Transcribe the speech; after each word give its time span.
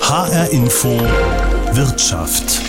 HR 0.00 0.50
Info 0.50 0.88
Wirtschaft. 1.72 2.60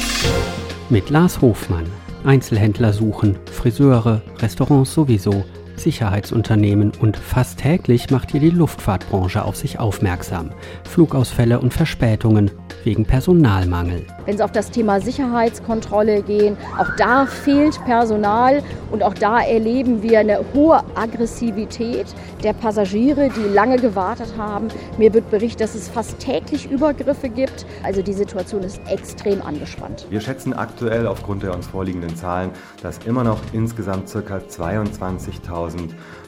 Mit 0.90 1.10
Lars 1.10 1.42
Hofmann. 1.42 1.88
Einzelhändler 2.24 2.94
suchen, 2.94 3.40
Friseure, 3.52 4.22
Restaurants 4.38 4.94
sowieso, 4.94 5.44
Sicherheitsunternehmen 5.76 6.92
und 7.00 7.18
fast 7.18 7.60
täglich 7.60 8.10
macht 8.10 8.32
hier 8.32 8.40
die 8.40 8.50
Luftfahrtbranche 8.50 9.44
auf 9.44 9.56
sich 9.56 9.80
aufmerksam. 9.80 10.52
Flugausfälle 10.84 11.60
und 11.60 11.74
Verspätungen, 11.74 12.52
wegen 12.84 13.06
Personalmangel. 13.06 14.06
Wenn 14.26 14.36
es 14.36 14.42
auf 14.42 14.52
das 14.52 14.72
Thema 14.72 15.00
Sicherheitskontrolle 15.00 16.22
gehen, 16.24 16.58
auch 16.80 16.90
da 16.98 17.26
fehlt 17.26 17.84
Personal 17.86 18.64
und 18.92 19.04
auch 19.04 19.14
da 19.14 19.42
erleben 19.42 20.02
wir 20.02 20.20
eine 20.20 20.40
hohe 20.54 20.82
Aggressivität 20.96 22.08
der 22.44 22.54
Passagiere, 22.54 23.30
die 23.30 23.54
lange 23.54 23.78
gewartet 23.78 24.34
haben. 24.38 24.68
Mir 24.98 25.14
wird 25.14 25.30
berichtet, 25.30 25.62
dass 25.62 25.76
es 25.76 25.88
fast 25.88 26.20
täglich 26.20 26.70
Übergriffe 26.70 27.30
gibt. 27.30 27.66
Also 27.84 28.02
die 28.02 28.14
Situation 28.14 28.64
ist 28.64 28.82
extrem 28.88 29.42
angespannt. 29.42 30.08
Wir 30.10 30.22
schätzen 30.22 30.54
aktuell 30.54 31.08
aufgrund 31.08 31.44
der 31.44 31.54
uns 31.54 31.68
vorliegenden 31.68 32.16
Zahlen, 32.16 32.50
dass 32.82 33.00
immer 33.06 33.24
noch 33.24 33.40
insgesamt 33.54 34.12
ca. 34.12 34.38
22.000 34.38 35.61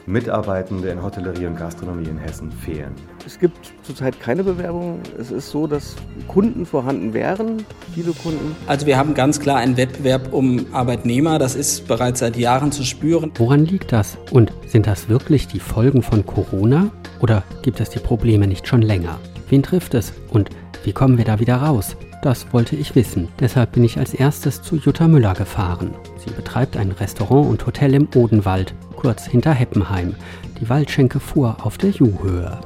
Mitarbeitende 0.06 0.88
in 0.88 1.02
Hotellerie 1.02 1.46
und 1.46 1.56
Gastronomie 1.56 2.08
in 2.08 2.18
Hessen 2.18 2.52
fehlen. 2.52 2.92
Es 3.26 3.38
gibt 3.38 3.72
zurzeit 3.82 4.20
keine 4.20 4.44
Bewerbung. 4.44 5.00
Es 5.18 5.30
ist 5.30 5.50
so, 5.50 5.66
dass 5.66 5.96
Kunden 6.28 6.66
vorhanden 6.66 7.14
wären, 7.14 7.64
viele 7.94 8.12
Kunden. 8.12 8.54
Also 8.66 8.86
wir 8.86 8.98
haben 8.98 9.14
ganz 9.14 9.40
klar 9.40 9.56
einen 9.56 9.76
Wettbewerb 9.76 10.32
um 10.32 10.66
Arbeitnehmer. 10.72 11.38
Das 11.38 11.54
ist 11.54 11.88
bereits 11.88 12.20
seit 12.20 12.36
Jahren 12.36 12.70
zu 12.70 12.84
spüren. 12.84 13.32
Woran 13.36 13.64
liegt 13.64 13.92
das? 13.92 14.18
Und 14.30 14.52
sind 14.66 14.86
das 14.86 15.08
wirklich 15.08 15.48
die 15.48 15.60
Folgen 15.60 16.02
von 16.02 16.26
Corona? 16.26 16.90
Oder 17.20 17.42
gibt 17.62 17.80
es 17.80 17.88
die 17.90 17.98
Probleme 17.98 18.46
nicht 18.46 18.68
schon 18.68 18.82
länger? 18.82 19.18
Wen 19.48 19.62
trifft 19.62 19.94
es? 19.94 20.12
Und 20.28 20.50
wie 20.84 20.92
kommen 20.92 21.16
wir 21.16 21.24
da 21.24 21.40
wieder 21.40 21.56
raus? 21.56 21.96
Das 22.22 22.52
wollte 22.52 22.76
ich 22.76 22.94
wissen. 22.94 23.28
Deshalb 23.40 23.72
bin 23.72 23.84
ich 23.84 23.98
als 23.98 24.14
erstes 24.14 24.62
zu 24.62 24.76
Jutta 24.76 25.08
Müller 25.08 25.34
gefahren. 25.34 25.94
Sie 26.16 26.30
betreibt 26.30 26.76
ein 26.76 26.90
Restaurant 26.92 27.48
und 27.48 27.66
Hotel 27.66 27.94
im 27.94 28.08
Odenwald 28.14 28.74
kurz 29.04 29.26
hinter 29.26 29.52
Heppenheim. 29.52 30.14
Die 30.58 30.70
Waldschenke 30.70 31.20
fuhr 31.20 31.58
auf 31.62 31.76
der 31.76 31.90
Juhöhe. 31.90 32.58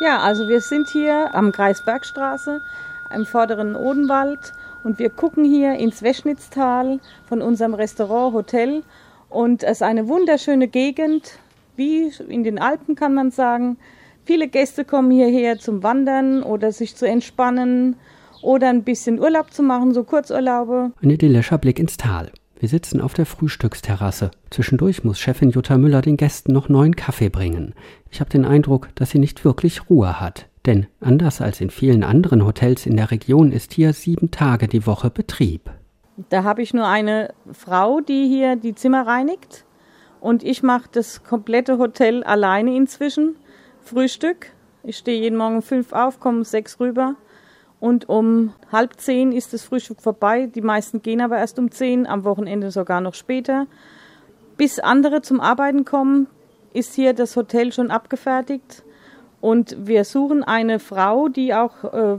Ja, 0.00 0.18
also 0.18 0.48
wir 0.48 0.60
sind 0.60 0.88
hier 0.88 1.32
am 1.32 1.52
Kreisbergstraße 1.52 2.60
im 3.14 3.24
vorderen 3.24 3.76
Odenwald 3.76 4.52
und 4.82 4.98
wir 4.98 5.10
gucken 5.10 5.44
hier 5.44 5.74
ins 5.74 6.02
Weschnitztal 6.02 6.98
von 7.28 7.40
unserem 7.40 7.74
Restaurant 7.74 8.34
Hotel 8.34 8.82
und 9.30 9.62
es 9.62 9.74
ist 9.78 9.82
eine 9.84 10.08
wunderschöne 10.08 10.66
Gegend, 10.66 11.38
wie 11.76 12.10
in 12.26 12.42
den 12.42 12.58
Alpen 12.58 12.96
kann 12.96 13.14
man 13.14 13.30
sagen. 13.30 13.76
Viele 14.24 14.48
Gäste 14.48 14.84
kommen 14.84 15.12
hierher 15.12 15.60
zum 15.60 15.84
Wandern 15.84 16.42
oder 16.42 16.72
sich 16.72 16.96
zu 16.96 17.06
entspannen 17.06 17.94
oder 18.42 18.70
ein 18.70 18.82
bisschen 18.82 19.20
Urlaub 19.20 19.52
zu 19.52 19.62
machen, 19.62 19.94
so 19.94 20.02
Kurzurlaube. 20.02 20.90
Ein 21.00 21.10
idyllischer 21.10 21.58
Blick 21.58 21.78
ins 21.78 21.96
Tal. 21.96 22.32
Wir 22.60 22.68
sitzen 22.68 23.00
auf 23.00 23.14
der 23.14 23.24
Frühstücksterrasse. 23.24 24.32
Zwischendurch 24.50 25.04
muss 25.04 25.20
Chefin 25.20 25.50
Jutta 25.50 25.78
Müller 25.78 26.02
den 26.02 26.16
Gästen 26.16 26.52
noch 26.52 26.68
neuen 26.68 26.96
Kaffee 26.96 27.28
bringen. 27.28 27.72
Ich 28.10 28.18
habe 28.18 28.30
den 28.30 28.44
Eindruck, 28.44 28.88
dass 28.96 29.10
sie 29.10 29.20
nicht 29.20 29.44
wirklich 29.44 29.88
Ruhe 29.88 30.20
hat. 30.20 30.48
Denn 30.66 30.88
anders 31.00 31.40
als 31.40 31.60
in 31.60 31.70
vielen 31.70 32.02
anderen 32.02 32.44
Hotels 32.44 32.84
in 32.84 32.96
der 32.96 33.12
Region 33.12 33.52
ist 33.52 33.74
hier 33.74 33.92
sieben 33.92 34.32
Tage 34.32 34.66
die 34.66 34.86
Woche 34.86 35.08
Betrieb. 35.08 35.70
Da 36.30 36.42
habe 36.42 36.62
ich 36.62 36.74
nur 36.74 36.88
eine 36.88 37.32
Frau, 37.52 38.00
die 38.00 38.26
hier 38.26 38.56
die 38.56 38.74
Zimmer 38.74 39.06
reinigt. 39.06 39.64
Und 40.20 40.42
ich 40.42 40.64
mache 40.64 40.88
das 40.90 41.22
komplette 41.22 41.78
Hotel 41.78 42.24
alleine 42.24 42.74
inzwischen. 42.74 43.36
Frühstück. 43.82 44.50
Ich 44.82 44.96
stehe 44.96 45.20
jeden 45.20 45.38
Morgen 45.38 45.62
fünf 45.62 45.92
auf, 45.92 46.18
komme 46.18 46.44
sechs 46.44 46.80
rüber 46.80 47.14
und 47.80 48.08
um 48.08 48.52
halb 48.72 49.00
zehn 49.00 49.32
ist 49.32 49.52
das 49.52 49.62
Frühstück 49.62 50.00
vorbei. 50.00 50.46
Die 50.46 50.60
meisten 50.60 51.02
gehen 51.02 51.20
aber 51.20 51.38
erst 51.38 51.58
um 51.58 51.70
zehn, 51.70 52.06
am 52.06 52.24
Wochenende 52.24 52.70
sogar 52.70 53.00
noch 53.00 53.14
später. 53.14 53.66
Bis 54.56 54.80
andere 54.80 55.22
zum 55.22 55.40
Arbeiten 55.40 55.84
kommen, 55.84 56.26
ist 56.72 56.94
hier 56.94 57.12
das 57.12 57.36
Hotel 57.36 57.72
schon 57.72 57.90
abgefertigt. 57.90 58.82
Und 59.40 59.76
wir 59.78 60.04
suchen 60.04 60.42
eine 60.42 60.80
Frau, 60.80 61.28
die 61.28 61.54
auch 61.54 61.84
äh, 61.84 62.18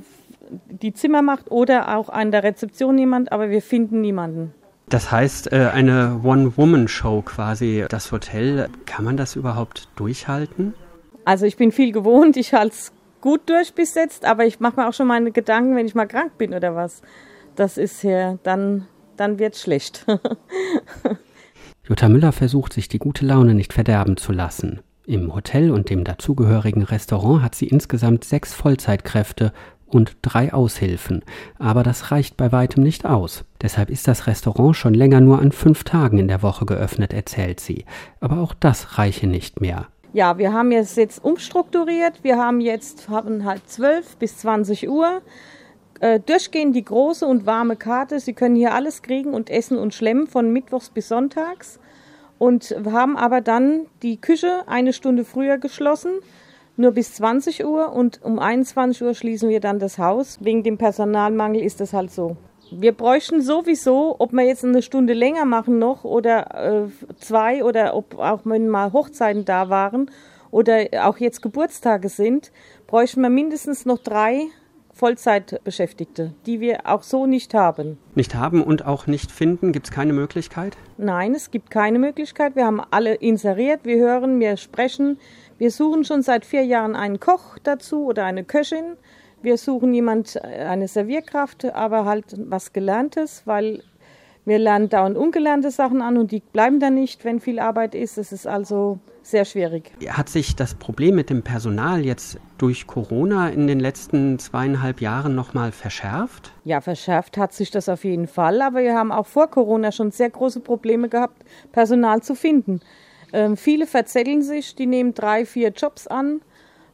die 0.70 0.94
Zimmer 0.94 1.22
macht 1.22 1.52
oder 1.52 1.98
auch 1.98 2.10
an 2.10 2.32
der 2.32 2.44
Rezeption 2.44 2.98
jemand, 2.98 3.32
aber 3.32 3.50
wir 3.50 3.62
finden 3.62 4.02
niemanden. 4.02 4.54
Das 4.88 5.12
heißt, 5.12 5.52
äh, 5.52 5.70
eine 5.74 6.22
One-Woman-Show 6.24 7.22
quasi, 7.24 7.86
das 7.90 8.12
Hotel. 8.12 8.70
Kann 8.86 9.06
man 9.06 9.18
das 9.18 9.36
überhaupt 9.36 9.90
durchhalten? 9.98 10.74
Also 11.26 11.46
ich 11.46 11.58
bin 11.58 11.72
viel 11.72 11.92
gewohnt, 11.92 12.38
ich 12.38 12.54
halte 12.54 12.74
es 12.74 12.92
gut 13.22 13.50
durch 13.50 13.74
bis 13.74 13.96
jetzt, 13.96 14.26
aber 14.26 14.46
ich 14.46 14.60
mache 14.60 14.80
mir 14.80 14.88
auch 14.88 14.94
schon 14.94 15.08
meine 15.08 15.32
Gedanken, 15.32 15.76
wenn 15.76 15.86
ich 15.86 15.96
mal 15.96 16.08
krank 16.08 16.38
bin 16.38 16.54
oder 16.54 16.76
was. 16.76 17.02
Das 17.56 17.78
ist 17.78 18.02
hier, 18.02 18.40
dann, 18.44 18.88
dann 19.18 19.40
wird 19.40 19.56
es 19.56 19.62
schlecht. 19.62 20.06
Jutta 21.88 22.08
Müller 22.08 22.32
versucht, 22.32 22.74
sich 22.74 22.88
die 22.88 23.00
gute 23.00 23.26
Laune 23.26 23.54
nicht 23.54 23.74
verderben 23.74 24.16
zu 24.16 24.32
lassen. 24.32 24.82
Im 25.06 25.34
Hotel 25.34 25.72
und 25.72 25.90
dem 25.90 26.04
dazugehörigen 26.04 26.84
Restaurant 26.84 27.42
hat 27.42 27.56
sie 27.56 27.68
insgesamt 27.68 28.24
sechs 28.24 28.54
Vollzeitkräfte 28.54 29.54
und 29.88 30.18
drei 30.22 30.54
Aushilfen. 30.54 31.24
Aber 31.58 31.82
das 31.82 32.12
reicht 32.12 32.38
bei 32.38 32.52
weitem 32.52 32.84
nicht 32.84 33.06
aus. 33.06 33.44
Deshalb 33.62 33.90
ist 33.90 34.08
das 34.08 34.28
Restaurant 34.28 34.76
schon 34.76 34.94
länger 34.94 35.20
nur 35.20 35.40
an 35.40 35.52
fünf 35.52 35.84
Tagen 35.84 36.20
in 36.20 36.28
der 36.28 36.44
Woche 36.44 36.66
geöffnet, 36.66 37.12
erzählt 37.12 37.60
sie. 37.60 37.86
Aber 38.20 38.38
auch 38.38 38.54
das 38.54 39.00
reiche 39.00 39.26
nicht 39.26 39.60
mehr. 39.62 39.88
Ja, 40.12 40.40
wir 40.40 40.54
haben 40.54 40.72
es 40.72 40.96
jetzt 40.96 41.24
umstrukturiert. 41.24 42.24
Wir 42.24 42.38
haben 42.38 42.62
jetzt 42.62 43.10
haben 43.10 43.46
halt 43.46 43.70
12 43.70 44.18
bis 44.18 44.38
20 44.40 44.90
Uhr. 44.90 45.22
Äh, 46.00 46.20
durchgehend 46.20 46.76
die 46.76 46.84
große 46.84 47.28
und 47.28 47.46
warme 47.46 47.76
Karte. 47.76 48.20
Sie 48.20 48.34
können 48.34 48.56
hier 48.56 48.74
alles 48.74 49.04
kriegen 49.04 49.36
und 49.36 49.52
essen 49.52 49.78
und 49.78 49.94
schlemmen 49.94 50.26
von 50.26 50.52
Mittwochs 50.52 50.90
bis 50.90 51.10
Sonntags. 51.10 51.80
Und 52.40 52.76
haben 52.86 53.18
aber 53.18 53.42
dann 53.42 53.86
die 54.02 54.20
Küche 54.20 54.64
eine 54.66 54.94
Stunde 54.94 55.26
früher 55.26 55.58
geschlossen, 55.60 56.14
nur 56.76 56.92
bis 56.92 57.14
20 57.16 57.66
Uhr. 57.66 57.92
Und 57.94 58.20
um 58.24 58.40
21 58.40 59.04
Uhr 59.04 59.14
schließen 59.14 59.50
wir 59.50 59.60
dann 59.60 59.78
das 59.78 60.00
Haus. 60.00 60.40
Wegen 60.42 60.64
dem 60.64 60.80
Personalmangel 60.80 61.62
ist 61.62 61.82
das 61.82 61.94
halt 61.94 62.12
so. 62.12 62.36
Wir 62.72 62.92
bräuchten 62.92 63.42
sowieso, 63.42 64.16
ob 64.20 64.32
wir 64.32 64.44
jetzt 64.44 64.64
eine 64.64 64.82
Stunde 64.82 65.14
länger 65.14 65.46
machen 65.46 65.80
noch 65.80 66.04
oder 66.04 66.86
äh, 66.86 67.16
zwei 67.18 67.64
oder 67.64 67.96
ob 67.96 68.18
auch 68.20 68.42
wenn 68.44 68.70
mal 68.70 68.94
Hochzeiten 68.94 69.46
da 69.46 69.70
waren 69.70 70.12
oder 70.52 70.86
auch 71.04 71.18
jetzt 71.18 71.42
Geburtstage 71.42 72.10
sind, 72.10 72.52
bräuchten 72.88 73.22
wir 73.22 73.30
mindestens 73.30 73.86
noch 73.86 74.00
drei 74.00 74.48
Vollzeitbeschäftigte, 75.00 76.34
die 76.46 76.60
wir 76.60 76.86
auch 76.86 77.04
so 77.04 77.26
nicht 77.26 77.54
haben. 77.54 77.98
Nicht 78.16 78.36
haben 78.36 78.62
und 78.62 78.86
auch 78.86 79.08
nicht 79.08 79.32
finden? 79.32 79.72
Gibt 79.72 79.88
es 79.88 79.92
keine 79.94 80.12
Möglichkeit? 80.12 80.78
Nein, 80.98 81.34
es 81.34 81.52
gibt 81.52 81.72
keine 81.72 82.00
Möglichkeit. 82.00 82.58
Wir 82.58 82.66
haben 82.66 82.82
alle 82.92 83.16
inseriert, 83.16 83.82
wir 83.84 83.98
hören, 83.98 84.40
wir 84.40 84.58
sprechen. 84.58 85.18
Wir 85.58 85.72
suchen 85.72 86.04
schon 86.04 86.22
seit 86.22 86.44
vier 86.44 86.66
Jahren 86.66 86.96
einen 86.96 87.20
Koch 87.20 87.58
dazu 87.64 88.06
oder 88.06 88.26
eine 88.26 88.44
Köchin. 88.44 88.98
Wir 89.42 89.58
suchen 89.58 89.94
jemand, 89.94 90.36
äh, 90.36 90.66
eine 90.66 90.88
Servierkraft, 90.88 91.66
aber 91.66 92.06
halt 92.06 92.36
was 92.38 92.74
Gelerntes, 92.74 93.44
weil 93.46 93.84
wir 94.46 94.60
lernen 94.60 94.90
dauernd 94.90 95.18
ungelernte 95.18 95.70
Sachen 95.70 96.02
an 96.02 96.18
und 96.18 96.32
die 96.32 96.40
bleiben 96.40 96.80
dann 96.80 96.96
nicht, 96.96 97.24
wenn 97.24 97.40
viel 97.40 97.60
Arbeit 97.60 97.94
ist. 97.94 98.18
Es 98.18 98.32
ist 98.32 98.48
also 98.48 99.00
sehr 99.22 99.46
schwierig. 99.46 99.92
Hat 100.08 100.28
sich 100.28 100.56
das 100.56 100.74
Problem 100.74 101.16
mit 101.16 101.30
dem 101.30 101.44
Personal 101.44 102.04
jetzt 102.04 102.40
durch 102.58 102.88
Corona 102.88 103.50
in 103.50 103.68
den 103.68 103.80
letzten 103.80 104.40
zweieinhalb 104.40 105.02
Jahren 105.02 105.36
nochmal 105.36 105.72
verschärft? 105.72 106.52
Ja, 106.64 106.82
verschärft 106.82 107.38
hat 107.38 107.54
sich 107.54 107.70
das 107.70 107.90
auf 107.90 108.04
jeden 108.04 108.28
Fall, 108.28 108.62
aber 108.62 108.80
wir 108.82 108.96
haben 108.96 109.12
auch 109.12 109.28
vor 109.28 109.48
Corona 109.48 109.92
schon 109.92 110.12
sehr 110.12 110.30
große 110.30 110.62
Probleme 110.62 111.10
gehabt, 111.10 111.44
Personal 111.72 112.24
zu 112.24 112.34
finden. 112.34 112.80
Ähm, 113.32 113.56
viele 113.56 113.86
verzetteln 113.86 114.42
sich, 114.42 114.76
die 114.76 114.88
nehmen 114.88 115.14
drei, 115.14 115.46
vier 115.46 115.70
Jobs 115.70 116.08
an 116.08 116.42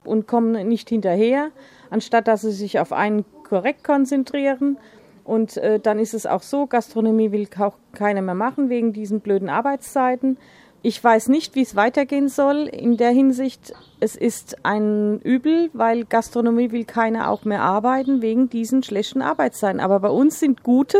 und 0.03 0.27
kommen 0.27 0.67
nicht 0.67 0.89
hinterher 0.89 1.51
anstatt 1.95 2.27
dass 2.27 2.41
sie 2.41 2.51
sich 2.51 2.77
auf 2.79 2.91
einen 2.91 3.23
korrekt 3.47 3.85
konzentrieren. 3.85 4.77
Und 5.23 5.55
äh, 5.55 5.79
dann 5.79 5.97
ist 5.97 6.13
es 6.13 6.25
auch 6.25 6.41
so, 6.41 6.67
Gastronomie 6.67 7.31
will 7.31 7.47
auch 7.57 7.77
keiner 7.93 8.21
mehr 8.21 8.35
machen 8.35 8.69
wegen 8.69 8.91
diesen 8.91 9.21
blöden 9.21 9.49
Arbeitszeiten. 9.49 10.37
Ich 10.81 11.01
weiß 11.01 11.29
nicht, 11.29 11.55
wie 11.55 11.61
es 11.61 11.77
weitergehen 11.77 12.27
soll 12.27 12.67
in 12.67 12.97
der 12.97 13.11
Hinsicht. 13.11 13.73
Es 14.01 14.17
ist 14.17 14.57
ein 14.63 15.21
Übel, 15.21 15.69
weil 15.71 16.03
Gastronomie 16.03 16.71
will 16.71 16.83
keiner 16.83 17.31
auch 17.31 17.45
mehr 17.45 17.61
arbeiten 17.61 18.21
wegen 18.21 18.49
diesen 18.49 18.83
schlechten 18.83 19.21
Arbeitszeiten. 19.21 19.79
Aber 19.79 20.01
bei 20.01 20.09
uns 20.09 20.41
sind 20.41 20.63
gute 20.63 20.99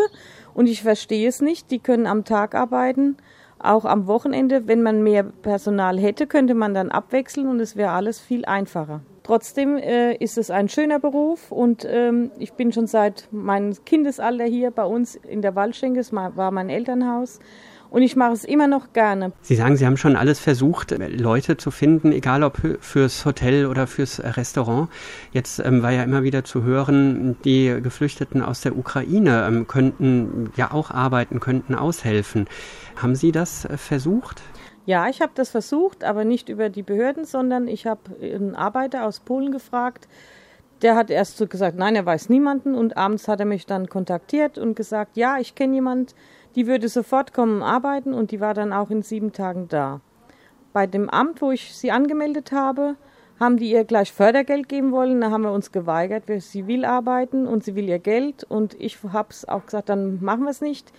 und 0.54 0.68
ich 0.68 0.81
verstehe 0.81 1.28
es 1.28 1.42
nicht. 1.42 1.72
Die 1.72 1.80
können 1.80 2.08
am 2.08 2.24
Tag 2.24 2.56
arbeiten, 2.56 3.18
auch 3.60 3.84
am 3.84 4.08
Wochenende. 4.08 4.66
Wenn 4.66 4.81
man 4.81 5.04
mehr 5.04 5.24
Personal 5.24 6.00
hätte, 6.00 6.25
könnte 6.25 6.56
man 6.56 6.74
dann 6.74 6.90
abwechseln 6.90 7.48
und 7.48 7.60
es 7.60 7.75
wäre 7.75 7.92
alles 7.92 8.22
viel 8.22 8.46
einfacher. 8.46 9.02
Trotzdem 9.25 9.77
äh, 9.77 10.13
ist 10.18 10.38
es 10.38 10.51
ein 10.51 10.69
schöner 10.69 11.00
Beruf 11.00 11.51
und 11.51 11.83
ähm, 11.89 12.30
ich 12.38 12.54
bin 12.54 12.72
schon 12.72 12.86
seit 12.86 13.27
meinem 13.31 13.74
Kindesalter 13.83 14.45
hier 14.45 14.69
bei 14.69 14.83
uns 14.83 15.16
in 15.16 15.42
der 15.42 15.56
Waldschenke, 15.56 16.00
es 16.00 16.13
war 16.13 16.51
mein 16.51 16.69
Elternhaus. 16.69 17.39
und 17.89 18.04
ich 18.04 18.16
mache 18.16 18.33
es 18.33 18.44
immer 18.44 18.68
noch 18.68 18.94
gerne. 18.94 19.31
Sie 19.42 19.56
sagen, 19.56 19.77
Sie 19.77 19.86
haben 19.88 19.98
schon 19.98 20.16
alles 20.16 20.39
versucht, 20.39 20.92
Leute 20.92 21.57
zu 21.57 21.72
finden, 21.72 22.12
egal 22.12 22.44
ob 22.44 22.60
fürs 22.81 23.25
Hotel 23.25 23.66
oder 23.66 23.88
fürs 23.88 24.22
Restaurant. 24.24 24.89
Jetzt 25.31 25.57
ähm, 25.57 25.81
war 25.81 25.92
ja 25.92 26.04
immer 26.04 26.21
wieder 26.21 26.44
zu 26.44 26.62
hören, 26.62 27.36
die 27.45 27.80
Geflüchteten 27.81 28.44
aus 28.44 28.62
der 28.62 28.78
Ukraine 28.78 29.48
ähm, 29.48 29.66
könnten 29.66 30.51
ja 30.56 30.71
auch 30.71 30.92
arbeiten, 30.92 31.39
könnten 31.39 31.74
aushelfen. 31.74 32.45
Haben 32.95 33.16
Sie 33.16 33.31
das 33.31 33.66
äh, 33.66 33.78
versucht? 33.78 34.44
Ja, 34.86 35.10
ich 35.10 35.22
habe 35.22 35.32
das 35.36 35.50
versucht, 35.50 36.04
aber 36.04 36.26
nicht 36.26 36.50
über 36.50 36.70
die 36.70 36.84
Behörden, 36.84 37.26
sondern 37.26 37.68
ich 37.68 37.88
habe 37.88 38.02
einen 38.22 38.56
Arbeiter 38.56 39.06
aus 39.06 39.20
Polen 39.20 39.52
gefragt. 39.52 40.08
Der 40.82 40.96
hat 40.96 41.10
erst 41.10 41.38
so 41.38 41.48
gesagt, 41.48 41.78
nein, 41.78 41.96
er 41.96 42.06
weiß 42.06 42.30
niemanden 42.30 42.76
und 42.76 42.96
abends 42.96 43.28
hat 43.28 43.40
er 43.40 43.46
mich 43.46 43.66
dann 43.66 43.90
kontaktiert 43.90 44.58
und 44.58 44.76
gesagt, 44.76 45.18
ja, 45.18 45.40
ich 45.40 45.56
kenne 45.56 45.76
jemand, 45.76 46.14
die 46.56 46.68
würde 46.68 46.88
sofort 46.88 47.34
kommen 47.34 47.64
arbeiten 47.64 48.14
und 48.14 48.32
die 48.32 48.40
war 48.40 48.54
dann 48.54 48.74
auch 48.74 48.92
in 48.92 49.02
sieben 49.02 49.32
Tagen 49.32 49.68
da. 49.70 50.02
Bei 50.72 50.86
dem 50.86 51.10
Amt, 51.10 51.42
wo 51.42 51.52
ich 51.52 51.76
sie 51.76 51.92
angemeldet 51.92 52.52
habe, 52.52 52.96
haben 53.40 53.58
die 53.58 53.72
ihr 53.72 53.84
gleich 53.84 54.14
Fördergeld 54.14 54.70
geben 54.70 54.92
wollen. 54.92 55.22
Da 55.22 55.31
haben 55.31 55.44
wir 55.44 55.52
uns 55.52 55.72
geweigert. 55.72 56.24
Sie 56.40 56.68
will 56.68 56.86
arbeiten 56.86 57.48
und 57.48 57.64
sie 57.64 57.76
will 57.76 57.88
ihr 57.90 58.00
Geld. 58.00 58.44
Und 58.44 58.80
ich 58.80 59.00
habe 59.04 59.30
es 59.31 59.48
auch 59.48 59.66
gesagt, 59.66 59.90
dann 59.90 60.24
machen 60.24 60.44
wir 60.44 60.52
es 60.52 60.62
nicht 60.62 60.92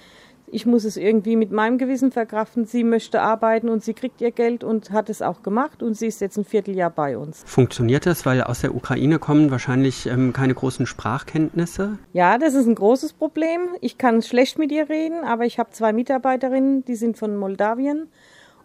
ich 0.48 0.66
muss 0.66 0.84
es 0.84 0.96
irgendwie 0.96 1.36
mit 1.36 1.50
meinem 1.50 1.78
Gewissen 1.78 2.12
verkraften. 2.12 2.66
Sie 2.66 2.84
möchte 2.84 3.20
arbeiten 3.20 3.68
und 3.68 3.82
sie 3.82 3.94
kriegt 3.94 4.20
ihr 4.20 4.30
Geld 4.30 4.62
und 4.62 4.90
hat 4.90 5.10
es 5.10 5.22
auch 5.22 5.42
gemacht 5.42 5.82
und 5.82 5.94
sie 5.94 6.06
ist 6.06 6.20
jetzt 6.20 6.36
ein 6.36 6.44
Vierteljahr 6.44 6.90
bei 6.90 7.18
uns. 7.18 7.42
Funktioniert 7.46 8.06
das, 8.06 8.24
weil 8.26 8.42
aus 8.42 8.60
der 8.60 8.74
Ukraine 8.74 9.18
kommen 9.18 9.50
wahrscheinlich 9.50 10.06
ähm, 10.06 10.32
keine 10.32 10.54
großen 10.54 10.86
Sprachkenntnisse? 10.86 11.98
Ja, 12.12 12.38
das 12.38 12.54
ist 12.54 12.66
ein 12.66 12.74
großes 12.74 13.14
Problem. 13.14 13.60
Ich 13.80 13.98
kann 13.98 14.22
schlecht 14.22 14.58
mit 14.58 14.70
ihr 14.70 14.88
reden, 14.88 15.24
aber 15.24 15.44
ich 15.44 15.58
habe 15.58 15.70
zwei 15.70 15.92
Mitarbeiterinnen, 15.92 16.84
die 16.84 16.96
sind 16.96 17.18
von 17.18 17.36
Moldawien. 17.36 18.08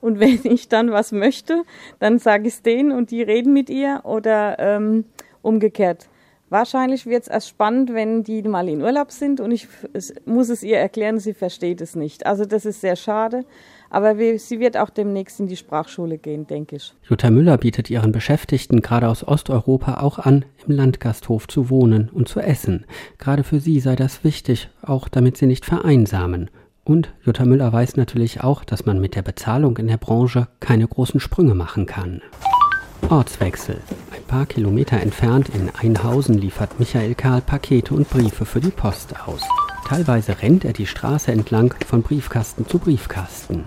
Und 0.01 0.19
wenn 0.19 0.39
ich 0.43 0.69
dann 0.69 0.91
was 0.91 1.11
möchte, 1.11 1.63
dann 1.99 2.19
sage 2.19 2.47
ich 2.47 2.55
es 2.55 2.61
denen 2.61 2.91
und 2.91 3.11
die 3.11 3.23
reden 3.23 3.53
mit 3.53 3.69
ihr 3.69 4.01
oder 4.03 4.59
ähm, 4.59 5.05
umgekehrt. 5.41 6.07
Wahrscheinlich 6.51 7.06
wird 7.06 7.24
es 7.24 7.27
erst 7.30 7.48
spannend, 7.48 7.94
wenn 7.94 8.24
die 8.24 8.44
mal 8.44 8.68
in 8.68 8.81
Urlaub 8.81 9.13
sind 9.13 9.39
und 9.39 9.51
ich 9.51 9.69
es, 9.94 10.13
muss 10.25 10.50
es 10.50 10.63
ihr 10.63 10.77
erklären, 10.77 11.18
sie 11.18 11.33
versteht 11.33 11.80
es 11.80 11.95
nicht. 11.95 12.25
Also 12.25 12.44
das 12.44 12.65
ist 12.65 12.81
sehr 12.81 12.98
schade, 12.98 13.45
aber 13.89 14.18
wir, 14.18 14.38
sie 14.38 14.59
wird 14.59 14.75
auch 14.75 14.89
demnächst 14.89 15.39
in 15.39 15.48
die 15.48 15.56
Sprachschule 15.56 16.18
gehen, 16.18 16.48
denke 16.48 16.75
ich. 16.75 16.94
Jutta 17.09 17.31
Müller 17.31 17.57
bietet 17.57 17.89
ihren 17.89 18.12
Beschäftigten 18.12 18.81
gerade 18.81 19.07
aus 19.07 19.25
Osteuropa 19.25 20.01
auch 20.01 20.19
an, 20.19 20.44
im 20.68 20.75
Landgasthof 20.75 21.48
zu 21.48 21.69
wohnen 21.69 22.09
und 22.09 22.27
zu 22.27 22.42
essen. 22.42 22.86
Gerade 23.18 23.45
für 23.45 23.62
sie 23.62 23.80
sei 23.80 23.95
das 23.95 24.25
wichtig, 24.25 24.68
auch 24.81 25.07
damit 25.07 25.38
sie 25.38 25.45
nicht 25.45 25.63
vereinsamen. 25.63 26.50
Und 26.83 27.13
Jutta 27.24 27.45
Müller 27.45 27.71
weiß 27.71 27.95
natürlich 27.95 28.44
auch, 28.44 28.65
dass 28.65 28.86
man 28.86 29.00
mit 29.00 29.15
der 29.15 29.21
Bezahlung 29.21 29.77
in 29.77 29.88
der 29.88 29.95
Branche 29.95 30.50
keine 30.59 30.86
großen 30.86 31.21
Sprünge 31.21 31.56
machen 31.56 31.86
kann. 31.86 32.21
Ortswechsel. 33.07 33.77
Ein 34.31 34.37
paar 34.37 34.45
Kilometer 34.45 34.95
entfernt 35.01 35.49
in 35.49 35.69
Einhausen 35.77 36.37
liefert 36.37 36.79
Michael 36.79 37.15
Karl 37.15 37.41
Pakete 37.41 37.93
und 37.93 38.09
Briefe 38.09 38.45
für 38.45 38.61
die 38.61 38.69
Post 38.69 39.13
aus. 39.27 39.41
Teilweise 39.85 40.41
rennt 40.41 40.63
er 40.63 40.71
die 40.71 40.87
Straße 40.87 41.33
entlang 41.33 41.73
von 41.85 42.01
Briefkasten 42.01 42.65
zu 42.65 42.79
Briefkasten. 42.79 43.65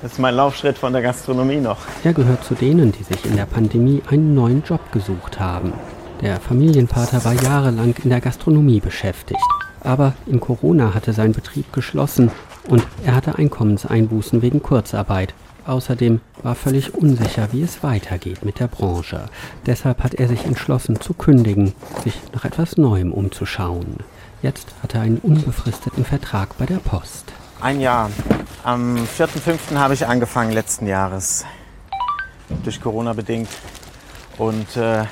Das 0.00 0.12
ist 0.12 0.18
mein 0.18 0.36
Laufschritt 0.36 0.78
von 0.78 0.94
der 0.94 1.02
Gastronomie 1.02 1.58
noch. 1.58 1.80
Er 2.02 2.14
gehört 2.14 2.44
zu 2.44 2.54
denen, 2.54 2.92
die 2.92 3.02
sich 3.02 3.26
in 3.26 3.36
der 3.36 3.44
Pandemie 3.44 4.00
einen 4.08 4.34
neuen 4.34 4.62
Job 4.62 4.90
gesucht 4.90 5.38
haben. 5.38 5.74
Der 6.22 6.40
Familienvater 6.40 7.22
war 7.22 7.34
jahrelang 7.34 7.94
in 8.02 8.08
der 8.08 8.22
Gastronomie 8.22 8.80
beschäftigt. 8.80 9.44
Aber 9.82 10.14
in 10.24 10.40
Corona 10.40 10.94
hatte 10.94 11.12
sein 11.12 11.32
Betrieb 11.32 11.74
geschlossen 11.74 12.30
und 12.70 12.86
er 13.04 13.14
hatte 13.14 13.36
Einkommenseinbußen 13.36 14.40
wegen 14.40 14.62
Kurzarbeit 14.62 15.34
Außerdem 15.66 16.20
war 16.42 16.54
völlig 16.54 16.94
unsicher, 16.94 17.48
wie 17.52 17.62
es 17.62 17.82
weitergeht 17.82 18.44
mit 18.44 18.60
der 18.60 18.68
Branche. 18.68 19.26
Deshalb 19.64 20.02
hat 20.02 20.14
er 20.14 20.28
sich 20.28 20.44
entschlossen 20.44 21.00
zu 21.00 21.14
kündigen, 21.14 21.72
sich 22.02 22.20
nach 22.34 22.44
etwas 22.44 22.76
Neuem 22.76 23.12
umzuschauen. 23.12 23.98
Jetzt 24.42 24.68
hat 24.82 24.94
er 24.94 25.00
einen 25.00 25.18
unbefristeten 25.18 26.04
Vertrag 26.04 26.58
bei 26.58 26.66
der 26.66 26.76
Post. 26.76 27.32
Ein 27.62 27.80
Jahr. 27.80 28.10
Am 28.62 28.96
4.5. 28.96 29.76
habe 29.76 29.94
ich 29.94 30.06
angefangen 30.06 30.52
letzten 30.52 30.86
Jahres. 30.86 31.46
Durch 32.62 32.78
Corona 32.78 33.14
bedingt. 33.14 33.48
Und 34.36 34.76
äh, 34.76 35.04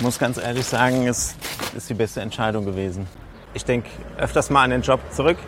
muss 0.00 0.18
ganz 0.18 0.36
ehrlich 0.36 0.66
sagen, 0.66 1.06
es 1.06 1.36
ist 1.74 1.88
die 1.88 1.94
beste 1.94 2.20
Entscheidung 2.20 2.66
gewesen. 2.66 3.06
Ich 3.54 3.64
denke 3.64 3.88
öfters 4.18 4.50
mal 4.50 4.64
an 4.64 4.70
den 4.70 4.82
Job 4.82 5.00
zurück, 5.10 5.38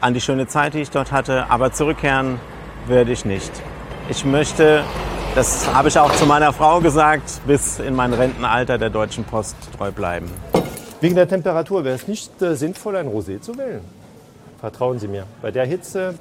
an 0.00 0.14
die 0.14 0.22
schöne 0.22 0.46
Zeit, 0.46 0.72
die 0.72 0.80
ich 0.80 0.90
dort 0.90 1.12
hatte, 1.12 1.50
aber 1.50 1.72
zurückkehren 1.72 2.40
werde 2.86 3.12
ich 3.12 3.24
nicht. 3.24 3.50
Ich 4.08 4.24
möchte, 4.24 4.84
das 5.34 5.72
habe 5.72 5.88
ich 5.88 5.98
auch 5.98 6.12
zu 6.14 6.26
meiner 6.26 6.52
Frau 6.52 6.80
gesagt, 6.80 7.40
bis 7.46 7.78
in 7.78 7.94
mein 7.94 8.12
Rentenalter 8.12 8.78
der 8.78 8.90
Deutschen 8.90 9.24
Post 9.24 9.56
treu 9.76 9.90
bleiben. 9.90 10.30
Wegen 11.00 11.14
der 11.14 11.28
Temperatur 11.28 11.84
wäre 11.84 11.96
es 11.96 12.06
nicht 12.06 12.40
äh, 12.42 12.54
sinnvoll, 12.54 12.96
ein 12.96 13.08
Rosé 13.08 13.40
zu 13.40 13.56
wählen. 13.58 13.80
Vertrauen 14.60 14.98
Sie 14.98 15.08
mir. 15.08 15.24
Bei 15.40 15.50
der 15.50 15.66
Hitze 15.66 16.14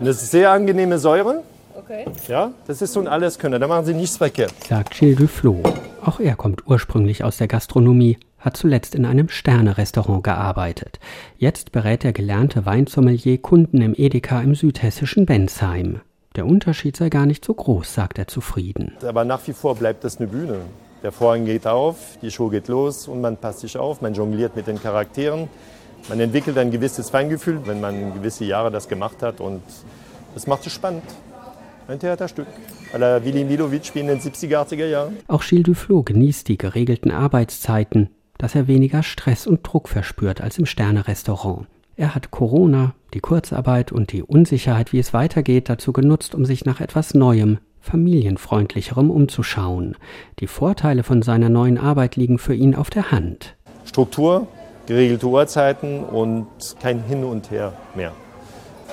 eine 0.00 0.12
sehr 0.12 0.50
angenehme 0.50 0.98
Säure. 0.98 1.42
Okay. 1.74 2.06
Ja, 2.26 2.50
das 2.66 2.82
ist 2.82 2.92
so 2.92 3.00
ein 3.00 3.06
Alleskönner. 3.06 3.58
Da 3.58 3.68
machen 3.68 3.84
Sie 3.84 3.94
nichts 3.94 4.16
verkehrt. 4.16 4.52
Sagt 4.68 4.98
Gilles 4.98 5.18
Duflo. 5.18 5.62
Auch 6.04 6.20
er 6.20 6.34
kommt 6.34 6.66
ursprünglich 6.66 7.22
aus 7.22 7.36
der 7.36 7.48
Gastronomie, 7.48 8.18
hat 8.38 8.56
zuletzt 8.56 8.94
in 8.94 9.04
einem 9.04 9.28
Sterne-Restaurant 9.28 10.24
gearbeitet. 10.24 11.00
Jetzt 11.38 11.72
berät 11.72 12.04
der 12.04 12.12
gelernte 12.12 12.66
Weinsommelier 12.66 13.38
Kunden 13.38 13.82
im 13.82 13.94
Edeka 13.96 14.40
im 14.40 14.54
südhessischen 14.54 15.26
Bensheim. 15.26 16.00
Der 16.36 16.46
Unterschied 16.46 16.96
sei 16.96 17.08
gar 17.08 17.26
nicht 17.26 17.44
so 17.44 17.54
groß, 17.54 17.94
sagt 17.94 18.18
er 18.18 18.28
zufrieden. 18.28 18.92
Aber 19.02 19.24
nach 19.24 19.46
wie 19.46 19.52
vor 19.52 19.74
bleibt 19.74 20.04
das 20.04 20.18
eine 20.18 20.26
Bühne. 20.26 20.58
Der 21.02 21.12
Vorhang 21.12 21.44
geht 21.46 21.66
auf, 21.66 22.18
die 22.20 22.30
Show 22.30 22.48
geht 22.48 22.68
los 22.68 23.08
und 23.08 23.20
man 23.20 23.36
passt 23.36 23.60
sich 23.60 23.76
auf, 23.78 24.00
man 24.00 24.14
jongliert 24.14 24.54
mit 24.56 24.66
den 24.66 24.80
Charakteren. 24.80 25.48
Man 26.08 26.20
entwickelt 26.20 26.58
ein 26.58 26.70
gewisses 26.70 27.10
Feingefühl, 27.10 27.60
wenn 27.64 27.80
man 27.80 28.14
gewisse 28.14 28.44
Jahre 28.44 28.70
das 28.70 28.88
gemacht 28.88 29.22
hat 29.22 29.40
und 29.40 29.62
das 30.34 30.46
macht 30.46 30.66
es 30.66 30.72
spannend. 30.72 31.04
Ein 31.88 31.98
Theaterstück. 31.98 32.46
À 32.92 32.98
la 32.98 33.24
Willy 33.24 33.44
Milovic 33.44 33.94
wie 33.94 34.00
in 34.00 34.08
den 34.08 34.20
70er, 34.20 34.66
80er 34.66 34.86
Jahren. 34.86 35.16
Auch 35.28 35.42
Gilles 35.42 35.64
Duflo 35.64 36.02
genießt 36.02 36.48
die 36.48 36.58
geregelten 36.58 37.10
Arbeitszeiten, 37.12 38.10
dass 38.38 38.54
er 38.54 38.66
weniger 38.66 39.02
Stress 39.02 39.46
und 39.46 39.62
Druck 39.62 39.88
verspürt 39.88 40.40
als 40.40 40.58
im 40.58 40.66
Sterne-Restaurant. 40.66 41.66
Er 41.96 42.14
hat 42.14 42.30
Corona, 42.30 42.94
die 43.14 43.20
Kurzarbeit 43.20 43.90
und 43.90 44.12
die 44.12 44.22
Unsicherheit, 44.22 44.92
wie 44.92 44.98
es 44.98 45.14
weitergeht, 45.14 45.68
dazu 45.68 45.92
genutzt, 45.92 46.34
um 46.34 46.44
sich 46.44 46.64
nach 46.66 46.80
etwas 46.80 47.14
Neuem, 47.14 47.58
familienfreundlicherem 47.80 49.10
umzuschauen. 49.10 49.96
Die 50.40 50.46
Vorteile 50.46 51.02
von 51.02 51.22
seiner 51.22 51.48
neuen 51.48 51.78
Arbeit 51.78 52.16
liegen 52.16 52.38
für 52.38 52.54
ihn 52.54 52.74
auf 52.74 52.90
der 52.90 53.10
Hand. 53.10 53.56
Struktur, 53.86 54.46
geregelte 54.86 55.26
Uhrzeiten 55.26 56.04
und 56.04 56.46
kein 56.82 57.02
Hin 57.04 57.24
und 57.24 57.50
Her 57.50 57.72
mehr. 57.94 58.12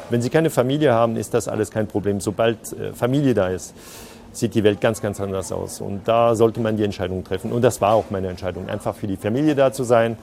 Wenn 0.09 0.21
Sie 0.21 0.29
keine 0.29 0.49
Familie 0.49 0.93
haben, 0.93 1.15
ist 1.15 1.33
das 1.33 1.47
alles 1.47 1.71
kein 1.71 1.87
Problem. 1.87 2.19
Sobald 2.19 2.71
äh, 2.73 2.93
Familie 2.93 3.33
da 3.33 3.47
ist, 3.49 3.73
sieht 4.33 4.55
die 4.55 4.63
Welt 4.63 4.81
ganz, 4.81 5.01
ganz 5.01 5.21
anders 5.21 5.51
aus. 5.51 5.79
Und 5.81 6.07
da 6.07 6.35
sollte 6.35 6.59
man 6.59 6.75
die 6.75 6.83
Entscheidung 6.83 7.23
treffen. 7.23 7.51
Und 7.51 7.61
das 7.61 7.79
war 7.81 7.93
auch 7.93 8.05
meine 8.09 8.27
Entscheidung, 8.27 8.67
einfach 8.67 8.95
für 8.95 9.07
die 9.07 9.17
Familie 9.17 9.55
da 9.55 9.71
zu 9.71 9.83
sein, 9.83 10.17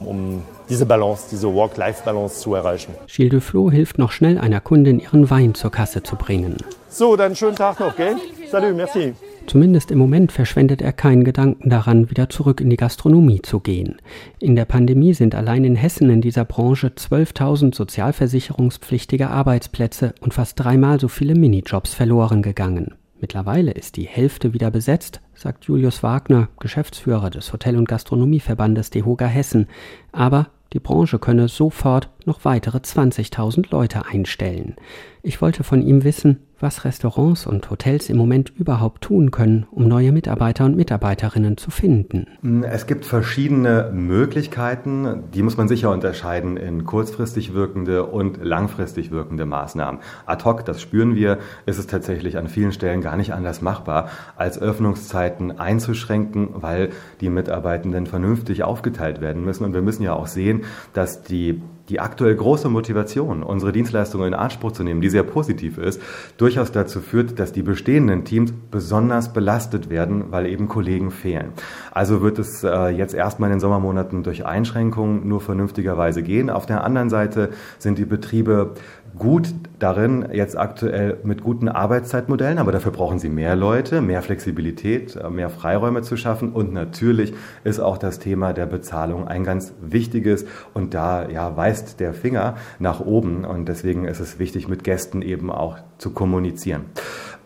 um 0.00 0.42
diese 0.68 0.86
Balance, 0.86 1.28
diese 1.30 1.52
Work-Life-Balance 1.52 2.40
zu 2.40 2.54
erreichen. 2.54 2.94
Gilles 3.06 3.30
de 3.30 3.40
Flo 3.40 3.70
hilft 3.70 3.98
noch 3.98 4.12
schnell 4.12 4.38
einer 4.38 4.60
Kundin, 4.60 4.98
ihren 4.98 5.30
Wein 5.30 5.54
zur 5.54 5.70
Kasse 5.70 6.02
zu 6.02 6.16
bringen. 6.16 6.56
So, 6.88 7.16
dann 7.16 7.36
schönen 7.36 7.56
Tag 7.56 7.78
noch, 7.80 7.94
gell? 7.96 8.16
Salut, 8.50 8.74
merci. 8.74 9.14
Zumindest 9.46 9.90
im 9.90 9.98
Moment 9.98 10.32
verschwendet 10.32 10.80
er 10.80 10.92
keinen 10.92 11.24
Gedanken 11.24 11.70
daran, 11.70 12.10
wieder 12.10 12.28
zurück 12.28 12.60
in 12.60 12.70
die 12.70 12.76
Gastronomie 12.76 13.42
zu 13.42 13.60
gehen. 13.60 13.96
In 14.38 14.54
der 14.54 14.64
Pandemie 14.64 15.12
sind 15.12 15.34
allein 15.34 15.64
in 15.64 15.76
Hessen 15.76 16.08
in 16.10 16.20
dieser 16.20 16.44
Branche 16.44 16.88
12.000 16.88 17.74
sozialversicherungspflichtige 17.74 19.28
Arbeitsplätze 19.28 20.14
und 20.20 20.34
fast 20.34 20.60
dreimal 20.60 21.00
so 21.00 21.08
viele 21.08 21.34
Minijobs 21.34 21.94
verloren 21.94 22.42
gegangen. 22.42 22.94
Mittlerweile 23.20 23.72
ist 23.72 23.96
die 23.96 24.06
Hälfte 24.06 24.54
wieder 24.54 24.70
besetzt, 24.70 25.20
sagt 25.34 25.66
Julius 25.66 26.02
Wagner, 26.02 26.48
Geschäftsführer 26.58 27.28
des 27.28 27.52
Hotel- 27.52 27.76
und 27.76 27.86
Gastronomieverbandes 27.86 28.88
DEHOGA 28.90 29.26
Hessen. 29.26 29.66
Aber 30.10 30.48
die 30.72 30.80
Branche 30.80 31.18
könne 31.18 31.48
sofort 31.48 32.08
noch 32.24 32.44
weitere 32.44 32.78
20.000 32.78 33.70
Leute 33.70 34.06
einstellen. 34.06 34.76
Ich 35.22 35.42
wollte 35.42 35.64
von 35.64 35.82
ihm 35.82 36.02
wissen, 36.04 36.38
was 36.60 36.84
Restaurants 36.84 37.46
und 37.46 37.70
Hotels 37.70 38.08
im 38.08 38.16
Moment 38.16 38.52
überhaupt 38.56 39.02
tun 39.02 39.30
können, 39.30 39.66
um 39.70 39.88
neue 39.88 40.12
Mitarbeiter 40.12 40.64
und 40.64 40.76
Mitarbeiterinnen 40.76 41.56
zu 41.56 41.70
finden. 41.70 42.26
Es 42.64 42.86
gibt 42.86 43.04
verschiedene 43.04 43.90
Möglichkeiten, 43.92 45.24
die 45.34 45.42
muss 45.42 45.56
man 45.56 45.68
sicher 45.68 45.90
unterscheiden 45.90 46.56
in 46.56 46.84
kurzfristig 46.84 47.54
wirkende 47.54 48.06
und 48.06 48.42
langfristig 48.42 49.10
wirkende 49.10 49.46
Maßnahmen. 49.46 50.00
Ad 50.26 50.44
hoc, 50.44 50.64
das 50.64 50.80
spüren 50.80 51.14
wir, 51.14 51.38
ist 51.66 51.78
es 51.78 51.86
tatsächlich 51.86 52.36
an 52.38 52.48
vielen 52.48 52.72
Stellen 52.72 53.00
gar 53.00 53.16
nicht 53.16 53.32
anders 53.32 53.62
machbar, 53.62 54.08
als 54.36 54.60
Öffnungszeiten 54.60 55.58
einzuschränken, 55.58 56.48
weil 56.54 56.90
die 57.20 57.30
Mitarbeitenden 57.30 58.06
vernünftig 58.06 58.62
aufgeteilt 58.62 59.20
werden 59.20 59.44
müssen. 59.44 59.64
Und 59.64 59.74
wir 59.74 59.82
müssen 59.82 60.02
ja 60.02 60.14
auch 60.14 60.26
sehen, 60.26 60.64
dass 60.92 61.22
die 61.22 61.60
die 61.90 62.00
aktuell 62.00 62.36
große 62.36 62.68
Motivation, 62.68 63.42
unsere 63.42 63.72
Dienstleistungen 63.72 64.28
in 64.28 64.34
Anspruch 64.34 64.72
zu 64.72 64.84
nehmen, 64.84 65.00
die 65.00 65.08
sehr 65.08 65.24
positiv 65.24 65.76
ist, 65.76 66.00
durchaus 66.36 66.70
dazu 66.70 67.00
führt, 67.00 67.38
dass 67.38 67.52
die 67.52 67.62
bestehenden 67.62 68.24
Teams 68.24 68.52
besonders 68.70 69.32
belastet 69.32 69.90
werden, 69.90 70.26
weil 70.30 70.46
eben 70.46 70.68
Kollegen 70.68 71.10
fehlen. 71.10 71.52
Also 71.90 72.22
wird 72.22 72.38
es 72.38 72.62
äh, 72.62 72.88
jetzt 72.88 73.14
erstmal 73.14 73.50
in 73.50 73.56
den 73.56 73.60
Sommermonaten 73.60 74.22
durch 74.22 74.46
Einschränkungen 74.46 75.26
nur 75.26 75.40
vernünftigerweise 75.40 76.22
gehen. 76.22 76.48
Auf 76.48 76.66
der 76.66 76.84
anderen 76.84 77.10
Seite 77.10 77.50
sind 77.78 77.98
die 77.98 78.04
Betriebe 78.04 78.74
gut 79.18 79.54
darin, 79.78 80.28
jetzt 80.32 80.56
aktuell 80.56 81.18
mit 81.24 81.42
guten 81.42 81.68
Arbeitszeitmodellen, 81.68 82.58
aber 82.58 82.72
dafür 82.72 82.92
brauchen 82.92 83.18
sie 83.18 83.28
mehr 83.28 83.56
Leute, 83.56 84.00
mehr 84.00 84.22
Flexibilität, 84.22 85.16
äh, 85.16 85.30
mehr 85.30 85.50
Freiräume 85.50 86.02
zu 86.02 86.16
schaffen. 86.16 86.52
Und 86.52 86.72
natürlich 86.72 87.34
ist 87.64 87.80
auch 87.80 87.98
das 87.98 88.18
Thema 88.18 88.52
der 88.52 88.66
Bezahlung 88.66 89.28
ein 89.28 89.44
ganz 89.44 89.74
wichtiges. 89.80 90.46
Und 90.74 90.94
da 90.94 91.28
ja, 91.28 91.56
weist 91.56 92.00
der 92.00 92.14
Finger 92.14 92.56
nach 92.78 93.00
oben. 93.00 93.44
Und 93.44 93.68
deswegen 93.68 94.04
ist 94.04 94.20
es 94.20 94.38
wichtig, 94.38 94.68
mit 94.68 94.84
Gästen 94.84 95.22
eben 95.22 95.50
auch 95.50 95.78
zu 95.98 96.10
kommunizieren. 96.10 96.86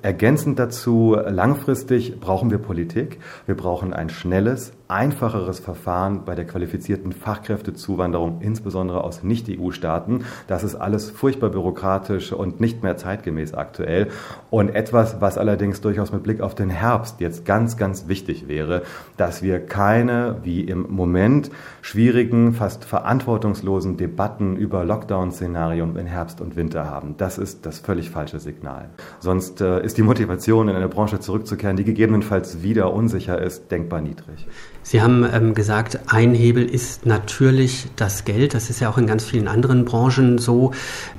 Ergänzend 0.03 0.59
dazu, 0.59 1.17
langfristig 1.17 2.21
brauchen 2.21 2.51
wir 2.51 2.59
Politik. 2.59 3.21
Wir 3.47 3.57
brauchen 3.57 3.95
ein 3.95 4.11
schnelles, 4.11 4.75
einfacheres 4.89 5.61
Verfahren 5.61 6.25
bei 6.25 6.35
der 6.35 6.47
qualifizierten 6.47 7.13
Fachkräftezuwanderung, 7.13 8.41
insbesondere 8.41 9.03
aus 9.03 9.23
Nicht-EU-Staaten. 9.23 10.25
Das 10.47 10.63
ist 10.63 10.75
alles 10.75 11.11
furchtbar 11.11 11.51
bürokratisch 11.51 12.33
und 12.33 12.61
nicht 12.61 12.83
mehr 12.83 12.97
zeitgemäß 12.97 13.55
aktuell. 13.55 14.09
Und 14.51 14.75
etwas, 14.75 15.21
was 15.21 15.39
allerdings 15.39 15.81
durchaus 15.81 16.13
mit 16.13 16.23
Blick 16.23 16.41
auf 16.41 16.55
den 16.55 16.69
Herbst 16.69 17.21
jetzt 17.21 17.47
ganz, 17.47 17.77
ganz 17.77 18.09
wichtig 18.09 18.47
wäre, 18.47 18.83
dass 19.17 19.43
wir 19.43 19.59
keine, 19.59 20.37
wie 20.43 20.61
im 20.61 20.91
Moment, 20.91 21.51
schwierigen, 21.81 22.53
fast 22.53 22.85
verantwortungslosen 22.85 23.97
Debatten 23.97 24.57
über 24.57 24.85
Lockdown-Szenarien 24.85 25.97
in 25.97 26.07
Herbst 26.07 26.41
und 26.43 26.57
Winter 26.57 26.91
haben. 26.91 27.15
Das 27.17 27.39
ist 27.39 27.65
das 27.65 27.79
völlig 27.79 28.11
falsche 28.11 28.39
Signal. 28.39 28.91
Sonst 29.21 29.63
äh, 29.63 29.83
ist 29.83 29.97
die 29.97 30.03
Motivation, 30.03 30.69
in 30.69 30.77
eine 30.77 30.89
Branche 30.89 31.21
zurückzukehren, 31.21 31.77
die 31.77 31.85
gegebenenfalls 31.85 32.63
wieder 32.63 32.93
unsicher 32.93 33.41
ist, 33.41 33.71
denkbar 33.71 34.03
niedrig. 34.03 34.47
Sie 34.87 35.01
haben 35.01 35.27
ähm, 35.33 35.55
gesagt, 35.55 35.99
ein 36.09 36.35
Hebel 36.35 36.63
ist 36.63 37.07
natürlich 37.07 37.89
das 37.97 38.27
Geld. 38.27 38.53
Das 38.53 38.69
ist 38.69 38.81
ja 38.81 38.91
auch 38.91 38.99
in 38.99 39.07
ganz 39.07 39.25
vielen 39.25 39.49
anderen 39.49 39.87
Branchen 39.87 40.37
so. 40.37 40.73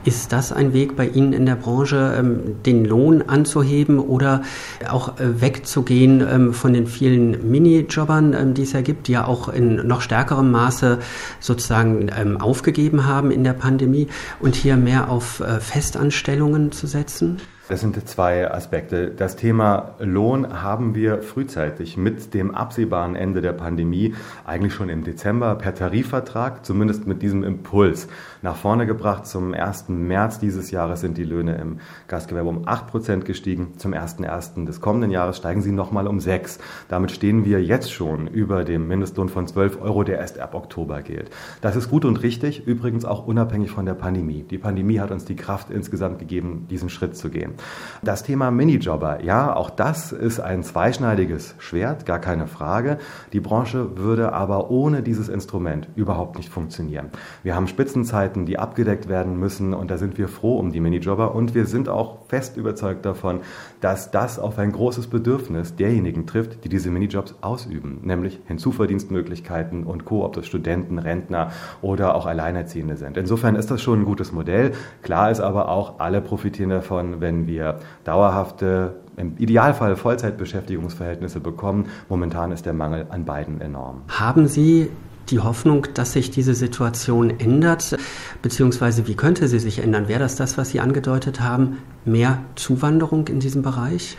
Ist 0.06 0.32
das 0.32 0.52
ein 0.54 0.72
Weg 0.72 0.96
bei 0.96 1.08
Ihnen 1.08 1.34
in 1.34 1.48
der 1.48 1.56
Branche, 1.56 2.16
ähm, 2.16 2.62
den 2.64 2.86
Lohn 2.86 3.24
anzuheben 3.24 3.98
oder 3.98 4.44
auch 4.88 5.20
äh, 5.20 5.42
wegzugehen 5.42 6.22
ähm, 6.22 6.54
von 6.54 6.74
den 6.74 6.86
vielen 6.86 7.50
Minijobbern, 7.50 8.34
ähm, 8.34 8.54
die 8.54 8.62
es 8.62 8.74
ja 8.74 8.82
gibt, 8.82 9.08
die 9.08 9.14
ja 9.14 9.26
auch 9.26 9.50
in 9.50 9.88
noch 9.88 10.02
stärkerem 10.02 10.52
Maße 10.52 11.00
sozusagen 11.40 12.12
ähm, 12.16 12.40
aufgegeben 12.40 13.08
haben 13.08 13.32
in 13.32 13.44
der 13.44 13.54
Pandemie 13.54 14.08
und 14.40 14.54
hier 14.54 14.78
mehr 14.78 15.10
auf 15.10 15.40
äh, 15.40 15.60
Festanstellungen 15.60 16.72
zu 16.72 16.86
setzen? 16.86 17.42
Das 17.68 17.82
sind 17.82 18.08
zwei 18.08 18.52
Aspekte. 18.52 19.10
Das 19.10 19.38
Thema 19.38 19.96
Lohn 19.98 20.62
haben 20.62 20.94
wir 20.94 21.24
frühzeitig 21.24 21.98
mit 21.98 22.36
dem 22.36 22.54
absehbaren 22.54 23.16
Ende 23.16 23.42
der 23.42 23.54
Pandemie 23.54 24.14
eigentlich 24.46 24.76
schon 24.76 24.88
im 24.88 25.04
Dezember 25.04 25.56
per 25.56 25.74
Tarifvertrag, 25.74 26.64
zumindest 26.64 27.08
mit 27.08 27.24
diesem 27.24 27.44
Impuls, 27.44 28.08
nach 28.44 28.56
vorne 28.56 28.86
gebracht. 28.86 29.26
Zum 29.26 29.56
1. 29.56 29.90
März 29.90 30.38
dieses 30.38 30.70
Jahres 30.70 31.02
sind 31.02 31.18
die 31.18 31.24
Löhne 31.24 31.56
im 31.56 31.80
Gastgewerbe 32.08 32.50
um 32.50 32.68
8 32.68 32.86
Prozent 32.86 33.26
gestiegen. 33.26 33.74
Zum 33.78 33.96
1.1. 33.96 34.64
des 34.66 34.80
kommenden 34.80 35.10
Jahres 35.10 35.38
steigen 35.38 35.64
sie 35.64 35.72
nochmal 35.72 36.06
um 36.06 36.20
6. 36.20 36.60
Damit 36.88 37.10
stehen 37.10 37.46
wir 37.46 37.64
jetzt 37.64 37.92
schon 37.92 38.28
über 38.28 38.64
dem 38.64 38.88
Mindestlohn 38.88 39.28
von 39.28 39.48
12 39.48 39.82
Euro, 39.82 40.04
der 40.04 40.20
erst 40.20 40.38
ab 40.38 40.54
Oktober 40.54 41.02
gilt. 41.02 41.32
Das 41.62 41.76
ist 41.76 41.90
gut 41.90 42.06
und 42.06 42.22
richtig, 42.22 42.68
übrigens 42.68 43.06
auch 43.06 43.26
unabhängig 43.26 43.72
von 43.72 43.88
der 43.88 43.96
Pandemie. 43.96 44.44
Die 44.44 44.60
Pandemie 44.60 45.00
hat 45.00 45.10
uns 45.10 45.26
die 45.26 45.36
Kraft 45.36 45.72
insgesamt 45.72 46.20
gegeben, 46.20 46.68
diesen 46.70 46.90
Schritt 46.90 47.18
zu 47.18 47.32
gehen. 47.32 47.55
Das 48.04 48.24
Thema 48.24 48.52
Minijobber, 48.52 49.24
ja, 49.24 49.56
auch 49.56 49.70
das 49.70 50.12
ist 50.12 50.40
ein 50.40 50.64
zweischneidiges 50.64 51.56
Schwert, 51.58 52.06
gar 52.06 52.20
keine 52.20 52.48
Frage. 52.48 52.98
Die 53.34 53.40
Branche 53.40 53.98
würde 53.98 54.34
aber 54.34 54.70
ohne 54.70 55.02
dieses 55.02 55.30
Instrument 55.30 55.88
überhaupt 55.96 56.38
nicht 56.38 56.50
funktionieren. 56.50 57.10
Wir 57.44 57.56
haben 57.56 57.68
Spitzenzeiten, 57.68 58.46
die 58.46 58.60
abgedeckt 58.60 59.08
werden 59.10 59.40
müssen 59.40 59.74
und 59.74 59.90
da 59.92 59.98
sind 59.98 60.18
wir 60.18 60.28
froh 60.28 60.58
um 60.58 60.72
die 60.72 60.80
Minijobber 60.80 61.34
und 61.34 61.56
wir 61.56 61.66
sind 61.66 61.90
auch 61.90 62.25
fest 62.36 62.58
überzeugt 62.58 63.06
davon, 63.06 63.40
dass 63.80 64.12
das 64.12 64.40
auf 64.40 64.60
ein 64.60 64.74
großes 64.74 65.08
Bedürfnis 65.08 65.78
derjenigen 65.78 66.28
trifft, 66.28 66.66
die 66.66 66.70
diese 66.70 66.92
Minijobs 66.92 67.36
ausüben, 67.40 68.02
nämlich 68.04 68.42
Hinzuverdienstmöglichkeiten 68.46 69.86
und 69.86 70.04
Co., 70.04 70.26
ob 70.26 70.34
das 70.34 70.46
Studenten, 70.46 71.00
Rentner 71.00 71.52
oder 71.82 72.14
auch 72.14 72.26
Alleinerziehende 72.26 72.98
sind. 72.98 73.16
Insofern 73.16 73.56
ist 73.56 73.72
das 73.72 73.82
schon 73.82 74.02
ein 74.02 74.06
gutes 74.06 74.34
Modell. 74.34 74.74
Klar 75.02 75.32
ist 75.32 75.40
aber 75.40 75.70
auch, 75.70 76.00
alle 76.00 76.20
profitieren 76.20 76.72
davon, 76.72 77.22
wenn 77.22 77.48
wir 77.48 77.80
dauerhafte 78.04 78.96
im 79.16 79.38
Idealfall 79.38 79.96
Vollzeitbeschäftigungsverhältnisse 79.96 81.40
bekommen. 81.40 81.86
Momentan 82.10 82.52
ist 82.52 82.66
der 82.66 82.74
Mangel 82.74 83.06
an 83.12 83.24
beiden 83.24 83.62
enorm. 83.62 84.02
Haben 84.10 84.50
Sie 84.50 84.90
die 85.30 85.40
Hoffnung, 85.40 85.88
dass 85.94 86.14
sich 86.14 86.32
diese 86.32 86.54
Situation 86.54 87.40
ändert, 87.40 87.98
beziehungsweise 88.42 89.08
wie 89.08 89.16
könnte 89.16 89.48
sie 89.48 89.60
sich 89.60 89.80
ändern? 89.80 90.08
Wäre 90.08 90.20
das 90.20 90.36
das, 90.36 90.58
was 90.58 90.70
Sie 90.70 90.80
angedeutet 90.80 91.42
haben, 91.42 91.78
mehr 92.06 92.40
Zuwanderung 92.56 93.28
in 93.28 93.40
diesem 93.40 93.62
Bereich? 93.62 94.18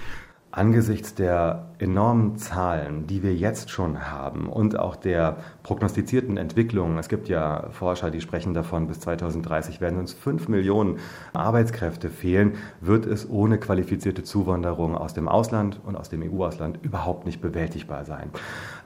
Angesichts 0.50 1.14
der 1.14 1.70
enormen 1.78 2.36
Zahlen, 2.38 3.06
die 3.06 3.22
wir 3.22 3.34
jetzt 3.34 3.70
schon 3.70 4.10
haben 4.10 4.48
und 4.48 4.78
auch 4.78 4.96
der 4.96 5.36
prognostizierten 5.66 6.36
Entwicklungen, 6.36 6.96
es 6.96 7.08
gibt 7.08 7.28
ja 7.28 7.70
Forscher, 7.72 8.12
die 8.12 8.20
sprechen 8.20 8.54
davon, 8.54 8.86
bis 8.86 9.00
2030 9.00 9.80
werden 9.80 9.98
uns 9.98 10.12
fünf 10.12 10.46
Millionen 10.46 11.00
Arbeitskräfte 11.32 12.08
fehlen, 12.08 12.52
wird 12.80 13.04
es 13.04 13.28
ohne 13.28 13.58
qualifizierte 13.58 14.22
Zuwanderung 14.22 14.96
aus 14.96 15.12
dem 15.12 15.28
Ausland 15.28 15.80
und 15.84 15.96
aus 15.96 16.08
dem 16.08 16.22
EU-Ausland 16.22 16.78
überhaupt 16.82 17.26
nicht 17.26 17.40
bewältigbar 17.40 18.04
sein. 18.04 18.30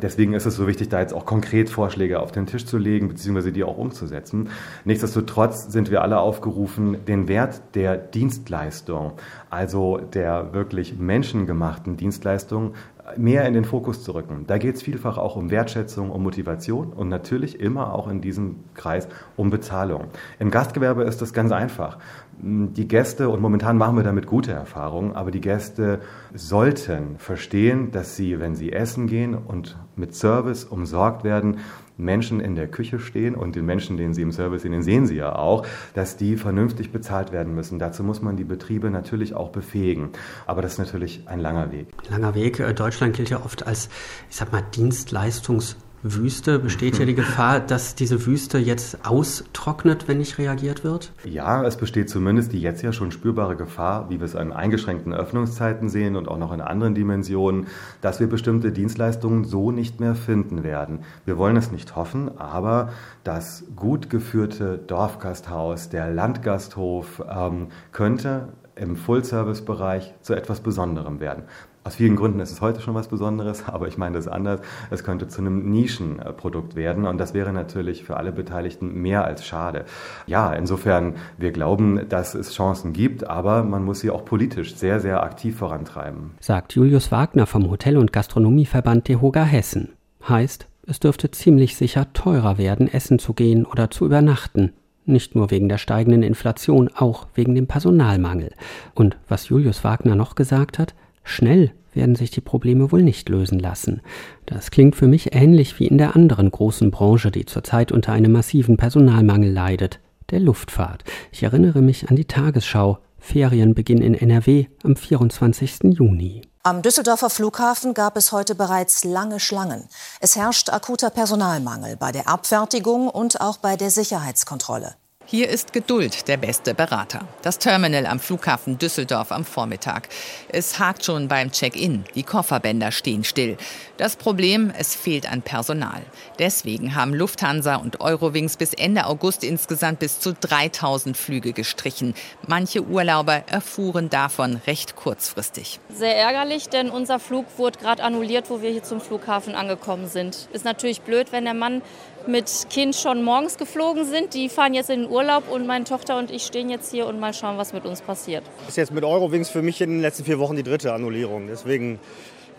Deswegen 0.01 0.33
ist 0.33 0.47
es 0.47 0.57
so 0.57 0.67
wichtig, 0.67 0.89
da 0.89 1.01
jetzt 1.01 1.13
auch 1.13 1.27
konkret 1.27 1.69
Vorschläge 1.69 2.19
auf 2.19 2.33
den 2.33 2.47
Tisch 2.47 2.65
zu 2.65 2.79
legen, 2.79 3.09
beziehungsweise 3.09 3.53
die 3.53 3.63
auch 3.63 3.77
umzusetzen. 3.77 4.49
Nichtsdestotrotz 4.87 5.71
sind 5.71 5.91
wir 5.91 6.01
alle 6.01 6.19
aufgerufen, 6.19 7.05
den 7.07 7.29
Wert 7.29 7.61
der 7.75 7.99
Dienstleistung, 7.99 9.13
also 9.51 9.99
der 9.99 10.55
wirklich 10.55 10.99
menschengemachten 10.99 11.99
Dienstleistung, 11.99 12.73
mehr 13.17 13.47
in 13.47 13.55
den 13.55 13.65
Fokus 13.65 14.03
zu 14.03 14.13
rücken. 14.13 14.45
Da 14.47 14.59
geht 14.59 14.77
es 14.77 14.83
vielfach 14.83 15.19
auch 15.19 15.37
um 15.37 15.51
Wertschätzung, 15.51 16.11
um 16.11 16.23
Motivation 16.23 16.93
und 16.93 17.09
natürlich 17.09 17.61
immer 17.61 17.93
auch 17.95 18.09
in 18.09 18.21
diesem 18.21 18.57
Kreis 18.75 19.09
um 19.37 19.51
Bezahlung. 19.51 20.05
Im 20.39 20.51
Gastgewerbe 20.51 21.05
ist 21.05 21.23
das 21.23 21.33
ganz 21.33 21.53
einfach. 21.53 21.99
Die 22.43 22.89
Gäste, 22.89 23.29
und 23.29 23.43
momentan 23.43 23.77
machen 23.77 23.97
wir 23.97 24.03
damit 24.03 24.27
gute 24.27 24.53
Erfahrungen, 24.53 25.15
aber 25.15 25.31
die 25.31 25.43
Gäste 25.43 26.01
sollten 26.35 27.17
verstehen, 27.19 27.91
dass 27.91 28.17
sie, 28.17 28.41
wenn 28.41 28.55
sie 28.55 28.73
essen 28.73 29.07
gehen 29.07 29.35
und 29.35 29.77
mit 29.97 30.15
Service 30.15 30.65
umsorgt 30.65 31.23
werden, 31.23 31.59
Menschen 32.01 32.41
in 32.41 32.55
der 32.55 32.69
Küche 32.69 32.99
stehen 32.99 33.35
und 33.35 33.57
den 33.57 33.67
Menschen, 33.67 33.97
den 33.97 34.15
Sie 34.15 34.23
im 34.23 34.33
Service 34.33 34.63
sehen, 34.63 34.73
den 34.73 34.83
sehen 34.83 35.07
Sie 35.07 35.17
ja 35.17 35.35
auch, 35.37 35.67
dass 35.95 36.17
die 36.17 36.37
vernünftig 36.37 36.93
bezahlt 36.93 37.33
werden 37.33 37.55
müssen. 37.55 37.79
Dazu 37.79 38.03
muss 38.03 38.23
man 38.23 38.37
die 38.37 38.45
Betriebe 38.45 38.91
natürlich 38.91 39.35
auch 39.35 39.51
befähigen. 39.51 40.11
Aber 40.47 40.63
das 40.63 40.73
ist 40.73 40.79
natürlich 40.79 41.23
ein 41.27 41.41
langer 41.41 41.73
Weg. 41.73 41.89
Langer 42.09 42.35
Weg. 42.35 42.61
Äh, 42.61 42.75
Deutschland 42.75 43.17
gilt 43.17 43.31
ja 43.31 43.45
oft 43.45 43.67
als, 43.67 43.89
ich 44.29 44.37
sag 44.37 44.53
mal, 44.53 44.63
Dienstleistungs- 44.73 45.77
Wüste, 46.03 46.59
besteht 46.59 46.99
ja 46.99 47.05
die 47.05 47.15
Gefahr, 47.15 47.61
dass 47.61 47.95
diese 47.95 48.25
Wüste 48.25 48.57
jetzt 48.57 49.05
austrocknet, 49.05 50.09
wenn 50.09 50.17
nicht 50.17 50.39
reagiert 50.39 50.83
wird? 50.83 51.13
Ja, 51.25 51.63
es 51.63 51.77
besteht 51.77 52.09
zumindest 52.09 52.53
die 52.53 52.61
jetzt 52.61 52.83
ja 52.83 52.93
schon 52.93 53.13
spürbare 53.13 53.55
Gefahr, 53.55 54.09
wie 54.09 54.19
wir 54.19 54.25
es 54.25 54.35
an 54.35 54.53
eingeschränkten 54.53 55.13
Öffnungszeiten 55.13 55.91
sehen 55.91 56.17
und 56.17 56.27
auch 56.27 56.39
noch 56.39 56.53
in 56.53 56.63
anderen 56.63 56.95
Dimensionen, 56.95 57.67
dass 58.01 58.19
wir 58.19 58.29
bestimmte 58.29 58.73
Dienstleistungen 58.73 59.45
so 59.45 59.73
nicht 59.73 60.01
mehr 60.01 60.15
finden 60.15 60.65
werden. 60.65 61.01
Wir 61.27 61.37
wollen 61.37 61.57
es 61.57 61.71
nicht 61.71 61.97
hoffen, 61.97 62.39
aber 62.39 62.91
das 63.23 63.65
gut 63.77 64.09
geführte 64.09 64.79
Dorfgasthaus, 64.79 65.91
der 65.91 66.11
Landgasthof 66.11 67.23
ähm, 67.31 67.69
könnte 67.93 68.49
im 68.75 68.97
Full-Service-Bereich 68.97 70.15
zu 70.23 70.35
etwas 70.35 70.61
Besonderem 70.61 71.21
werden. 71.21 71.45
Aus 71.83 71.95
vielen 71.95 72.17
Gründen 72.17 72.41
ist 72.41 72.51
es 72.51 72.61
heute 72.61 72.83
schon 72.83 72.95
was 72.95 73.09
Besonderes, 73.09 73.65
aber 73.67 73.89
ich 73.89 73.97
meine 73.97 74.17
das 74.17 74.29
anders. 74.29 74.61
Es 74.91 75.03
könnte 75.03 75.29
zu 75.29 75.41
einem 75.41 75.71
Nischenprodukt 75.71 76.77
werden 76.77 77.07
und 77.07 77.19
das 77.19 77.33
wäre 77.33 77.53
natürlich 77.53 78.05
für 78.05 78.19
alle 78.19 78.33
Beteiligten 78.33 79.01
mehr 79.01 79.25
als 79.25 79.47
schade. 79.47 79.87
Ja, 80.27 80.53
insofern, 80.53 81.15
wir 81.39 81.53
glauben, 81.53 82.09
dass 82.09 82.35
es 82.35 82.53
Chancen 82.53 82.93
gibt, 82.93 83.27
aber 83.27 83.65
man 83.65 83.85
muss 83.85 84.01
sie 84.01 84.11
auch 84.11 84.27
politisch 84.27 84.75
sehr, 84.75 85.01
sehr 85.01 85.23
aktiv 85.23 85.57
vorantreiben. 85.57 86.33
Sagt 86.41 86.75
Julius 86.75 87.11
Wagner 87.13 87.47
vom 87.47 87.71
Hotel- 87.71 87.97
und 87.97 88.13
Gastronomieverband 88.13 89.09
DEHOGA 89.09 89.45
Hessen. 89.45 89.95
Heißt, 90.29 90.67
es 90.87 91.01
dürfte 91.01 91.31
ziemlich 91.31 91.77
sicher 91.77 92.13
teurer 92.13 92.59
werden, 92.59 92.93
essen 92.93 93.19
zu 93.19 93.33
gehen 93.33 93.65
oder 93.65 93.91
zu 93.91 94.05
übernachten. 94.05 94.73
Nicht 95.07 95.35
nur 95.35 95.51
wegen 95.51 95.71
der 95.71 95.79
steigenden 95.79 96.23
Inflation, 96.23 96.91
auch 96.95 97.27
wegen 97.35 97.55
dem 97.55 97.67
Personalmangel. 97.67 98.53
Und 98.95 99.17
was 99.29 99.49
Julius 99.49 99.83
Wagner 99.83 100.15
noch 100.15 100.35
gesagt 100.35 100.79
hat, 100.79 100.95
Schnell 101.31 101.73
werden 101.93 102.17
sich 102.17 102.33
die 102.33 102.41
Probleme 102.41 102.91
wohl 102.91 103.03
nicht 103.03 103.29
lösen 103.29 103.61
lassen. 103.61 104.01
Das 104.47 104.73
klingt 104.73 104.97
für 104.97 105.07
mich 105.07 105.33
ähnlich 105.33 105.79
wie 105.79 105.87
in 105.87 105.97
der 105.97 106.17
anderen 106.17 106.51
großen 106.51 106.91
Branche, 106.91 107.31
die 107.31 107.47
zurzeit 107.47 107.93
unter 107.93 108.13
einem 108.13 108.33
massiven 108.33 108.77
Personalmangel 108.77 109.53
leidet, 109.53 110.01
der 110.31 110.41
Luftfahrt. 110.41 111.05
Ich 111.31 111.45
erinnere 111.45 111.83
mich 111.83 112.11
an 112.11 112.17
die 112.17 112.25
Tagesschau. 112.25 112.99
Ferienbeginn 113.19 114.03
in 114.03 114.15
NRW 114.15 114.67
am 114.83 114.97
24. 114.97 115.81
Juni. 115.85 116.43
Am 116.63 116.83
Düsseldorfer 116.83 117.31
Flughafen 117.31 117.95
gab 117.95 118.17
es 118.17 118.33
heute 118.33 118.55
bereits 118.55 119.05
lange 119.05 119.39
Schlangen. 119.39 119.85
Es 120.21 120.37
herrscht 120.37 120.71
akuter 120.71 121.11
Personalmangel 121.11 121.97
bei 121.97 122.13
der 122.13 122.29
Abfertigung 122.29 123.09
und 123.09 123.41
auch 123.41 123.59
bei 123.59 123.77
der 123.77 123.91
Sicherheitskontrolle. 123.91 124.95
Hier 125.33 125.49
ist 125.49 125.73
Geduld 125.73 126.27
der 126.27 126.39
beste 126.39 126.75
Berater. 126.75 127.21
Das 127.43 127.61
Terminal 127.61 128.05
am 128.07 128.19
Flughafen 128.19 128.79
Düsseldorf 128.79 129.31
am 129.31 129.45
Vormittag. 129.45 130.09
Es 130.49 130.81
hakt 130.81 131.05
schon 131.05 131.29
beim 131.29 131.53
Check-in. 131.53 132.03
Die 132.17 132.25
Kofferbänder 132.25 132.91
stehen 132.91 133.23
still. 133.23 133.57
Das 133.97 134.17
Problem, 134.17 134.73
es 134.77 134.97
fehlt 134.97 135.31
an 135.31 135.43
Personal. 135.43 136.03
Deswegen 136.41 136.97
haben 136.97 137.15
Lufthansa 137.15 137.77
und 137.77 138.01
Eurowings 138.01 138.57
bis 138.57 138.75
Ende 138.75 139.07
August 139.07 139.45
insgesamt 139.45 140.01
bis 140.01 140.19
zu 140.19 140.35
3000 140.35 141.17
Flüge 141.17 141.53
gestrichen. 141.53 142.15
Manche 142.49 142.83
Urlauber 142.83 143.45
erfuhren 143.47 144.11
davon 144.11 144.57
recht 144.67 144.97
kurzfristig. 144.97 145.79
Sehr 145.95 146.17
ärgerlich, 146.17 146.71
denn 146.71 146.91
unser 146.91 147.21
Flug 147.21 147.47
wurde 147.57 147.79
gerade 147.79 148.03
annulliert, 148.03 148.51
wo 148.51 148.63
wir 148.63 148.71
hier 148.71 148.83
zum 148.83 149.01
Flughafen 149.01 149.55
angekommen 149.55 150.09
sind. 150.09 150.49
Ist 150.53 150.65
natürlich 150.65 151.03
blöd, 151.03 151.31
wenn 151.31 151.45
der 151.45 151.55
Mann 151.55 151.83
mit 152.27 152.67
Kind 152.71 152.95
schon 152.95 153.23
morgens 153.23 153.59
geflogen 153.59 154.05
sind. 154.05 154.35
Die 154.35 154.49
fahren 154.49 154.75
jetzt 154.75 154.91
in 154.91 155.03
den 155.03 155.11
Urlaub 155.11 155.51
und 155.51 155.67
meine 155.67 155.85
Tochter 155.85 156.19
und 156.19 156.31
ich 156.31 156.43
stehen 156.43 156.71
jetzt 156.71 156.91
hier 156.91 157.07
und 157.07 157.21
mal 157.21 157.35
schauen, 157.35 157.59
was 157.59 157.73
mit 157.73 157.85
uns 157.85 158.01
passiert. 158.01 158.45
Das 158.61 158.71
ist 158.71 158.77
jetzt 158.77 158.93
mit 158.93 159.05
Eurowings 159.05 159.49
für 159.49 159.63
mich 159.63 159.81
in 159.81 159.91
den 159.91 160.01
letzten 160.01 160.25
vier 160.25 160.39
Wochen 160.39 160.57
die 160.57 160.63
dritte 160.63 160.93
Annullierung. 160.93 161.47
Deswegen 161.49 161.99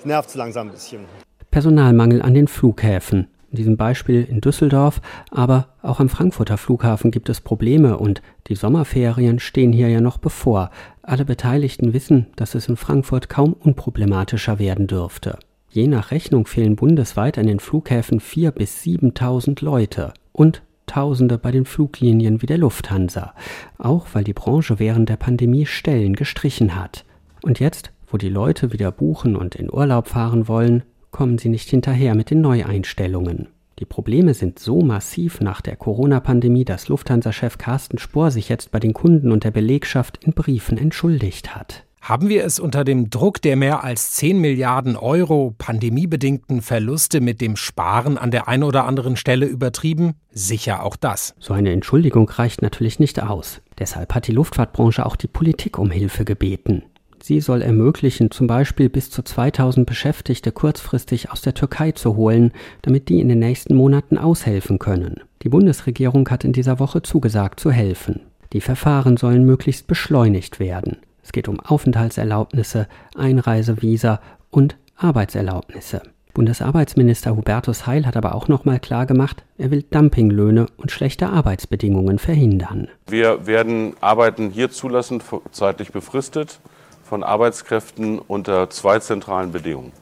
nervt 0.04 0.30
es 0.30 0.36
langsam 0.36 0.68
ein 0.68 0.72
bisschen. 0.72 1.06
Personalmangel 1.50 2.22
an 2.22 2.34
den 2.34 2.48
Flughäfen. 2.48 3.28
In 3.52 3.58
diesem 3.58 3.76
Beispiel 3.76 4.24
in 4.24 4.40
Düsseldorf, 4.40 5.02
aber 5.30 5.68
auch 5.82 6.00
am 6.00 6.08
Frankfurter 6.08 6.58
Flughafen 6.58 7.12
gibt 7.12 7.28
es 7.28 7.42
Probleme 7.42 7.98
und 7.98 8.22
die 8.48 8.56
Sommerferien 8.56 9.40
stehen 9.40 9.74
hier 9.74 9.90
ja 9.90 10.00
noch 10.00 10.18
bevor. 10.18 10.72
Alle 11.02 11.26
Beteiligten 11.26 11.94
wissen, 11.94 12.28
dass 12.38 12.56
es 12.56 12.70
in 12.70 12.78
Frankfurt 12.78 13.28
kaum 13.28 13.52
unproblematischer 13.54 14.58
werden 14.58 14.88
dürfte. 14.88 15.38
Je 15.72 15.88
nach 15.88 16.12
Rechnung 16.12 16.48
fehlen 16.48 16.76
bundesweit 16.76 17.38
an 17.38 17.48
den 17.48 17.62
Flughäfen 17.62 18.20
4.000 18.20 18.52
bis 18.52 18.84
7.000 18.84 19.64
Leute 19.64 20.14
und 20.34 20.62
Tausende 20.92 21.38
bei 21.38 21.52
den 21.52 21.64
Fluglinien 21.64 22.42
wie 22.42 22.48
der 22.48 22.58
Lufthansa, 22.58 23.34
auch 23.78 24.08
weil 24.12 24.26
die 24.26 24.34
Branche 24.34 24.78
während 24.78 25.08
der 25.08 25.16
Pandemie 25.16 25.66
Stellen 25.66 26.18
gestrichen 26.18 26.76
hat. 26.76 27.06
Und 27.44 27.62
jetzt, 27.62 27.94
wo 28.10 28.18
die 28.18 28.28
Leute 28.28 28.74
wieder 28.74 28.92
buchen 28.92 29.38
und 29.38 29.56
in 29.56 29.72
Urlaub 29.72 30.10
fahren 30.10 30.50
wollen, 30.50 30.84
kommen 31.12 31.38
sie 31.38 31.48
nicht 31.48 31.70
hinterher 31.70 32.14
mit 32.14 32.30
den 32.30 32.42
Neueinstellungen. 32.42 33.48
Die 33.80 33.86
Probleme 33.86 34.34
sind 34.34 34.60
so 34.60 34.82
massiv 34.82 35.40
nach 35.40 35.62
der 35.62 35.78
Corona-Pandemie, 35.78 36.66
dass 36.66 36.90
Lufthansa-Chef 36.90 37.58
Carsten 37.58 37.98
Spohr 37.98 38.30
sich 38.30 38.50
jetzt 38.50 38.72
bei 38.72 38.82
den 38.82 38.92
Kunden 38.92 39.32
und 39.32 39.46
der 39.46 39.52
Belegschaft 39.52 40.22
in 40.26 40.34
Briefen 40.34 40.78
entschuldigt 40.78 41.56
hat. 41.56 41.86
Haben 42.02 42.30
wir 42.30 42.44
es 42.44 42.60
unter 42.60 42.84
dem 42.84 43.12
Druck 43.12 43.44
der 43.44 43.56
mehr 43.56 43.84
als 43.84 44.14
10 44.14 44.40
Milliarden 44.40 44.96
Euro 44.96 45.54
pandemiebedingten 45.56 46.64
Verluste 46.64 47.22
mit 47.22 47.42
dem 47.42 47.56
Sparen 47.56 48.18
an 48.18 48.32
der 48.32 48.48
einen 48.48 48.64
oder 48.64 48.86
anderen 48.86 49.16
Stelle 49.16 49.46
übertrieben? 49.46 50.16
Sicher 50.32 50.84
auch 50.84 50.96
das. 50.96 51.36
So 51.40 51.54
eine 51.54 51.72
Entschuldigung 51.72 52.28
reicht 52.28 52.64
natürlich 52.64 53.00
nicht 53.00 53.22
aus. 53.22 53.62
Deshalb 53.78 54.16
hat 54.16 54.28
die 54.28 54.32
Luftfahrtbranche 54.32 55.06
auch 55.06 55.16
die 55.16 55.28
Politik 55.28 55.78
um 55.78 55.92
Hilfe 55.92 56.26
gebeten. 56.26 56.82
Sie 57.22 57.40
soll 57.40 57.62
ermöglichen, 57.62 58.32
zum 58.32 58.48
Beispiel 58.48 58.90
bis 58.90 59.12
zu 59.12 59.22
2000 59.22 59.86
Beschäftigte 59.86 60.52
kurzfristig 60.52 61.30
aus 61.30 61.42
der 61.42 61.54
Türkei 61.54 61.92
zu 61.92 62.16
holen, 62.16 62.52
damit 62.82 63.10
die 63.10 63.20
in 63.20 63.30
den 63.30 63.38
nächsten 63.38 63.76
Monaten 63.76 64.18
aushelfen 64.18 64.80
können. 64.80 65.22
Die 65.44 65.50
Bundesregierung 65.50 66.28
hat 66.30 66.46
in 66.46 66.52
dieser 66.52 66.80
Woche 66.80 67.04
zugesagt 67.04 67.60
zu 67.60 67.70
helfen. 67.70 68.22
Die 68.54 68.62
Verfahren 68.62 69.18
sollen 69.18 69.46
möglichst 69.46 69.86
beschleunigt 69.86 70.60
werden. 70.60 70.98
Es 71.32 71.34
geht 71.34 71.48
um 71.48 71.62
Aufenthaltserlaubnisse, 71.62 72.90
Einreisevisa 73.16 74.20
und 74.50 74.76
Arbeitserlaubnisse. 74.98 76.02
Bundesarbeitsminister 76.34 77.38
Hubertus 77.38 77.88
Heil 77.88 78.06
hat 78.06 78.18
aber 78.18 78.36
auch 78.36 78.50
noch 78.50 78.66
mal 78.66 78.82
klar 78.82 79.06
gemacht, 79.06 79.46
er 79.58 79.72
will 79.72 79.82
Dumpinglöhne 79.82 80.66
und 80.76 80.92
schlechte 80.92 81.30
Arbeitsbedingungen 81.30 82.20
verhindern. 82.20 82.90
Wir 83.08 83.48
werden 83.48 83.94
Arbeiten 84.02 84.50
hier 84.50 84.72
zulassen, 84.72 85.24
zeitlich 85.54 85.94
befristet, 85.94 86.60
von 87.02 87.24
Arbeitskräften 87.24 88.20
unter 88.20 88.70
zwei 88.70 89.00
zentralen 89.00 89.54
Bedingungen. 89.54 89.94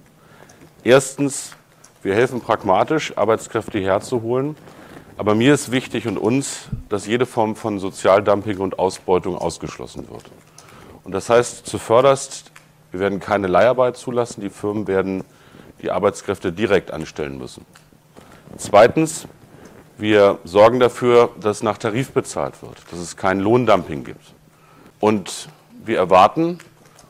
Erstens, 0.84 1.52
wir 2.02 2.16
helfen 2.16 2.42
pragmatisch, 2.42 3.16
Arbeitskräfte 3.16 3.78
herzuholen. 3.78 4.56
Aber 5.16 5.36
mir 5.36 5.54
ist 5.54 5.70
wichtig 5.70 6.08
und 6.08 6.18
uns, 6.18 6.70
dass 6.88 7.06
jede 7.06 7.28
Form 7.28 7.56
von 7.56 7.78
Sozialdumping 7.78 8.58
und 8.58 8.80
Ausbeutung 8.80 9.38
ausgeschlossen 9.38 10.10
wird. 10.10 10.24
Und 11.04 11.14
das 11.14 11.30
heißt 11.30 11.66
zuvörderst, 11.66 12.52
wir 12.92 13.00
werden 13.00 13.20
keine 13.20 13.48
Leiharbeit 13.48 13.98
zulassen. 13.98 14.42
Die 14.42 14.50
Firmen 14.50 14.88
werden 14.88 15.24
die 15.82 15.92
Arbeitskräfte 15.92 16.52
direkt 16.52 16.92
anstellen 16.92 17.38
müssen. 17.38 17.66
Zweitens, 18.58 19.28
wir 19.98 20.40
sorgen 20.44 20.80
dafür, 20.80 21.30
dass 21.40 21.62
nach 21.62 21.78
Tarif 21.78 22.12
bezahlt 22.12 22.62
wird, 22.62 22.78
dass 22.92 23.00
es 23.00 23.18
kein 23.18 23.40
Lohndumping 23.40 24.04
gibt. 24.04 24.34
Und 25.00 25.50
wir 25.86 25.98
erwarten, 25.98 26.60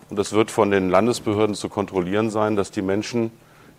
und 0.10 0.18
das 0.18 0.34
wird 0.34 0.52
von 0.52 0.72
den 0.72 0.90
Landesbehörden 0.90 1.56
zu 1.56 1.70
kontrollieren 1.70 2.30
sein, 2.30 2.56
dass 2.56 2.72
die 2.72 2.82
Menschen, 2.82 3.32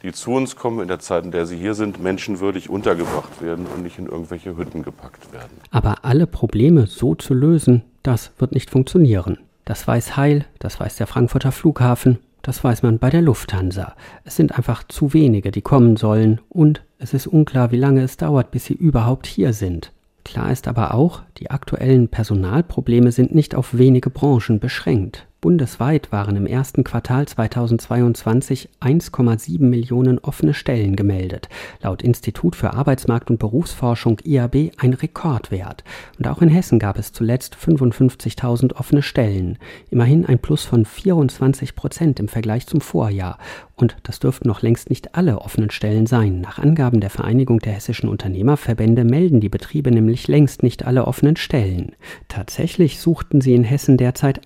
die 0.03 0.13
zu 0.13 0.33
uns 0.33 0.57
kommen 0.57 0.81
in 0.81 0.89
der 0.89 1.01
Zeit, 1.01 1.25
in 1.25 1.33
der 1.33 1.47
sie 1.47 1.57
hier 1.57 1.75
sind, 1.75 2.03
menschenwürdig 2.03 2.71
untergebracht 2.71 3.43
werden 3.43 3.67
und 3.67 3.83
nicht 3.83 3.99
in 3.99 4.07
irgendwelche 4.07 4.57
Hütten 4.57 4.83
gepackt 4.83 5.33
werden. 5.33 5.51
Aber 5.71 6.05
alle 6.05 6.27
Probleme 6.27 6.87
so 6.87 7.15
zu 7.15 7.35
lösen, 7.35 7.83
das 8.03 8.33
wird 8.39 8.53
nicht 8.53 8.71
funktionieren. 8.71 9.39
Das 9.71 9.87
weiß 9.87 10.17
Heil, 10.17 10.47
das 10.59 10.81
weiß 10.81 10.97
der 10.97 11.07
Frankfurter 11.07 11.53
Flughafen, 11.53 12.19
das 12.43 12.65
weiß 12.65 12.83
man 12.83 12.99
bei 12.99 13.09
der 13.09 13.23
Lufthansa. 13.23 13.95
Es 14.25 14.35
sind 14.35 14.59
einfach 14.59 14.83
zu 14.83 15.13
wenige, 15.13 15.53
die 15.53 15.63
kommen 15.63 15.97
sollen, 15.97 16.41
und 16.49 16.83
es 16.99 17.15
ist 17.15 17.29
unklar, 17.29 17.71
wie 17.71 17.77
lange 17.77 18.03
es 18.03 18.17
dauert, 18.17 18.51
bis 18.51 18.65
sie 18.65 18.73
überhaupt 18.75 19.29
hier 19.29 19.53
sind. 19.53 19.93
Klar 20.25 20.51
ist 20.51 20.67
aber 20.67 20.93
auch, 20.93 21.23
die 21.39 21.53
aktuellen 21.53 22.09
Personalprobleme 22.09 23.13
sind 23.13 23.33
nicht 23.33 23.55
auf 23.55 23.79
wenige 23.79 24.11
Branchen 24.11 24.59
beschränkt. 24.59 25.29
Bundesweit 25.41 26.13
waren 26.13 26.37
im 26.37 26.47
ersten 26.47 26.85
Quartal 26.85 27.27
2022 27.27 28.69
1,7 28.81 29.63
Millionen 29.63 30.19
offene 30.19 30.53
Stellen 30.53 30.97
gemeldet. 30.97 31.49
Laut 31.81 32.03
Institut 32.03 32.57
für 32.57 32.75
Arbeitsmarkt 32.75 33.31
und 33.31 33.39
Berufsforschung 33.39 34.19
IAB 34.23 34.73
ein 34.77 34.93
Rekordwert. 34.93 35.83
Und 36.19 36.29
auch 36.29 36.43
in 36.43 36.51
Hessen 36.51 36.79
gab 36.79 36.99
es 36.99 37.13
zuletzt 37.13 37.57
55.000 37.57 38.75
offene 38.75 39.01
Stellen. 39.01 39.57
Immerhin 39.89 40.27
ein 40.27 40.41
Plus 40.41 40.65
von 40.65 40.85
24 40.85 41.75
Prozent 41.75 42.21
im 42.21 42.29
Vergleich 42.29 42.67
zum 42.67 42.83
Vorjahr. 42.83 43.39
Und 43.81 43.97
das 44.03 44.19
dürften 44.19 44.47
noch 44.47 44.61
längst 44.61 44.91
nicht 44.91 45.15
alle 45.15 45.39
offenen 45.39 45.71
Stellen 45.71 46.07
sein. 46.07 46.43
Nach 46.43 46.59
Angaben 46.59 47.01
der 47.01 47.09
Vereinigung 47.09 47.61
der 47.61 47.73
hessischen 47.73 48.11
Unternehmerverbände 48.11 49.05
melden 49.05 49.41
die 49.41 49.49
Betriebe 49.49 49.91
nämlich 49.91 50.29
längst 50.29 50.63
nicht 50.63 50.85
alle 50.85 51.07
offenen 51.07 51.37
Stellen. 51.37 51.93
Tatsächlich 52.29 53.01
suchten 53.01 53.41
sie 53.41 53.55
in 53.55 53.65
Hessen 53.65 53.97
derzeit 53.97 54.43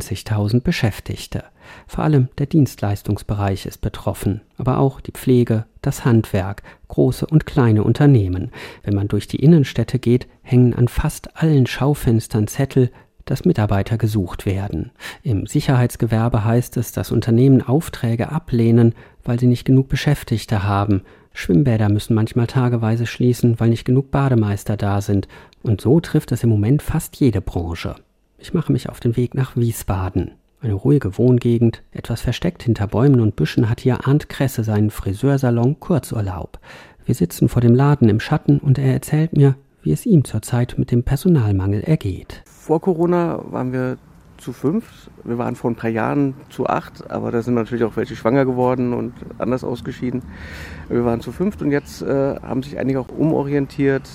120.000 0.00 0.60
Beschäftigte. 0.60 1.44
Vor 1.86 2.04
allem 2.04 2.28
der 2.38 2.46
Dienstleistungsbereich 2.46 3.66
ist 3.66 3.80
betroffen, 3.80 4.42
aber 4.58 4.78
auch 4.78 5.00
die 5.00 5.12
Pflege, 5.12 5.66
das 5.82 6.04
Handwerk, 6.04 6.62
große 6.88 7.26
und 7.26 7.46
kleine 7.46 7.84
Unternehmen. 7.84 8.50
Wenn 8.82 8.94
man 8.94 9.08
durch 9.08 9.28
die 9.28 9.42
Innenstädte 9.42 9.98
geht, 9.98 10.26
hängen 10.42 10.74
an 10.74 10.88
fast 10.88 11.36
allen 11.42 11.66
Schaufenstern 11.66 12.46
Zettel 12.46 12.90
dass 13.24 13.44
Mitarbeiter 13.44 13.96
gesucht 13.96 14.46
werden. 14.46 14.90
Im 15.22 15.46
Sicherheitsgewerbe 15.46 16.44
heißt 16.44 16.76
es, 16.76 16.92
dass 16.92 17.10
Unternehmen 17.10 17.62
Aufträge 17.62 18.30
ablehnen, 18.30 18.94
weil 19.24 19.40
sie 19.40 19.46
nicht 19.46 19.64
genug 19.64 19.88
Beschäftigte 19.88 20.64
haben. 20.64 21.02
Schwimmbäder 21.32 21.88
müssen 21.88 22.14
manchmal 22.14 22.46
tageweise 22.46 23.06
schließen, 23.06 23.58
weil 23.58 23.70
nicht 23.70 23.84
genug 23.84 24.10
Bademeister 24.10 24.76
da 24.76 25.00
sind. 25.00 25.26
Und 25.62 25.80
so 25.80 26.00
trifft 26.00 26.32
es 26.32 26.42
im 26.42 26.50
Moment 26.50 26.82
fast 26.82 27.16
jede 27.16 27.40
Branche. 27.40 27.96
Ich 28.44 28.52
mache 28.52 28.72
mich 28.72 28.90
auf 28.90 29.00
den 29.00 29.16
Weg 29.16 29.34
nach 29.34 29.56
Wiesbaden. 29.56 30.32
Eine 30.60 30.74
ruhige 30.74 31.16
Wohngegend, 31.16 31.82
etwas 31.92 32.20
versteckt 32.20 32.62
hinter 32.62 32.86
Bäumen 32.86 33.22
und 33.22 33.36
Büschen 33.36 33.70
hat 33.70 33.80
hier 33.80 34.06
Arndt 34.06 34.28
Kresse 34.28 34.64
seinen 34.64 34.90
Friseursalon 34.90 35.80
Kurzurlaub. 35.80 36.58
Wir 37.06 37.14
sitzen 37.14 37.48
vor 37.48 37.62
dem 37.62 37.74
Laden 37.74 38.10
im 38.10 38.20
Schatten 38.20 38.58
und 38.58 38.78
er 38.78 38.92
erzählt 38.92 39.34
mir, 39.34 39.54
wie 39.80 39.92
es 39.92 40.04
ihm 40.04 40.24
zurzeit 40.24 40.74
mit 40.76 40.90
dem 40.90 41.04
Personalmangel 41.04 41.80
ergeht. 41.84 42.42
Vor 42.44 42.82
Corona 42.82 43.40
waren 43.50 43.72
wir 43.72 43.96
zu 44.36 44.52
fünf. 44.52 45.08
Wir 45.24 45.38
waren 45.38 45.56
vor 45.56 45.70
ein 45.70 45.76
paar 45.76 45.88
Jahren 45.88 46.34
zu 46.50 46.66
acht, 46.66 47.10
aber 47.10 47.30
da 47.30 47.40
sind 47.40 47.54
natürlich 47.54 47.84
auch 47.84 47.96
welche 47.96 48.14
schwanger 48.14 48.44
geworden 48.44 48.92
und 48.92 49.14
anders 49.38 49.64
ausgeschieden. 49.64 50.20
Wir 50.90 51.06
waren 51.06 51.22
zu 51.22 51.32
fünft 51.32 51.62
und 51.62 51.70
jetzt 51.70 52.02
äh, 52.02 52.36
haben 52.42 52.62
sich 52.62 52.78
einige 52.78 53.00
auch 53.00 53.08
umorientiert, 53.08 54.06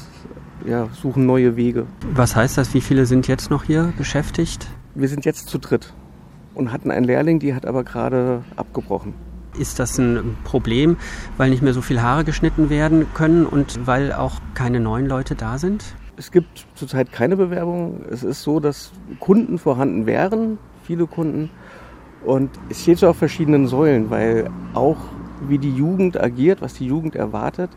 ja, 0.65 0.88
suchen 0.93 1.26
neue 1.26 1.56
Wege. 1.56 1.86
Was 2.13 2.36
heißt 2.36 2.58
das? 2.58 2.74
Wie 2.74 2.82
viele 2.82 3.06
sind 3.06 3.28
jetzt 3.28 3.50
noch 3.50 3.63
hier 3.63 3.93
beschäftigt? 3.98 4.67
Wir 4.95 5.08
sind 5.08 5.26
jetzt 5.26 5.48
zu 5.48 5.58
dritt 5.58 5.93
und 6.56 6.72
hatten 6.72 6.91
einen 6.91 7.06
Lehrling, 7.06 7.39
die 7.39 7.54
hat 7.54 7.65
aber 7.65 7.84
gerade 7.84 8.43
abgebrochen. 8.56 9.13
Ist 9.58 9.80
das 9.80 9.98
ein 9.98 10.38
Problem, 10.43 10.98
weil 11.38 11.50
nicht 11.50 11.63
mehr 11.63 11.74
so 11.74 11.82
viele 11.82 12.04
Haare 12.04 12.24
geschnitten 12.24 12.69
werden 12.69 13.08
können 13.13 13.45
und 13.45 13.88
weil 13.88 14.13
auch 14.13 14.39
keine 14.54 14.80
neuen 14.80 15.08
Leute 15.08 15.36
da 15.36 15.58
sind? 15.58 15.84
Es 16.17 16.32
gibt 16.32 16.67
zurzeit 16.76 17.12
keine 17.12 17.38
Bewerbung. 17.38 18.04
Es 18.10 18.24
ist 18.24 18.43
so, 18.43 18.60
dass 18.60 18.91
Kunden 19.19 19.58
vorhanden 19.58 20.06
wären, 20.06 20.58
viele 20.84 21.08
Kunden. 21.08 21.50
Und 22.26 22.52
es 22.69 22.82
steht 22.82 23.00
so 23.00 23.08
auf 23.08 23.17
verschiedenen 23.17 23.67
Säulen, 23.67 24.10
weil 24.10 24.50
auch 24.74 24.98
wie 25.48 25.58
die 25.58 25.74
Jugend 25.74 26.22
agiert, 26.22 26.62
was 26.62 26.74
die 26.74 26.86
Jugend 26.86 27.15
erwartet. 27.15 27.69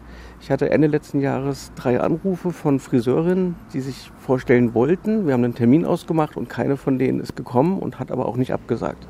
Ich 0.43 0.51
hatte 0.51 0.71
Ende 0.71 0.89
letzten 0.89 1.21
Jahres 1.21 1.71
drei 1.77 2.01
Anrufe 2.01 2.51
von 2.51 2.81
Friseurinnen, 2.81 3.55
die 3.73 3.81
sich 3.81 4.11
vorstellen 4.19 4.75
wollten. 4.75 5.25
Wir 5.25 5.35
haben 5.35 5.45
einen 5.45 5.55
Termin 5.55 5.85
ausgemacht 5.85 6.37
und 6.37 6.49
keine 6.49 6.77
von 6.77 6.99
denen 6.99 7.21
ist 7.21 7.37
gekommen 7.37 7.79
und 7.79 8.01
hat 8.01 8.11
aber 8.11 8.27
auch 8.27 8.37
nicht 8.37 8.53
abgesagt. 8.53 9.07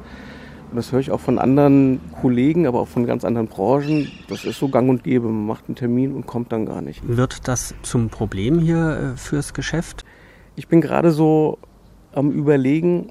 Und 0.71 0.77
das 0.77 0.92
höre 0.92 1.01
ich 1.01 1.11
auch 1.11 1.21
von 1.21 1.38
anderen 1.38 2.01
Kollegen, 2.21 2.66
aber 2.66 2.81
auch 2.81 2.88
von 2.88 3.07
ganz 3.07 3.25
anderen 3.25 3.47
Branchen. 3.47 4.12
Das 4.29 4.45
ist 4.45 4.59
so 4.59 4.68
gang 4.68 4.90
und 4.90 5.05
gäbe. 5.05 5.27
Man 5.27 5.47
macht 5.47 5.68
einen 5.68 5.75
Termin 5.75 6.12
und 6.12 6.27
kommt 6.27 6.53
dann 6.53 6.66
gar 6.66 6.83
nicht. 6.83 7.01
Wird 7.09 7.49
das 7.49 7.75
zum 7.81 8.11
Problem 8.11 8.59
hier 8.59 9.14
äh, 9.14 9.16
fürs 9.16 9.55
Geschäft? 9.55 10.05
Ich 10.55 10.68
bin 10.68 10.83
gerade 10.83 11.12
so 11.12 11.59
am 12.12 12.31
Überlegen, 12.31 13.09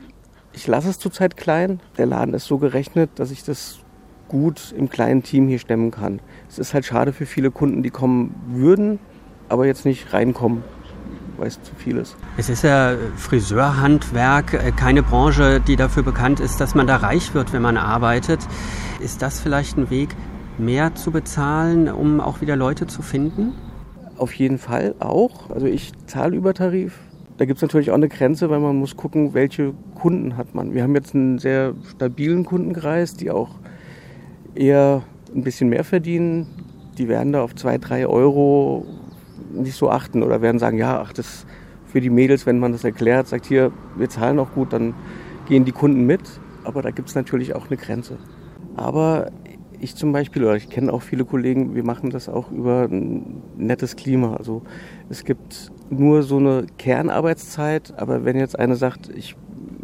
ich 0.53 0.67
lasse 0.67 0.89
es 0.89 0.99
zurzeit 0.99 1.37
klein. 1.37 1.79
Der 1.97 2.05
Laden 2.05 2.35
ist 2.35 2.45
so 2.45 2.59
gerechnet, 2.59 3.09
dass 3.15 3.31
ich 3.31 3.43
das 3.43 3.79
gut 4.31 4.73
im 4.77 4.89
kleinen 4.89 5.23
Team 5.23 5.49
hier 5.49 5.59
stemmen 5.59 5.91
kann. 5.91 6.21
Es 6.49 6.57
ist 6.57 6.73
halt 6.73 6.85
schade 6.85 7.11
für 7.11 7.25
viele 7.25 7.51
Kunden, 7.51 7.83
die 7.83 7.89
kommen 7.89 8.33
würden, 8.47 8.97
aber 9.49 9.65
jetzt 9.65 9.85
nicht 9.85 10.13
reinkommen 10.13 10.63
weil 11.37 11.47
es 11.47 11.61
zu 11.63 11.73
viel 11.75 11.97
ist. 11.97 12.15
Es 12.37 12.49
ist 12.49 12.63
ja 12.63 12.93
Friseurhandwerk, 13.17 14.53
äh, 14.53 14.71
keine 14.71 15.01
Branche, 15.01 15.59
die 15.59 15.75
dafür 15.75 16.03
bekannt 16.03 16.39
ist, 16.39 16.61
dass 16.61 16.75
man 16.75 16.85
da 16.85 16.97
reich 16.97 17.33
wird, 17.33 17.51
wenn 17.51 17.63
man 17.63 17.77
arbeitet. 17.77 18.39
Ist 18.99 19.23
das 19.23 19.41
vielleicht 19.41 19.75
ein 19.75 19.89
Weg, 19.89 20.09
mehr 20.59 20.93
zu 20.93 21.09
bezahlen, 21.09 21.89
um 21.89 22.21
auch 22.21 22.41
wieder 22.41 22.55
Leute 22.55 22.85
zu 22.85 23.01
finden? 23.01 23.53
Auf 24.17 24.33
jeden 24.33 24.59
Fall 24.59 24.93
auch. 24.99 25.49
Also 25.49 25.65
ich 25.65 25.93
zahle 26.05 26.35
über 26.35 26.53
Tarif. 26.53 26.99
Da 27.37 27.45
gibt 27.45 27.57
es 27.57 27.63
natürlich 27.63 27.89
auch 27.89 27.95
eine 27.95 28.09
Grenze, 28.09 28.51
weil 28.51 28.59
man 28.59 28.75
muss 28.75 28.95
gucken, 28.95 29.33
welche 29.33 29.73
Kunden 29.95 30.37
hat 30.37 30.53
man. 30.53 30.75
Wir 30.75 30.83
haben 30.83 30.93
jetzt 30.93 31.15
einen 31.15 31.39
sehr 31.39 31.73
stabilen 31.89 32.45
Kundenkreis, 32.45 33.15
die 33.15 33.31
auch 33.31 33.49
eher 34.55 35.03
ein 35.33 35.43
bisschen 35.43 35.69
mehr 35.69 35.83
verdienen. 35.83 36.47
Die 36.97 37.07
werden 37.07 37.33
da 37.33 37.43
auf 37.43 37.55
zwei, 37.55 37.77
drei 37.77 38.05
Euro 38.05 38.85
nicht 39.53 39.75
so 39.75 39.89
achten 39.89 40.23
oder 40.23 40.41
werden 40.41 40.59
sagen, 40.59 40.77
ja, 40.77 41.01
ach, 41.01 41.13
das 41.13 41.45
für 41.85 42.01
die 42.01 42.09
Mädels, 42.09 42.45
wenn 42.45 42.59
man 42.59 42.71
das 42.71 42.83
erklärt, 42.83 43.27
sagt 43.27 43.45
hier, 43.45 43.71
wir 43.97 44.09
zahlen 44.09 44.39
auch 44.39 44.53
gut, 44.53 44.71
dann 44.71 44.93
gehen 45.47 45.65
die 45.65 45.71
Kunden 45.71 46.05
mit. 46.05 46.21
Aber 46.63 46.81
da 46.81 46.91
gibt 46.91 47.09
es 47.09 47.15
natürlich 47.15 47.55
auch 47.55 47.67
eine 47.67 47.77
Grenze. 47.77 48.17
Aber 48.75 49.31
ich 49.79 49.95
zum 49.95 50.11
Beispiel, 50.11 50.43
oder 50.43 50.55
ich 50.55 50.69
kenne 50.69 50.93
auch 50.93 51.01
viele 51.01 51.25
Kollegen, 51.25 51.75
wir 51.75 51.83
machen 51.83 52.11
das 52.11 52.29
auch 52.29 52.51
über 52.51 52.83
ein 52.83 53.41
nettes 53.57 53.95
Klima. 53.95 54.35
Also 54.35 54.61
es 55.09 55.25
gibt 55.25 55.71
nur 55.89 56.23
so 56.23 56.37
eine 56.37 56.65
Kernarbeitszeit, 56.77 57.93
aber 57.97 58.23
wenn 58.23 58.37
jetzt 58.37 58.57
einer 58.57 58.75
sagt, 58.75 59.09
ich 59.09 59.35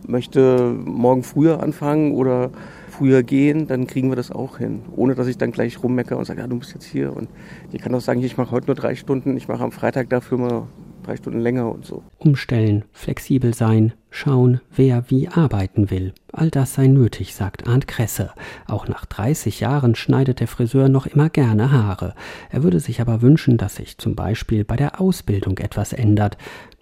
möchte 0.07 0.73
morgen 0.85 1.23
früher 1.23 1.61
anfangen 1.61 2.13
oder 2.13 2.51
früher 2.97 3.23
gehen, 3.23 3.67
dann 3.67 3.87
kriegen 3.87 4.09
wir 4.09 4.15
das 4.15 4.31
auch 4.31 4.57
hin. 4.57 4.81
Ohne 4.95 5.15
dass 5.15 5.27
ich 5.27 5.37
dann 5.37 5.51
gleich 5.51 5.81
rummeckere 5.83 6.17
und 6.17 6.25
sage, 6.25 6.41
ja, 6.41 6.47
du 6.47 6.57
bist 6.57 6.73
jetzt 6.73 6.85
hier. 6.85 7.15
Und 7.15 7.29
ich 7.71 7.81
kann 7.81 7.93
auch 7.93 8.01
sagen, 8.01 8.23
ich 8.23 8.37
mache 8.37 8.51
heute 8.51 8.67
nur 8.67 8.75
drei 8.75 8.95
Stunden, 8.95 9.37
ich 9.37 9.47
mache 9.47 9.63
am 9.63 9.71
Freitag 9.71 10.09
dafür 10.09 10.37
mal 10.37 10.67
drei 11.03 11.15
Stunden 11.15 11.39
länger 11.39 11.71
und 11.71 11.85
so. 11.85 12.03
Umstellen, 12.17 12.83
flexibel 12.91 13.53
sein, 13.53 13.93
schauen, 14.09 14.59
wer 14.75 15.09
wie 15.09 15.29
arbeiten 15.29 15.89
will. 15.89 16.13
All 16.33 16.49
das 16.49 16.73
sei 16.73 16.87
nötig, 16.87 17.33
sagt 17.33 17.67
Arndt 17.67 17.87
Kresse. 17.87 18.31
Auch 18.67 18.87
nach 18.87 19.05
30 19.05 19.61
Jahren 19.61 19.95
schneidet 19.95 20.41
der 20.41 20.47
Friseur 20.47 20.89
noch 20.89 21.05
immer 21.05 21.29
gerne 21.29 21.71
Haare. 21.71 22.13
Er 22.49 22.63
würde 22.63 22.79
sich 22.79 22.99
aber 22.99 23.21
wünschen, 23.21 23.57
dass 23.57 23.75
sich 23.75 23.97
zum 23.97 24.15
Beispiel 24.15 24.65
bei 24.65 24.75
der 24.75 24.99
Ausbildung 24.99 25.57
etwas 25.59 25.93
ändert 25.93 26.37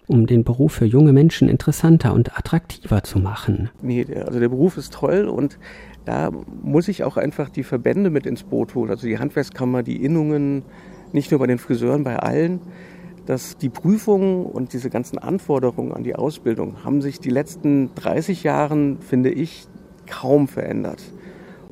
um 0.08 0.26
den 0.26 0.44
Beruf 0.44 0.74
für 0.74 0.84
junge 0.84 1.12
Menschen 1.12 1.48
interessanter 1.48 2.14
und 2.14 2.38
attraktiver 2.38 3.02
zu 3.02 3.18
machen. 3.18 3.70
Nee, 3.82 4.06
also 4.24 4.38
der 4.38 4.48
Beruf 4.48 4.76
ist 4.76 4.92
toll 4.92 5.26
und 5.26 5.58
da 6.06 6.30
muss 6.62 6.88
ich 6.88 7.04
auch 7.04 7.16
einfach 7.16 7.50
die 7.50 7.64
Verbände 7.64 8.10
mit 8.10 8.26
ins 8.26 8.44
Boot 8.44 8.74
holen, 8.74 8.90
also 8.90 9.06
die 9.06 9.18
Handwerkskammer, 9.18 9.82
die 9.82 10.02
Innungen, 10.02 10.62
nicht 11.12 11.30
nur 11.30 11.40
bei 11.40 11.46
den 11.46 11.58
Friseuren, 11.58 12.04
bei 12.04 12.16
allen, 12.16 12.60
dass 13.26 13.58
die 13.58 13.68
Prüfungen 13.68 14.46
und 14.46 14.72
diese 14.72 14.88
ganzen 14.88 15.18
Anforderungen 15.18 15.92
an 15.92 16.04
die 16.04 16.14
Ausbildung 16.14 16.84
haben 16.84 17.02
sich 17.02 17.18
die 17.18 17.30
letzten 17.30 17.92
30 17.96 18.44
Jahren, 18.44 18.98
finde 19.00 19.30
ich, 19.30 19.66
kaum 20.06 20.46
verändert. 20.46 21.02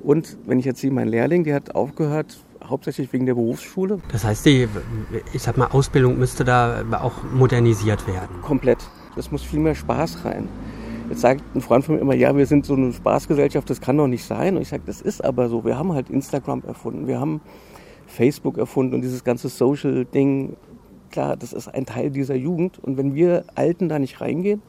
Und 0.03 0.37
wenn 0.47 0.59
ich 0.59 0.64
jetzt 0.64 0.81
sehe, 0.81 0.90
mein 0.90 1.09
Lehrling, 1.09 1.44
der 1.44 1.55
hat 1.55 1.77
aufgehört, 1.77 2.37
hauptsächlich 2.68 3.12
wegen 3.12 3.27
der 3.27 3.35
Berufsschule. 3.35 4.01
Das 4.11 4.25
heißt, 4.25 4.44
die, 4.47 4.68
ich 5.33 5.42
sag 5.42 5.57
mal, 5.57 5.68
Ausbildung 5.68 6.18
müsste 6.18 6.44
da 6.44 6.83
auch 7.01 7.23
modernisiert 7.33 8.07
werden. 8.09 8.42
Komplett. 8.42 8.79
Es 9.16 9.31
muss 9.31 9.42
viel 9.42 9.61
mehr 9.61 9.77
Spaß 9.77 10.25
rein. 10.25 10.49
Jetzt 11.10 11.20
sagt 11.20 11.44
ein 11.54 11.60
Freund 11.60 11.84
von 11.84 11.96
mir 11.96 12.00
immer, 12.00 12.14
ja, 12.14 12.34
wir 12.34 12.46
sind 12.46 12.64
so 12.64 12.74
eine 12.74 12.92
Spaßgesellschaft, 12.92 13.68
das 13.68 13.80
kann 13.80 13.98
doch 13.98 14.06
nicht 14.06 14.24
sein. 14.24 14.56
Und 14.56 14.62
ich 14.62 14.68
sage, 14.68 14.84
das 14.86 15.02
ist 15.02 15.22
aber 15.22 15.48
so. 15.48 15.64
Wir 15.64 15.78
haben 15.78 15.92
halt 15.92 16.08
Instagram 16.08 16.62
erfunden, 16.66 17.06
wir 17.06 17.20
haben 17.20 17.42
Facebook 18.06 18.56
erfunden 18.56 18.94
und 18.94 19.02
dieses 19.02 19.22
ganze 19.22 19.48
Social-Ding. 19.48 20.56
Klar, 21.10 21.36
das 21.36 21.52
ist 21.52 21.68
ein 21.68 21.84
Teil 21.84 22.10
dieser 22.10 22.34
Jugend. 22.34 22.78
Und 22.78 22.96
wenn 22.96 23.14
wir 23.14 23.44
Alten 23.54 23.88
da 23.88 23.98
nicht 23.98 24.20
reingehen, 24.20 24.62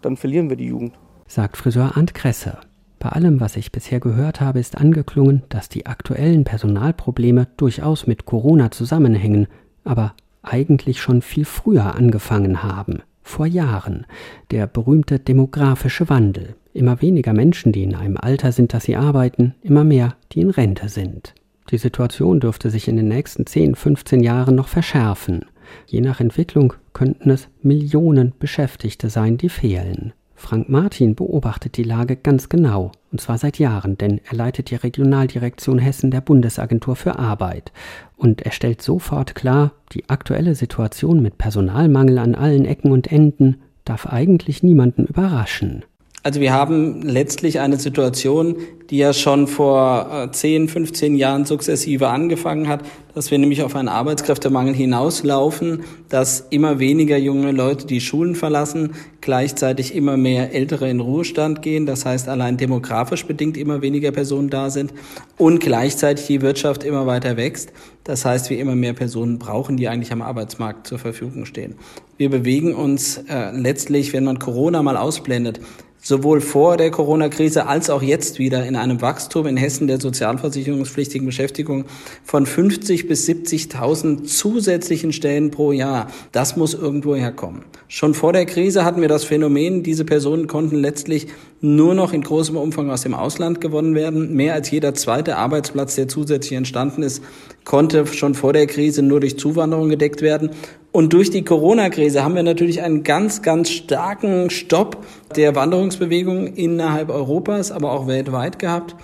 dann 0.00 0.16
verlieren 0.16 0.48
wir 0.48 0.56
die 0.56 0.66
Jugend. 0.66 0.94
Sagt 1.26 1.56
Friseur 1.58 1.96
Ant 1.96 2.14
Kresse. 2.14 2.58
Bei 2.98 3.10
allem, 3.10 3.38
was 3.38 3.56
ich 3.56 3.70
bisher 3.70 4.00
gehört 4.00 4.40
habe, 4.40 4.58
ist 4.58 4.78
angeklungen, 4.78 5.42
dass 5.50 5.68
die 5.68 5.86
aktuellen 5.86 6.44
Personalprobleme 6.44 7.46
durchaus 7.56 8.06
mit 8.06 8.24
Corona 8.24 8.70
zusammenhängen, 8.70 9.46
aber 9.84 10.14
eigentlich 10.42 11.00
schon 11.00 11.20
viel 11.22 11.44
früher 11.44 11.94
angefangen 11.94 12.62
haben 12.62 13.02
vor 13.28 13.46
Jahren, 13.46 14.06
der 14.50 14.66
berühmte 14.66 15.18
demografische 15.18 16.08
Wandel. 16.08 16.56
Immer 16.72 17.02
weniger 17.02 17.32
Menschen, 17.32 17.72
die 17.72 17.82
in 17.82 17.94
einem 17.94 18.16
Alter 18.16 18.52
sind, 18.52 18.72
dass 18.72 18.84
sie 18.84 18.96
arbeiten, 18.96 19.54
immer 19.62 19.84
mehr, 19.84 20.16
die 20.32 20.40
in 20.40 20.50
Rente 20.50 20.88
sind. 20.88 21.34
Die 21.70 21.78
Situation 21.78 22.40
dürfte 22.40 22.70
sich 22.70 22.88
in 22.88 22.96
den 22.96 23.08
nächsten 23.08 23.46
10, 23.46 23.74
15 23.74 24.20
Jahren 24.20 24.54
noch 24.54 24.68
verschärfen. 24.68 25.44
Je 25.86 26.00
nach 26.00 26.20
Entwicklung 26.20 26.72
könnten 26.94 27.30
es 27.30 27.48
Millionen 27.62 28.32
Beschäftigte 28.38 29.10
sein, 29.10 29.36
die 29.36 29.50
fehlen. 29.50 30.12
Frank 30.34 30.68
Martin 30.68 31.16
beobachtet 31.16 31.76
die 31.76 31.82
Lage 31.82 32.14
ganz 32.14 32.48
genau, 32.48 32.92
und 33.10 33.20
zwar 33.20 33.38
seit 33.38 33.58
Jahren, 33.58 33.98
denn 33.98 34.20
er 34.24 34.36
leitet 34.36 34.70
die 34.70 34.76
Regionaldirektion 34.76 35.80
Hessen 35.80 36.12
der 36.12 36.20
Bundesagentur 36.20 36.94
für 36.94 37.18
Arbeit. 37.18 37.72
Und 38.18 38.42
er 38.42 38.50
stellt 38.50 38.82
sofort 38.82 39.36
klar, 39.36 39.72
die 39.92 40.10
aktuelle 40.10 40.56
Situation 40.56 41.22
mit 41.22 41.38
Personalmangel 41.38 42.18
an 42.18 42.34
allen 42.34 42.64
Ecken 42.64 42.90
und 42.90 43.10
Enden 43.10 43.62
darf 43.84 44.06
eigentlich 44.06 44.64
niemanden 44.64 45.06
überraschen. 45.06 45.84
Also 46.24 46.40
wir 46.40 46.52
haben 46.52 47.02
letztlich 47.02 47.60
eine 47.60 47.78
Situation, 47.78 48.56
die 48.90 48.98
ja 48.98 49.12
schon 49.12 49.46
vor 49.46 50.30
10, 50.32 50.64
äh, 50.64 50.68
15 50.68 51.14
Jahren 51.14 51.44
sukzessive 51.44 52.08
angefangen 52.08 52.68
hat, 52.68 52.80
dass 53.14 53.30
wir 53.30 53.38
nämlich 53.38 53.62
auf 53.62 53.76
einen 53.76 53.88
Arbeitskräftemangel 53.88 54.74
hinauslaufen, 54.74 55.84
dass 56.08 56.46
immer 56.50 56.78
weniger 56.78 57.16
junge 57.18 57.52
Leute 57.52 57.86
die 57.86 58.00
Schulen 58.00 58.34
verlassen, 58.34 58.94
gleichzeitig 59.20 59.94
immer 59.94 60.16
mehr 60.16 60.54
Ältere 60.54 60.88
in 60.88 61.00
Ruhestand 61.00 61.62
gehen, 61.62 61.86
das 61.86 62.04
heißt 62.04 62.28
allein 62.28 62.56
demografisch 62.56 63.24
bedingt 63.26 63.56
immer 63.56 63.82
weniger 63.82 64.10
Personen 64.10 64.50
da 64.50 64.70
sind 64.70 64.92
und 65.36 65.60
gleichzeitig 65.60 66.26
die 66.26 66.42
Wirtschaft 66.42 66.82
immer 66.82 67.06
weiter 67.06 67.36
wächst. 67.36 67.72
Das 68.04 68.24
heißt, 68.24 68.48
wir 68.50 68.58
immer 68.58 68.74
mehr 68.74 68.94
Personen 68.94 69.38
brauchen, 69.38 69.76
die 69.76 69.88
eigentlich 69.88 70.12
am 70.12 70.22
Arbeitsmarkt 70.22 70.86
zur 70.86 70.98
Verfügung 70.98 71.44
stehen. 71.44 71.74
Wir 72.16 72.30
bewegen 72.30 72.74
uns 72.74 73.18
äh, 73.28 73.50
letztlich, 73.52 74.12
wenn 74.12 74.24
man 74.24 74.38
Corona 74.38 74.82
mal 74.82 74.96
ausblendet, 74.96 75.60
sowohl 76.00 76.40
vor 76.40 76.76
der 76.76 76.90
Corona-Krise 76.90 77.66
als 77.66 77.90
auch 77.90 78.02
jetzt 78.02 78.38
wieder 78.38 78.64
in 78.64 78.76
einem 78.76 79.00
Wachstum 79.00 79.46
in 79.46 79.56
Hessen 79.56 79.86
der 79.86 80.00
sozialversicherungspflichtigen 80.00 81.26
Beschäftigung 81.26 81.84
von 82.24 82.46
50 82.46 83.08
bis 83.08 83.28
70.000 83.28 84.24
zusätzlichen 84.24 85.12
Stellen 85.12 85.50
pro 85.50 85.72
Jahr. 85.72 86.08
Das 86.32 86.56
muss 86.56 86.74
irgendwo 86.74 87.16
herkommen. 87.16 87.64
Schon 87.88 88.14
vor 88.14 88.32
der 88.32 88.46
Krise 88.46 88.84
hatten 88.84 89.00
wir 89.00 89.08
das 89.08 89.24
Phänomen, 89.24 89.82
diese 89.82 90.04
Personen 90.04 90.46
konnten 90.46 90.76
letztlich 90.76 91.28
nur 91.60 91.94
noch 91.94 92.12
in 92.12 92.22
großem 92.22 92.56
Umfang 92.56 92.90
aus 92.90 93.02
dem 93.02 93.14
Ausland 93.14 93.60
gewonnen 93.60 93.94
werden. 93.94 94.34
Mehr 94.34 94.54
als 94.54 94.70
jeder 94.70 94.94
zweite 94.94 95.36
Arbeitsplatz, 95.36 95.96
der 95.96 96.06
zusätzlich 96.06 96.52
entstanden 96.52 97.02
ist, 97.02 97.22
konnte 97.68 98.06
schon 98.06 98.34
vor 98.34 98.54
der 98.54 98.66
Krise 98.66 99.02
nur 99.02 99.20
durch 99.20 99.38
Zuwanderung 99.38 99.90
gedeckt 99.90 100.22
werden. 100.22 100.50
Und 100.90 101.12
durch 101.12 101.30
die 101.30 101.44
Corona-Krise 101.44 102.24
haben 102.24 102.34
wir 102.34 102.42
natürlich 102.42 102.80
einen 102.80 103.02
ganz, 103.02 103.42
ganz 103.42 103.68
starken 103.68 104.48
Stopp 104.48 105.04
der 105.36 105.54
Wanderungsbewegung 105.54 106.54
innerhalb 106.54 107.10
Europas, 107.10 107.70
aber 107.70 107.92
auch 107.92 108.06
weltweit 108.06 108.58
gehabt 108.58 108.96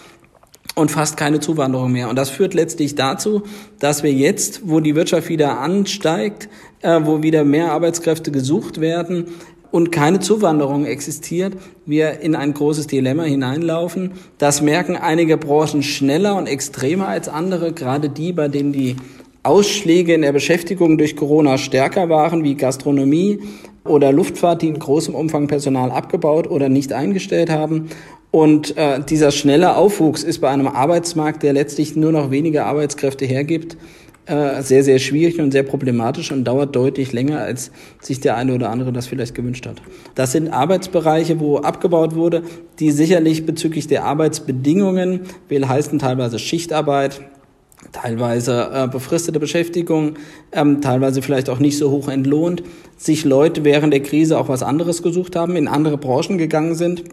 und 0.75 0.91
fast 0.91 1.19
keine 1.19 1.41
Zuwanderung 1.41 1.93
mehr. 1.93 2.09
Und 2.09 2.17
das 2.17 2.31
führt 2.31 2.55
letztlich 2.55 2.95
dazu, 2.95 3.43
dass 3.81 4.03
wir 4.03 4.13
jetzt, 4.13 4.63
wo 4.65 4.81
die 4.81 4.95
Wirtschaft 4.95 5.29
wieder 5.29 5.61
ansteigt, 5.61 6.49
äh, 6.81 7.01
wo 7.05 7.23
wieder 7.23 7.45
mehr 7.45 7.71
Arbeitskräfte 7.71 8.33
gesucht 8.33 8.81
werden, 8.81 9.27
und 9.75 9.91
keine 9.91 10.21
Zuwanderung 10.21 10.87
existiert, 10.87 11.55
wir 11.85 12.21
in 12.21 12.37
ein 12.37 12.55
großes 12.55 12.87
Dilemma 12.87 13.25
hineinlaufen. 13.25 14.13
Das 14.39 14.63
merken 14.63 14.95
einige 14.95 15.37
Branchen 15.37 15.83
schneller 15.83 16.37
und 16.37 16.47
extremer 16.47 17.09
als 17.09 17.29
andere, 17.29 17.73
gerade 17.73 18.09
die, 18.09 18.33
bei 18.33 18.47
denen 18.47 18.73
die 18.73 18.95
Ausschläge 19.43 20.15
in 20.15 20.23
der 20.23 20.31
Beschäftigung 20.31 20.97
durch 20.97 21.17
Corona 21.17 21.59
stärker 21.59 22.09
waren, 22.09 22.45
wie 22.45 22.55
Gastronomie 22.55 23.41
oder 23.85 24.13
Luftfahrt, 24.13 24.63
die 24.63 24.69
in 24.69 24.79
großem 24.79 25.13
Umfang 25.13 25.49
Personal 25.49 25.91
abgebaut 25.91 26.49
oder 26.49 26.69
nicht 26.69 26.93
eingestellt 26.93 27.51
haben. 27.51 27.89
Und 28.31 28.77
äh, 28.77 29.01
dieser 29.03 29.33
schnelle 29.33 29.77
Aufwuchs 29.77 30.23
ist 30.23 30.41
bei 30.41 30.51
einem 30.51 30.69
Arbeitsmarkt, 30.69 31.43
der 31.43 31.53
letztlich 31.53 31.97
nur 31.97 32.13
noch 32.13 32.31
wenige 32.31 32.65
Arbeitskräfte 32.65 33.25
hergibt, 33.25 33.77
äh, 34.27 34.63
sehr, 34.63 34.83
sehr 34.83 34.99
schwierig 34.99 35.39
und 35.41 35.51
sehr 35.51 35.63
problematisch 35.65 36.33
und 36.33 36.45
dauert 36.45 36.75
deutlich 36.75 37.13
länger, 37.13 37.41
als 37.41 37.71
sich 38.01 38.21
der 38.21 38.37
eine 38.37 38.55
oder 38.55 38.71
andere 38.71 38.93
das 38.93 39.07
vielleicht 39.07 39.35
gewünscht 39.35 39.67
hat. 39.67 39.83
Das 40.15 40.33
sind 40.33 40.49
Arbeitsbereiche, 40.49 41.41
wo 41.41 41.59
abgebaut 41.59 42.15
wurde, 42.15 42.43
die 42.79 42.91
sicherlich 42.91 43.45
bezüglich 43.45 43.87
der 43.87 44.05
Arbeitsbedingungen, 44.05 45.21
will 45.49 45.69
heißen 45.69 45.99
teilweise 45.99 46.39
Schichtarbeit, 46.39 47.21
teilweise 47.93 48.71
äh, 48.73 48.89
befristete 48.89 49.39
Beschäftigung, 49.39 50.15
ähm, 50.53 50.81
teilweise 50.81 51.21
vielleicht 51.21 51.51
auch 51.51 51.59
nicht 51.59 51.77
so 51.77 51.91
hoch 51.91 52.09
entlohnt, 52.09 52.63
sich 52.97 53.25
Leute 53.25 53.63
während 53.63 53.93
der 53.93 54.03
Krise 54.03 54.39
auch 54.39 54.49
was 54.49 54.63
anderes 54.63 55.03
gesucht 55.03 55.37
haben, 55.37 55.55
in 55.55 55.69
andere 55.69 55.99
Branchen 55.99 56.39
gegangen 56.39 56.75
sind 56.75 57.05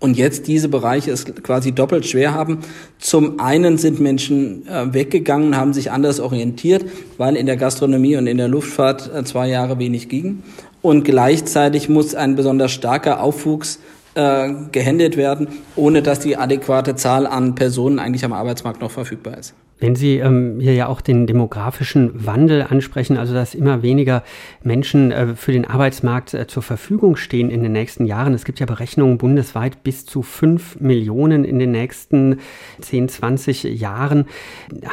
und 0.00 0.16
jetzt 0.16 0.48
diese 0.48 0.68
Bereiche 0.68 1.12
es 1.12 1.26
quasi 1.26 1.72
doppelt 1.72 2.06
schwer 2.06 2.34
haben. 2.34 2.60
Zum 2.98 3.38
einen 3.38 3.78
sind 3.78 4.00
Menschen 4.00 4.66
äh, 4.66 4.92
weggegangen, 4.92 5.56
haben 5.56 5.74
sich 5.74 5.90
anders 5.90 6.18
orientiert, 6.18 6.84
weil 7.18 7.36
in 7.36 7.46
der 7.46 7.56
Gastronomie 7.56 8.16
und 8.16 8.26
in 8.26 8.38
der 8.38 8.48
Luftfahrt 8.48 9.14
äh, 9.14 9.22
zwei 9.24 9.48
Jahre 9.48 9.78
wenig 9.78 10.08
ging. 10.08 10.42
Und 10.82 11.04
gleichzeitig 11.04 11.90
muss 11.90 12.14
ein 12.14 12.34
besonders 12.34 12.72
starker 12.72 13.22
Aufwuchs 13.22 13.78
äh, 14.14 14.52
gehändet 14.72 15.16
werden, 15.16 15.48
ohne 15.76 16.02
dass 16.02 16.20
die 16.20 16.36
adäquate 16.36 16.96
Zahl 16.96 17.26
an 17.26 17.54
Personen 17.54 17.98
eigentlich 17.98 18.24
am 18.24 18.32
Arbeitsmarkt 18.32 18.80
noch 18.80 18.90
verfügbar 18.90 19.38
ist. 19.38 19.54
Wenn 19.80 19.96
Sie 19.96 20.18
ähm, 20.18 20.58
hier 20.60 20.74
ja 20.74 20.88
auch 20.88 21.00
den 21.00 21.26
demografischen 21.26 22.26
Wandel 22.26 22.62
ansprechen, 22.62 23.16
also 23.16 23.32
dass 23.32 23.54
immer 23.54 23.82
weniger 23.82 24.22
Menschen 24.62 25.10
äh, 25.10 25.34
für 25.34 25.52
den 25.52 25.64
Arbeitsmarkt 25.64 26.34
äh, 26.34 26.46
zur 26.46 26.62
Verfügung 26.62 27.16
stehen 27.16 27.50
in 27.50 27.62
den 27.62 27.72
nächsten 27.72 28.04
Jahren. 28.04 28.34
Es 28.34 28.44
gibt 28.44 28.60
ja 28.60 28.66
Berechnungen 28.66 29.16
bundesweit 29.16 29.82
bis 29.82 30.04
zu 30.04 30.20
fünf 30.22 30.78
Millionen 30.80 31.46
in 31.46 31.58
den 31.58 31.70
nächsten 31.70 32.40
10, 32.82 33.08
20 33.08 33.62
Jahren. 33.64 34.26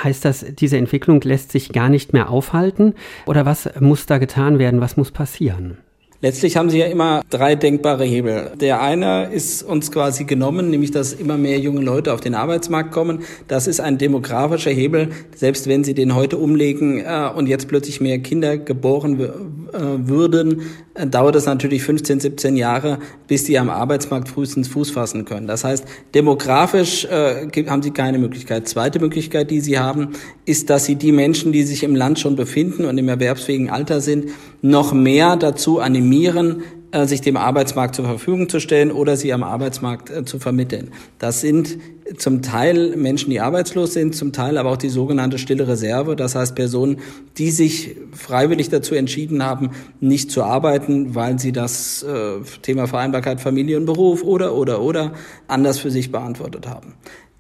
Heißt 0.04 0.24
das, 0.24 0.46
diese 0.56 0.78
Entwicklung 0.78 1.20
lässt 1.20 1.52
sich 1.52 1.74
gar 1.74 1.90
nicht 1.90 2.14
mehr 2.14 2.30
aufhalten? 2.30 2.94
Oder 3.26 3.46
was 3.46 3.70
muss 3.82 4.06
da 4.06 4.20
getan 4.20 4.58
werden? 4.58 4.80
Was 4.80 4.96
muss 4.96 5.12
passieren? 5.12 5.78
Letztlich 6.20 6.58
haben 6.58 6.72
Sie 6.72 6.80
ja 6.80 6.88
immer 6.88 7.22
drei 7.30 7.54
denkbare 7.54 8.04
Hebel. 8.04 8.54
Der 8.60 8.82
eine 8.82 9.26
ist 9.32 9.62
uns 9.62 9.92
quasi 9.92 10.24
genommen, 10.24 10.72
nämlich 10.72 10.90
dass 10.90 11.14
immer 11.14 11.38
mehr 11.38 11.60
junge 11.60 11.82
Leute 11.82 12.12
auf 12.12 12.22
den 12.22 12.34
Arbeitsmarkt 12.34 12.92
kommen. 12.92 13.20
Das 13.48 13.68
ist 13.68 13.80
ein 13.80 14.00
demografischer 14.00 14.72
Hebel. 14.72 15.10
Selbst 15.36 15.68
wenn 15.68 15.84
Sie 15.84 15.94
den 15.94 16.16
heute 16.16 16.38
umlegen 16.38 17.02
äh, 17.06 17.30
und 17.36 17.46
jetzt 17.46 17.68
plötzlich 17.68 18.02
mehr 18.02 18.18
Kinder 18.18 18.58
geboren 18.58 19.20
äh, 19.20 19.30
würden, 20.10 20.64
äh, 20.96 21.06
dauert 21.06 21.36
es 21.36 21.46
natürlich 21.46 21.84
15, 21.84 22.20
17 22.20 22.58
Jahre, 22.58 22.98
bis 23.28 23.44
die 23.44 23.60
am 23.60 23.70
Arbeitsmarkt 23.70 24.28
frühestens 24.28 24.68
Fuß 24.70 24.90
fassen 24.90 25.24
können. 25.24 25.46
Das 25.46 25.64
heißt, 25.64 25.86
demografisch 26.16 27.08
haben 27.08 27.84
Sie 27.84 27.92
keine 27.92 28.18
Möglichkeit. 28.18 28.68
Zweite 28.68 29.00
Möglichkeit, 29.00 29.52
die 29.52 29.60
Sie 29.60 29.78
haben, 29.78 30.14
ist, 30.46 30.70
dass 30.70 30.86
Sie 30.86 30.96
die 30.96 31.12
Menschen, 31.12 31.52
die 31.52 31.64
sich 31.64 31.84
im 31.84 31.96
Land 31.96 32.20
schon 32.20 32.36
befinden 32.36 32.86
und 32.86 32.98
im 32.98 33.08
erwerbsfähigen 33.08 33.70
Alter 33.70 34.02
sind, 34.02 34.30
noch 34.62 34.94
mehr 34.94 35.36
dazu 35.36 35.80
animieren, 35.80 36.07
äh, 36.92 37.06
sich 37.06 37.22
dem 37.22 37.36
Arbeitsmarkt 37.36 37.96
zur 37.96 38.06
Verfügung 38.06 38.48
zu 38.48 38.60
stellen 38.60 38.92
oder 38.92 39.18
sie 39.18 39.34
am 39.34 39.44
Arbeitsmarkt 39.44 40.10
äh, 40.10 40.24
zu 40.24 40.40
vermitteln. 40.40 40.92
Das 41.20 41.42
sind 41.42 41.78
zum 42.18 42.42
Teil 42.42 42.96
Menschen, 42.96 43.30
die 43.30 43.42
arbeitslos 43.42 43.94
sind, 43.94 44.16
zum 44.16 44.32
Teil 44.32 44.58
aber 44.58 44.72
auch 44.72 44.78
die 44.78 44.90
sogenannte 44.90 45.38
stille 45.38 45.68
Reserve, 45.68 46.16
das 46.16 46.36
heißt 46.36 46.56
Personen, 46.56 47.00
die 47.38 47.52
sich 47.52 47.98
freiwillig 48.14 48.70
dazu 48.70 48.96
entschieden 48.96 49.44
haben, 49.44 49.72
nicht 50.00 50.32
zu 50.32 50.44
arbeiten, 50.44 51.14
weil 51.14 51.40
sie 51.40 51.52
das 51.52 52.04
äh, 52.04 52.40
Thema 52.62 52.88
Vereinbarkeit 52.88 53.42
Familie 53.42 53.78
und 53.78 53.86
Beruf 53.86 54.24
oder 54.24 54.56
oder 54.56 54.82
oder 54.82 55.12
anders 55.48 55.80
für 55.80 55.92
sich 55.92 56.12
beantwortet 56.12 56.68
haben. 56.68 56.94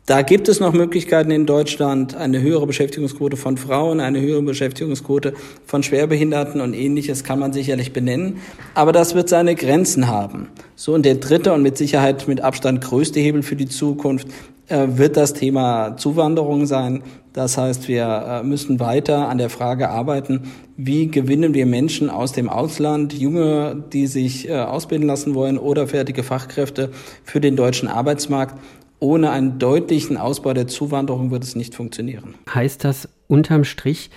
Da 0.07 0.21
gibt 0.21 0.47
es 0.47 0.61
noch 0.61 0.71
Möglichkeiten 0.71 1.31
in 1.31 1.45
Deutschland, 1.45 2.15
eine 2.15 2.41
höhere 2.41 2.65
Beschäftigungsquote 2.65 3.35
von 3.35 3.57
Frauen, 3.57 3.99
eine 3.99 4.21
höhere 4.21 4.41
Beschäftigungsquote 4.41 5.33
von 5.65 5.83
Schwerbehinderten 5.83 6.61
und 6.61 6.73
ähnliches 6.73 7.25
kann 7.25 7.39
man 7.39 7.51
sicherlich 7.51 7.91
benennen. 7.91 8.37
Aber 8.73 8.93
das 8.93 9.15
wird 9.15 9.27
seine 9.27 9.53
Grenzen 9.53 10.07
haben. 10.07 10.47
So, 10.77 10.93
und 10.93 11.05
der 11.05 11.15
dritte 11.15 11.51
und 11.51 11.61
mit 11.61 11.77
Sicherheit 11.77 12.25
mit 12.25 12.39
Abstand 12.39 12.79
größte 12.79 13.19
Hebel 13.19 13.43
für 13.43 13.57
die 13.57 13.67
Zukunft 13.67 14.29
äh, 14.69 14.87
wird 14.91 15.17
das 15.17 15.33
Thema 15.33 15.97
Zuwanderung 15.97 16.67
sein. 16.67 17.03
Das 17.33 17.57
heißt, 17.57 17.89
wir 17.89 18.05
äh, 18.05 18.43
müssen 18.43 18.79
weiter 18.79 19.27
an 19.27 19.37
der 19.37 19.49
Frage 19.49 19.89
arbeiten, 19.89 20.53
wie 20.77 21.11
gewinnen 21.11 21.53
wir 21.53 21.65
Menschen 21.65 22.09
aus 22.09 22.31
dem 22.31 22.47
Ausland, 22.47 23.11
Junge, 23.11 23.83
die 23.91 24.07
sich 24.07 24.47
äh, 24.47 24.53
ausbilden 24.53 25.05
lassen 25.05 25.35
wollen 25.35 25.57
oder 25.57 25.85
fertige 25.85 26.23
Fachkräfte 26.23 26.91
für 27.25 27.41
den 27.41 27.57
deutschen 27.57 27.89
Arbeitsmarkt 27.89 28.55
ohne 28.99 29.31
einen 29.31 29.59
deutlichen 29.59 30.17
Ausbau 30.17 30.53
der 30.53 30.67
Zuwanderung 30.67 31.31
wird 31.31 31.43
es 31.43 31.55
nicht 31.55 31.75
funktionieren. 31.75 32.35
Heißt 32.53 32.83
das 32.83 33.09
unterm 33.27 33.63
Strich, 33.63 34.09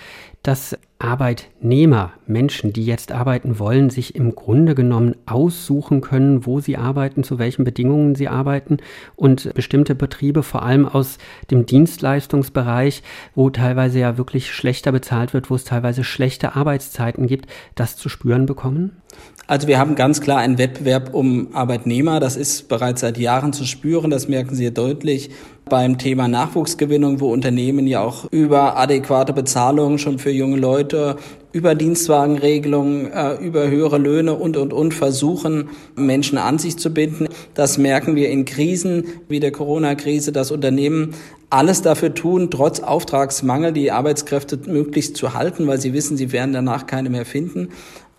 dass 0.43 0.77
Arbeitnehmer, 1.03 2.13
Menschen, 2.27 2.73
die 2.73 2.85
jetzt 2.85 3.11
arbeiten 3.11 3.59
wollen, 3.59 3.89
sich 3.89 4.15
im 4.15 4.35
Grunde 4.35 4.75
genommen 4.75 5.15
aussuchen 5.25 6.01
können, 6.01 6.45
wo 6.45 6.59
sie 6.59 6.77
arbeiten, 6.77 7.23
zu 7.23 7.39
welchen 7.39 7.63
Bedingungen 7.63 8.15
sie 8.15 8.27
arbeiten 8.27 8.77
und 9.15 9.53
bestimmte 9.53 9.95
Betriebe, 9.95 10.43
vor 10.43 10.63
allem 10.63 10.87
aus 10.87 11.17
dem 11.49 11.65
Dienstleistungsbereich, 11.65 13.03
wo 13.35 13.49
teilweise 13.49 13.99
ja 13.99 14.17
wirklich 14.17 14.51
schlechter 14.51 14.91
bezahlt 14.91 15.33
wird, 15.33 15.49
wo 15.49 15.55
es 15.55 15.63
teilweise 15.63 16.03
schlechte 16.03 16.55
Arbeitszeiten 16.55 17.27
gibt, 17.27 17.47
das 17.75 17.97
zu 17.97 18.07
spüren 18.07 18.45
bekommen? 18.45 19.01
Also 19.47 19.67
wir 19.67 19.79
haben 19.79 19.95
ganz 19.95 20.21
klar 20.21 20.37
einen 20.37 20.57
Wettbewerb 20.57 21.13
um 21.13 21.49
Arbeitnehmer. 21.53 22.19
Das 22.21 22.37
ist 22.37 22.69
bereits 22.69 23.01
seit 23.01 23.17
Jahren 23.17 23.51
zu 23.51 23.65
spüren. 23.65 24.09
Das 24.09 24.29
merken 24.29 24.55
Sie 24.55 24.71
deutlich 24.71 25.29
beim 25.65 25.97
Thema 25.97 26.27
Nachwuchsgewinnung, 26.27 27.19
wo 27.19 27.31
Unternehmen 27.31 27.87
ja 27.87 28.01
auch 28.01 28.25
über 28.31 28.77
adäquate 28.77 29.33
Bezahlung 29.33 29.97
schon 29.97 30.19
für 30.19 30.31
junge 30.31 30.57
Leute, 30.57 30.90
über 31.51 31.75
Dienstwagenregelungen, 31.75 33.11
äh, 33.11 33.35
über 33.35 33.69
höhere 33.69 33.97
Löhne 33.97 34.35
und, 34.35 34.57
und, 34.57 34.73
und 34.73 34.93
versuchen, 34.93 35.69
Menschen 35.95 36.37
an 36.37 36.59
sich 36.59 36.77
zu 36.77 36.93
binden. 36.93 37.27
Das 37.53 37.77
merken 37.77 38.15
wir 38.15 38.29
in 38.29 38.45
Krisen 38.45 39.05
wie 39.27 39.39
der 39.39 39.51
Corona-Krise, 39.51 40.31
dass 40.31 40.51
Unternehmen 40.51 41.13
alles 41.49 41.81
dafür 41.81 42.13
tun, 42.13 42.49
trotz 42.49 42.79
Auftragsmangel 42.79 43.73
die 43.73 43.91
Arbeitskräfte 43.91 44.57
möglichst 44.67 45.17
zu 45.17 45.33
halten, 45.33 45.67
weil 45.67 45.81
sie 45.81 45.93
wissen, 45.93 46.15
sie 46.15 46.31
werden 46.31 46.53
danach 46.53 46.87
keine 46.87 47.09
mehr 47.09 47.25
finden. 47.25 47.69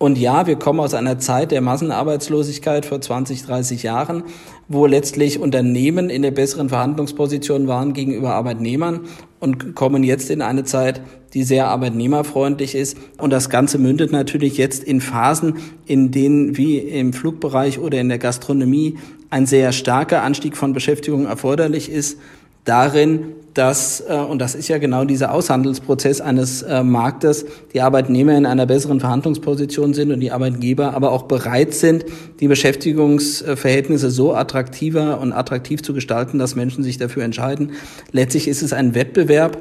Und 0.02 0.18
ja, 0.18 0.48
wir 0.48 0.56
kommen 0.56 0.80
aus 0.80 0.94
einer 0.94 1.18
Zeit 1.20 1.52
der 1.52 1.60
Massenarbeitslosigkeit 1.60 2.84
vor 2.84 3.00
20, 3.00 3.44
30 3.44 3.84
Jahren, 3.84 4.24
wo 4.66 4.84
letztlich 4.86 5.38
Unternehmen 5.38 6.10
in 6.10 6.22
der 6.22 6.32
besseren 6.32 6.68
Verhandlungsposition 6.68 7.68
waren 7.68 7.92
gegenüber 7.92 8.34
Arbeitnehmern 8.34 9.02
und 9.38 9.76
kommen 9.76 10.02
jetzt 10.02 10.28
in 10.28 10.42
eine 10.42 10.64
Zeit, 10.64 11.02
die 11.34 11.42
sehr 11.42 11.68
arbeitnehmerfreundlich 11.68 12.74
ist. 12.74 12.96
Und 13.18 13.30
das 13.30 13.50
Ganze 13.50 13.78
mündet 13.78 14.12
natürlich 14.12 14.56
jetzt 14.56 14.84
in 14.84 15.00
Phasen, 15.00 15.56
in 15.86 16.10
denen 16.10 16.56
wie 16.56 16.78
im 16.78 17.12
Flugbereich 17.12 17.78
oder 17.78 18.00
in 18.00 18.08
der 18.08 18.18
Gastronomie 18.18 18.98
ein 19.30 19.46
sehr 19.46 19.72
starker 19.72 20.22
Anstieg 20.22 20.56
von 20.56 20.72
Beschäftigung 20.72 21.26
erforderlich 21.26 21.90
ist 21.90 22.18
darin, 22.64 23.32
dass, 23.54 24.02
äh, 24.08 24.14
und 24.14 24.38
das 24.38 24.54
ist 24.54 24.68
ja 24.68 24.78
genau 24.78 25.04
dieser 25.04 25.32
Aushandelsprozess 25.32 26.20
eines 26.20 26.62
äh, 26.62 26.82
Marktes, 26.82 27.44
die 27.74 27.80
Arbeitnehmer 27.80 28.36
in 28.36 28.46
einer 28.46 28.66
besseren 28.66 29.00
Verhandlungsposition 29.00 29.94
sind 29.94 30.10
und 30.10 30.20
die 30.20 30.30
Arbeitgeber 30.30 30.94
aber 30.94 31.12
auch 31.12 31.24
bereit 31.24 31.74
sind, 31.74 32.06
die 32.40 32.48
Beschäftigungsverhältnisse 32.48 34.10
so 34.10 34.34
attraktiver 34.34 35.20
und 35.20 35.32
attraktiv 35.32 35.82
zu 35.82 35.92
gestalten, 35.92 36.38
dass 36.38 36.54
Menschen 36.54 36.82
sich 36.82 36.96
dafür 36.96 37.24
entscheiden. 37.24 37.72
Letztlich 38.12 38.48
ist 38.48 38.62
es 38.62 38.72
ein 38.72 38.94
Wettbewerb 38.94 39.58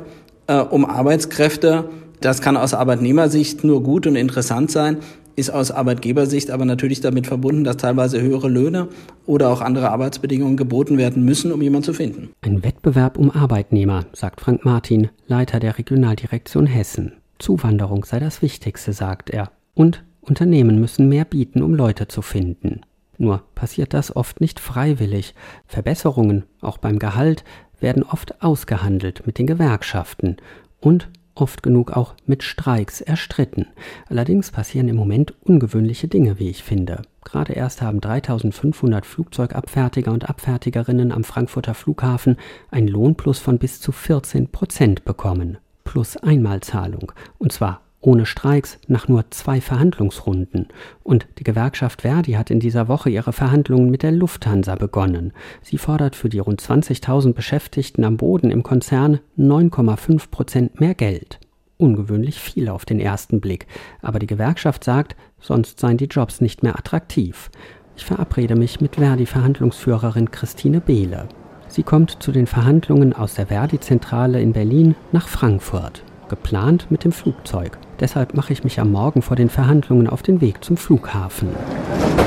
äh, 0.51 0.61
um 0.61 0.85
Arbeitskräfte. 0.85 1.89
Das 2.19 2.41
kann 2.41 2.57
aus 2.57 2.73
Arbeitnehmersicht 2.73 3.63
nur 3.63 3.81
gut 3.81 4.05
und 4.05 4.15
interessant 4.15 4.71
sein 4.71 4.97
ist 5.35 5.49
aus 5.49 5.71
Arbeitgebersicht 5.71 6.51
aber 6.51 6.65
natürlich 6.65 7.01
damit 7.01 7.27
verbunden, 7.27 7.63
dass 7.63 7.77
teilweise 7.77 8.21
höhere 8.21 8.49
Löhne 8.49 8.87
oder 9.25 9.49
auch 9.49 9.61
andere 9.61 9.89
Arbeitsbedingungen 9.89 10.57
geboten 10.57 10.97
werden 10.97 11.23
müssen, 11.23 11.51
um 11.51 11.61
jemanden 11.61 11.85
zu 11.85 11.93
finden. 11.93 12.29
Ein 12.41 12.63
Wettbewerb 12.63 13.17
um 13.17 13.31
Arbeitnehmer, 13.31 14.05
sagt 14.13 14.41
Frank 14.41 14.65
Martin, 14.65 15.09
Leiter 15.27 15.59
der 15.59 15.77
Regionaldirektion 15.77 16.65
Hessen. 16.65 17.13
Zuwanderung 17.39 18.05
sei 18.05 18.19
das 18.19 18.41
Wichtigste, 18.41 18.93
sagt 18.93 19.29
er. 19.29 19.51
Und 19.73 20.03
Unternehmen 20.21 20.79
müssen 20.79 21.09
mehr 21.09 21.25
bieten, 21.25 21.63
um 21.63 21.73
Leute 21.73 22.07
zu 22.07 22.21
finden. 22.21 22.81
Nur 23.17 23.43
passiert 23.55 23.93
das 23.93 24.15
oft 24.15 24.41
nicht 24.41 24.59
freiwillig. 24.59 25.33
Verbesserungen, 25.65 26.43
auch 26.61 26.77
beim 26.77 26.99
Gehalt, 26.99 27.43
werden 27.81 28.03
oft 28.03 28.41
ausgehandelt 28.41 29.25
mit 29.25 29.37
den 29.37 29.47
Gewerkschaften. 29.47 30.37
Und 30.79 31.09
oft 31.35 31.63
genug 31.63 31.91
auch 31.91 32.15
mit 32.25 32.43
Streiks 32.43 33.01
erstritten. 33.01 33.67
Allerdings 34.09 34.51
passieren 34.51 34.87
im 34.87 34.95
Moment 34.95 35.33
ungewöhnliche 35.41 36.07
Dinge, 36.07 36.39
wie 36.39 36.49
ich 36.49 36.63
finde. 36.63 37.01
Gerade 37.23 37.53
erst 37.53 37.81
haben 37.81 38.01
3500 38.01 39.05
Flugzeugabfertiger 39.05 40.11
und 40.11 40.29
Abfertigerinnen 40.29 41.11
am 41.11 41.23
Frankfurter 41.23 41.73
Flughafen 41.73 42.37
einen 42.69 42.87
Lohnplus 42.87 43.39
von 43.39 43.59
bis 43.59 43.79
zu 43.79 43.91
14 43.91 44.47
Prozent 44.51 45.05
bekommen. 45.05 45.57
plus 45.83 46.15
Einmalzahlung. 46.15 47.11
Und 47.37 47.51
zwar 47.51 47.81
ohne 48.01 48.25
Streiks 48.25 48.79
nach 48.87 49.07
nur 49.07 49.29
zwei 49.29 49.61
Verhandlungsrunden. 49.61 50.67
Und 51.03 51.27
die 51.37 51.43
Gewerkschaft 51.43 52.01
Verdi 52.01 52.33
hat 52.33 52.49
in 52.49 52.59
dieser 52.59 52.87
Woche 52.87 53.09
ihre 53.09 53.31
Verhandlungen 53.31 53.89
mit 53.89 54.03
der 54.03 54.11
Lufthansa 54.11 54.75
begonnen. 54.75 55.33
Sie 55.61 55.77
fordert 55.77 56.15
für 56.15 56.29
die 56.29 56.39
rund 56.39 56.61
20.000 56.61 57.33
Beschäftigten 57.33 58.03
am 58.03 58.17
Boden 58.17 58.51
im 58.51 58.63
Konzern 58.63 59.19
9,5 59.37 60.29
Prozent 60.29 60.79
mehr 60.79 60.95
Geld. 60.95 61.39
Ungewöhnlich 61.77 62.39
viel 62.39 62.69
auf 62.69 62.85
den 62.85 62.99
ersten 62.99 63.39
Blick. 63.39 63.67
Aber 64.01 64.19
die 64.19 64.27
Gewerkschaft 64.27 64.83
sagt, 64.83 65.15
sonst 65.39 65.79
seien 65.79 65.97
die 65.97 66.05
Jobs 66.05 66.41
nicht 66.41 66.63
mehr 66.63 66.77
attraktiv. 66.77 67.49
Ich 67.95 68.05
verabrede 68.05 68.55
mich 68.55 68.81
mit 68.81 68.95
Verdi-Verhandlungsführerin 68.95 70.31
Christine 70.31 70.81
Behle. 70.81 71.27
Sie 71.67 71.83
kommt 71.83 72.21
zu 72.21 72.31
den 72.31 72.47
Verhandlungen 72.47 73.13
aus 73.13 73.35
der 73.35 73.47
Verdi-Zentrale 73.47 74.41
in 74.41 74.53
Berlin 74.53 74.95
nach 75.11 75.27
Frankfurt 75.27 76.03
geplant 76.31 76.87
mit 76.89 77.03
dem 77.03 77.11
Flugzeug. 77.11 77.77
Deshalb 78.01 78.33
mache 78.33 78.51
ich 78.51 78.63
mich 78.63 78.79
am 78.79 78.91
Morgen 78.91 79.21
vor 79.21 79.35
den 79.35 79.47
Verhandlungen 79.47 80.09
auf 80.09 80.23
den 80.23 80.41
Weg 80.41 80.63
zum 80.63 80.75
Flughafen. 80.75 81.49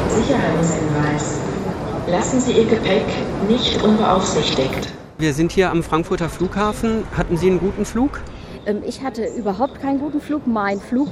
Sicherheitshinweis. 0.09 1.41
Lassen 2.07 2.41
Sie 2.41 2.53
Ihr 2.53 2.67
Gepäck 2.67 3.05
nicht 3.49 3.83
unbeaufsichtigt. 3.83 4.93
Wir 5.19 5.35
sind 5.35 5.51
hier 5.51 5.73
am 5.73 5.83
Frankfurter 5.83 6.29
Flughafen. 6.29 7.03
Hatten 7.17 7.37
Sie 7.37 7.49
einen 7.49 7.59
guten 7.59 7.85
Flug? 7.85 8.21
Ähm, 8.67 8.83
ich 8.87 9.03
hatte 9.03 9.27
überhaupt 9.37 9.81
keinen 9.81 9.99
guten 9.99 10.21
Flug. 10.21 10.47
Mein 10.47 10.79
Flug 10.79 11.09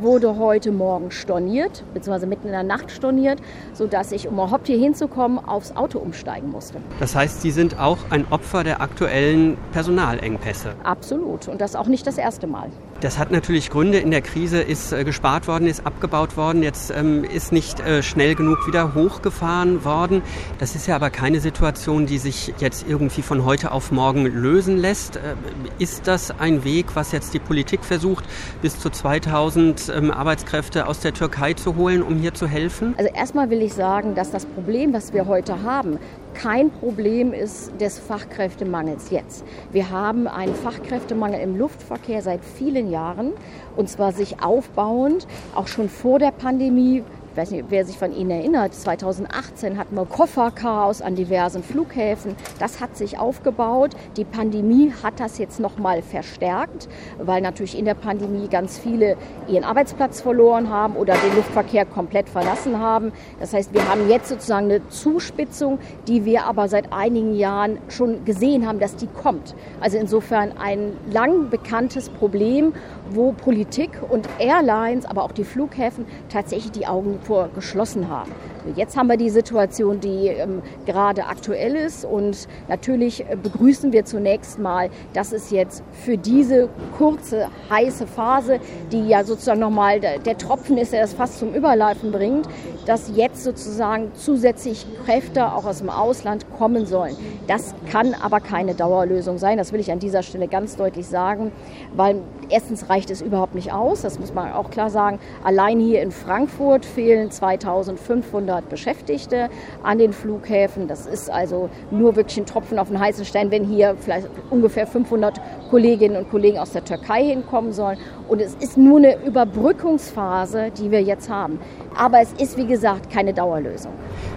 wurde 0.00 0.38
heute 0.38 0.72
Morgen 0.72 1.10
storniert, 1.10 1.84
beziehungsweise 1.92 2.26
mitten 2.26 2.46
in 2.46 2.52
der 2.52 2.62
Nacht 2.62 2.90
storniert, 2.90 3.40
sodass 3.74 4.12
ich, 4.12 4.28
um 4.28 4.34
überhaupt 4.34 4.66
hier 4.66 4.78
hinzukommen, 4.78 5.38
aufs 5.38 5.76
Auto 5.76 5.98
umsteigen 5.98 6.50
musste. 6.50 6.78
Das 7.00 7.14
heißt, 7.14 7.42
Sie 7.42 7.50
sind 7.50 7.78
auch 7.78 7.98
ein 8.08 8.24
Opfer 8.30 8.64
der 8.64 8.80
aktuellen 8.80 9.58
Personalengpässe? 9.72 10.72
Absolut. 10.84 11.48
Und 11.48 11.60
das 11.60 11.76
auch 11.76 11.86
nicht 11.86 12.06
das 12.06 12.16
erste 12.16 12.46
Mal. 12.46 12.70
Das 13.00 13.18
hat 13.18 13.30
natürlich 13.30 13.68
Gründe. 13.68 13.98
In 13.98 14.10
der 14.10 14.22
Krise 14.22 14.62
ist 14.62 14.92
äh, 14.92 15.04
gespart 15.04 15.48
worden, 15.48 15.66
ist 15.66 15.86
abgebaut 15.86 16.36
worden. 16.38 16.62
Jetzt 16.62 16.90
ähm, 16.90 17.24
ist 17.24 17.52
nicht 17.52 17.78
äh, 17.80 18.02
schnell 18.02 18.34
genug 18.34 18.66
wieder 18.66 18.94
hochgefahren 18.94 19.84
worden. 19.84 20.22
Das 20.58 20.74
ist 20.74 20.86
ja 20.86 20.96
aber 20.96 21.10
keine 21.10 21.40
Situation, 21.40 22.06
die 22.06 22.16
sich 22.16 22.54
jetzt 22.58 22.86
irgendwie 22.88 23.20
von 23.20 23.44
heute 23.44 23.72
auf 23.72 23.92
morgen 23.92 24.24
lösen 24.24 24.78
lässt. 24.78 25.16
Äh, 25.16 25.34
ist 25.78 26.06
das 26.06 26.30
ein 26.38 26.64
Weg, 26.64 26.96
was 26.96 27.12
jetzt 27.12 27.34
die 27.34 27.38
Politik 27.38 27.84
versucht, 27.84 28.24
bis 28.62 28.80
zu 28.80 28.88
2000 28.88 29.92
ähm, 29.94 30.10
Arbeitskräfte 30.10 30.86
aus 30.86 31.00
der 31.00 31.12
Türkei 31.12 31.52
zu 31.52 31.76
holen, 31.76 32.02
um 32.02 32.16
hier 32.16 32.32
zu 32.32 32.46
helfen? 32.46 32.94
Also 32.96 33.12
erstmal 33.12 33.50
will 33.50 33.60
ich 33.60 33.74
sagen, 33.74 34.14
dass 34.14 34.30
das 34.30 34.46
Problem, 34.46 34.94
was 34.94 35.12
wir 35.12 35.26
heute 35.26 35.62
haben, 35.62 35.98
kein 36.42 36.70
Problem 36.70 37.32
ist 37.32 37.72
des 37.80 37.98
Fachkräftemangels 37.98 39.10
jetzt. 39.10 39.44
Wir 39.72 39.90
haben 39.90 40.28
einen 40.28 40.54
Fachkräftemangel 40.54 41.40
im 41.40 41.56
Luftverkehr 41.56 42.20
seit 42.22 42.44
vielen 42.44 42.90
Jahren 42.90 43.32
und 43.74 43.88
zwar 43.88 44.12
sich 44.12 44.42
aufbauend, 44.42 45.26
auch 45.54 45.66
schon 45.66 45.88
vor 45.88 46.18
der 46.18 46.32
Pandemie 46.32 47.02
ich 47.36 47.42
weiß 47.42 47.50
nicht, 47.50 47.66
wer 47.68 47.84
sich 47.84 47.98
von 47.98 48.16
Ihnen 48.16 48.30
erinnert, 48.30 48.72
2018 48.72 49.76
hatten 49.76 49.94
wir 49.94 50.06
Kofferchaos 50.06 51.02
an 51.02 51.16
diversen 51.16 51.62
Flughäfen. 51.62 52.34
Das 52.58 52.80
hat 52.80 52.96
sich 52.96 53.18
aufgebaut. 53.18 53.90
Die 54.16 54.24
Pandemie 54.24 54.90
hat 55.02 55.20
das 55.20 55.36
jetzt 55.36 55.60
nochmal 55.60 56.00
verstärkt, 56.00 56.88
weil 57.18 57.42
natürlich 57.42 57.78
in 57.78 57.84
der 57.84 57.92
Pandemie 57.92 58.48
ganz 58.48 58.78
viele 58.78 59.18
ihren 59.48 59.64
Arbeitsplatz 59.64 60.22
verloren 60.22 60.70
haben 60.70 60.96
oder 60.96 61.12
den 61.12 61.36
Luftverkehr 61.36 61.84
komplett 61.84 62.30
verlassen 62.30 62.80
haben. 62.80 63.12
Das 63.38 63.52
heißt, 63.52 63.74
wir 63.74 63.86
haben 63.86 64.08
jetzt 64.08 64.30
sozusagen 64.30 64.70
eine 64.70 64.88
Zuspitzung, 64.88 65.78
die 66.08 66.24
wir 66.24 66.44
aber 66.44 66.68
seit 66.68 66.90
einigen 66.90 67.34
Jahren 67.34 67.76
schon 67.90 68.24
gesehen 68.24 68.66
haben, 68.66 68.78
dass 68.78 68.96
die 68.96 69.08
kommt. 69.08 69.54
Also 69.82 69.98
insofern 69.98 70.56
ein 70.56 70.96
lang 71.12 71.50
bekanntes 71.50 72.08
Problem, 72.08 72.72
wo 73.10 73.32
Politik 73.32 73.90
und 74.08 74.26
Airlines, 74.38 75.04
aber 75.04 75.22
auch 75.22 75.32
die 75.32 75.44
Flughäfen 75.44 76.06
tatsächlich 76.30 76.72
die 76.72 76.86
Augen 76.86 77.18
vor 77.26 77.48
geschlossen 77.54 78.08
haben. 78.08 78.32
Jetzt 78.74 78.96
haben 78.96 79.08
wir 79.08 79.16
die 79.16 79.30
Situation, 79.30 80.00
die 80.00 80.28
ähm, 80.28 80.62
gerade 80.86 81.26
aktuell 81.26 81.76
ist 81.76 82.04
und 82.04 82.48
natürlich 82.68 83.20
äh, 83.20 83.36
begrüßen 83.40 83.92
wir 83.92 84.04
zunächst 84.04 84.58
mal, 84.58 84.90
dass 85.12 85.32
es 85.32 85.50
jetzt 85.50 85.82
für 85.92 86.18
diese 86.18 86.68
kurze, 86.98 87.48
heiße 87.70 88.06
Phase, 88.06 88.58
die 88.90 89.06
ja 89.08 89.24
sozusagen 89.24 89.60
nochmal 89.60 90.00
der, 90.00 90.18
der 90.18 90.36
Tropfen 90.36 90.78
ist, 90.78 90.92
der 90.92 91.02
das 91.02 91.14
fast 91.14 91.38
zum 91.38 91.54
Überlaufen 91.54 92.10
bringt, 92.10 92.48
dass 92.86 93.10
jetzt 93.14 93.44
sozusagen 93.44 94.10
zusätzlich 94.14 94.86
Kräfte 95.04 95.52
auch 95.52 95.64
aus 95.64 95.78
dem 95.78 95.90
Ausland 95.90 96.46
kommen 96.56 96.86
sollen. 96.86 97.16
Das 97.46 97.74
kann 97.90 98.14
aber 98.14 98.40
keine 98.40 98.74
Dauerlösung 98.74 99.38
sein, 99.38 99.58
das 99.58 99.72
will 99.72 99.80
ich 99.80 99.92
an 99.92 99.98
dieser 99.98 100.22
Stelle 100.22 100.48
ganz 100.48 100.76
deutlich 100.76 101.06
sagen, 101.06 101.52
weil 101.94 102.20
erstens 102.48 102.88
reicht 102.88 103.10
es 103.10 103.22
überhaupt 103.22 103.54
nicht 103.54 103.72
aus, 103.72 104.02
das 104.02 104.18
muss 104.18 104.32
man 104.34 104.52
auch 104.52 104.70
klar 104.70 104.90
sagen. 104.90 105.18
Allein 105.44 105.80
hier 105.80 106.02
in 106.02 106.10
Frankfurt 106.10 106.84
fehlen 106.84 107.30
2500 107.30 108.55
Beschäftigte 108.64 109.50
an 109.82 109.98
den 109.98 110.12
Flughäfen. 110.12 110.88
Das 110.88 111.06
ist 111.06 111.30
also 111.30 111.68
nur 111.90 112.16
wirklich 112.16 112.38
ein 112.38 112.46
Tropfen 112.46 112.78
auf 112.78 112.88
den 112.88 112.98
heißen 112.98 113.24
Stein, 113.24 113.50
wenn 113.50 113.64
hier 113.64 113.96
vielleicht 114.00 114.28
ungefähr 114.50 114.86
500 114.86 115.40
Kolleginnen 115.70 116.16
und 116.16 116.30
Kollegen 116.30 116.58
aus 116.58 116.72
der 116.72 116.84
Türkei 116.84 117.24
hinkommen 117.24 117.72
sollen. 117.72 117.98
Und 118.28 118.40
es 118.40 118.54
ist 118.54 118.76
nur 118.76 118.98
eine 118.98 119.22
Überbrückungsphase, 119.24 120.70
die 120.70 120.90
wir 120.90 121.02
jetzt 121.02 121.28
haben. 121.28 121.58
Aber 121.96 122.20
es 122.20 122.32
ist, 122.32 122.56
wie 122.56 122.66
gesagt, 122.66 123.10
keine 123.10 123.32
Dauerlösung. 123.32 123.92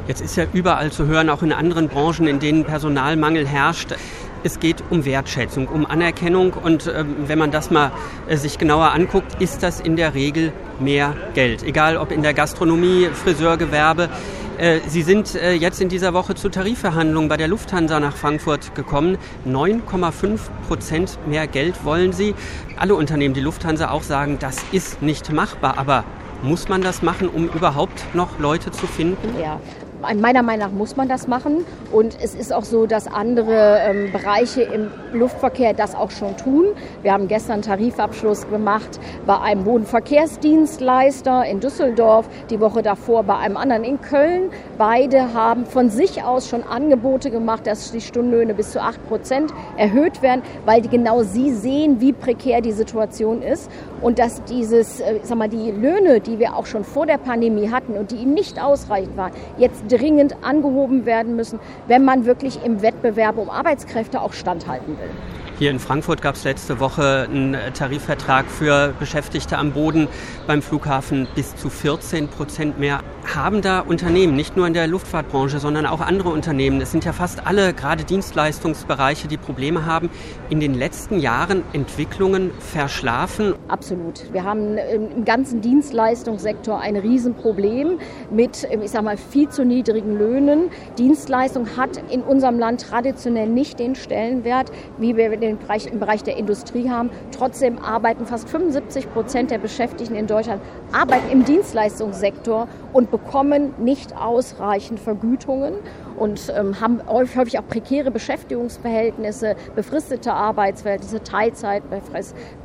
Jetzt 0.08 0.22
ist 0.22 0.36
ja 0.36 0.46
überall 0.54 0.92
zu 0.92 1.08
hören, 1.08 1.30
auch 1.30 1.44
in 1.44 1.52
anderen 1.52 1.88
Branchen, 1.88 2.28
in 2.28 2.40
denen 2.40 2.66
Personalmangel 2.66 3.48
herrscht. 3.48 3.96
Es 4.44 4.60
geht 4.60 4.84
um 4.90 5.04
Wertschätzung, 5.04 5.68
um 5.68 5.86
Anerkennung 5.86 6.54
und 6.54 6.88
äh, 6.88 7.04
wenn 7.28 7.38
man 7.38 7.52
das 7.52 7.72
mal 7.72 7.92
äh, 8.28 8.38
sich 8.38 8.58
genauer 8.58 8.92
anguckt, 8.94 9.42
ist 9.42 9.64
das 9.64 9.82
in 9.82 9.98
der 9.98 10.14
Regel 10.14 10.54
mehr 10.80 11.14
Geld. 11.34 11.64
Egal 11.64 11.98
ob 11.98 12.12
in 12.12 12.22
der 12.22 12.34
Gastronomie, 12.34 13.10
Friseurgewerbe. 13.14 14.10
Äh, 14.58 14.80
Sie 14.88 15.02
sind 15.02 15.36
äh, 15.36 15.54
jetzt 15.54 15.82
in 15.82 15.90
dieser 15.90 16.14
Woche 16.14 16.36
zu 16.36 16.50
Tarifverhandlungen 16.50 17.28
bei 17.28 17.36
der 17.36 17.50
Lufthansa 17.50 18.00
nach 18.00 18.16
Frankfurt 18.16 18.76
gekommen. 18.76 19.18
9,5 19.46 20.40
Prozent 20.68 21.18
mehr 21.28 21.48
Geld 21.48 21.84
wollen 21.84 22.14
Sie. 22.14 22.34
Alle 22.78 22.96
Unternehmen, 22.96 23.34
die 23.34 23.42
Lufthansa 23.42 23.90
auch 23.92 24.04
sagen, 24.04 24.38
das 24.40 24.58
ist 24.72 25.02
nicht 25.02 25.32
machbar. 25.34 25.78
Aber 25.78 26.06
muss 26.44 26.70
man 26.70 26.82
das 26.82 27.02
machen, 27.02 27.28
um 27.28 27.50
überhaupt 27.50 28.06
noch 28.14 28.40
Leute 28.40 28.72
zu 28.72 28.88
finden? 28.88 29.38
Ja, 29.40 29.60
Meiner 30.02 30.44
Meinung 30.44 30.70
nach 30.70 30.72
muss 30.72 30.96
man 30.96 31.10
das 31.10 31.28
machen. 31.28 31.66
Und 31.92 32.18
es 32.22 32.34
ist 32.34 32.54
auch 32.54 32.64
so, 32.64 32.86
dass 32.86 33.08
andere 33.08 33.80
ähm, 33.82 34.12
Bereiche 34.14 34.62
im 34.62 34.92
Luftverkehr 35.12 35.74
das 35.74 35.94
auch 35.94 36.12
schon 36.12 36.38
tun. 36.38 36.68
Wir 37.02 37.12
haben 37.12 37.28
gestern 37.28 37.56
einen 37.56 37.62
Tarifabschluss 37.64 38.50
gemacht 38.50 39.00
bei 39.26 39.38
einem 39.40 39.66
Bodenverkehrsdienstleister 39.66 41.46
in 41.46 41.60
Düsseldorf, 41.60 42.30
die 42.50 42.60
Woche 42.62 42.82
davor 42.82 43.24
bei 43.24 43.38
einem 43.38 43.58
anderen 43.58 43.84
in 43.84 44.00
Köln. 44.02 44.52
Beide 44.78 45.34
haben 45.34 45.66
von 45.66 45.90
sich 45.90 46.24
aus 46.24 46.48
schon 46.48 46.64
Angebote 46.64 47.30
gemacht, 47.30 47.68
dass 47.68 47.92
die 47.92 48.02
Stundenlöhne 48.02 48.54
bis 48.54 48.72
zu 48.72 48.82
8 48.82 49.06
Prozent 49.08 49.54
erhöht 49.76 50.22
werden, 50.22 50.44
weil 50.66 50.82
genau 50.82 51.24
sie 51.24 51.52
sehen, 51.54 52.00
wie 52.00 52.14
prekär 52.14 52.62
die 52.62 52.72
Situation 52.72 53.42
ist 53.42 53.70
und 54.02 54.20
dass 54.20 54.44
dieses, 54.46 55.02
äh, 55.02 55.20
sag 55.24 55.38
mal, 55.38 55.50
die 55.50 55.72
Löhne, 55.72 56.22
die 56.22 56.40
wir 56.40 56.56
auch 56.56 56.66
schon 56.66 56.84
vor 56.84 57.06
der 57.06 57.18
Pandemie 57.18 57.70
hatten 57.70 57.94
und 57.94 58.12
die 58.12 58.26
nicht 58.26 58.62
ausreichend 58.62 59.18
waren, 59.18 59.32
jetzt 59.58 59.89
dringend 59.90 60.36
angehoben 60.44 61.06
werden 61.06 61.36
müssen, 61.36 61.60
wenn 61.88 62.06
man 62.06 62.26
wirklich 62.26 62.64
im 62.64 62.82
Wettbewerb 62.82 63.38
um 63.38 63.50
Arbeitskräfte 63.50 64.22
auch 64.22 64.34
standhalten 64.34 64.98
will. 64.98 65.39
Hier 65.60 65.72
in 65.72 65.80
Frankfurt 65.80 66.22
gab 66.22 66.36
es 66.36 66.46
letzte 66.46 66.80
Woche 66.80 67.28
einen 67.30 67.58
Tarifvertrag 67.74 68.46
für 68.46 68.94
Beschäftigte 68.98 69.58
am 69.58 69.74
Boden 69.74 70.08
beim 70.48 70.62
Flughafen 70.62 71.28
bis 71.36 71.54
zu 71.58 71.70
14 71.70 72.30
Prozent 72.30 72.80
mehr. 72.80 73.02
Haben 73.36 73.62
da 73.62 73.82
Unternehmen, 73.82 74.38
nicht 74.38 74.56
nur 74.56 74.66
in 74.68 74.74
der 74.74 74.88
Luftfahrtbranche, 74.88 75.60
sondern 75.60 75.86
auch 75.86 76.00
andere 76.00 76.30
Unternehmen, 76.30 76.80
es 76.80 76.92
sind 76.92 77.04
ja 77.04 77.12
fast 77.12 77.46
alle 77.46 77.74
gerade 77.74 78.06
Dienstleistungsbereiche, 78.06 79.28
die 79.28 79.36
Probleme 79.36 79.86
haben, 79.86 80.10
in 80.50 80.62
den 80.62 80.74
letzten 80.74 81.20
Jahren 81.20 81.64
Entwicklungen 81.74 82.52
verschlafen? 82.60 83.54
Absolut. 83.68 84.32
Wir 84.32 84.46
haben 84.46 84.78
im 84.78 85.26
ganzen 85.26 85.60
Dienstleistungssektor 85.60 86.80
ein 86.80 86.96
Riesenproblem 86.96 88.00
mit, 88.32 88.64
ich 88.64 88.92
sag 88.92 89.04
mal, 89.04 89.18
viel 89.18 89.50
zu 89.50 89.66
niedrigen 89.66 90.18
Löhnen. 90.18 90.72
Dienstleistung 90.98 91.76
hat 91.76 92.02
in 92.10 92.22
unserem 92.22 92.58
Land 92.58 92.88
traditionell 92.88 93.50
nicht 93.50 93.78
den 93.78 93.96
Stellenwert, 93.96 94.72
wie 94.98 95.18
wir 95.18 95.36
den 95.36 95.49
Bereich, 95.58 95.88
im 95.88 96.00
Bereich 96.00 96.24
der 96.24 96.38
Industrie 96.38 96.90
haben. 96.90 97.10
Trotzdem 97.32 97.80
arbeiten 97.80 98.26
fast 98.26 98.50
75 98.50 99.12
Prozent 99.12 99.52
der 99.52 99.58
Beschäftigten 99.58 100.16
in 100.16 100.28
Deutschland 100.28 100.62
arbeiten 100.92 101.30
im 101.32 101.46
Dienstleistungssektor 101.46 102.68
und 102.94 103.12
bekommen 103.12 103.74
nicht 103.78 104.16
ausreichend 104.16 105.00
Vergütungen 105.00 105.76
und 106.18 106.52
ähm, 106.56 106.80
haben 106.82 107.02
häufig 107.08 107.58
auch 107.60 107.68
prekäre 107.68 108.12
Beschäftigungsverhältnisse, 108.12 109.56
befristete 109.76 110.34
Arbeitsverhältnisse, 110.34 111.24
Teilzeit, 111.24 111.84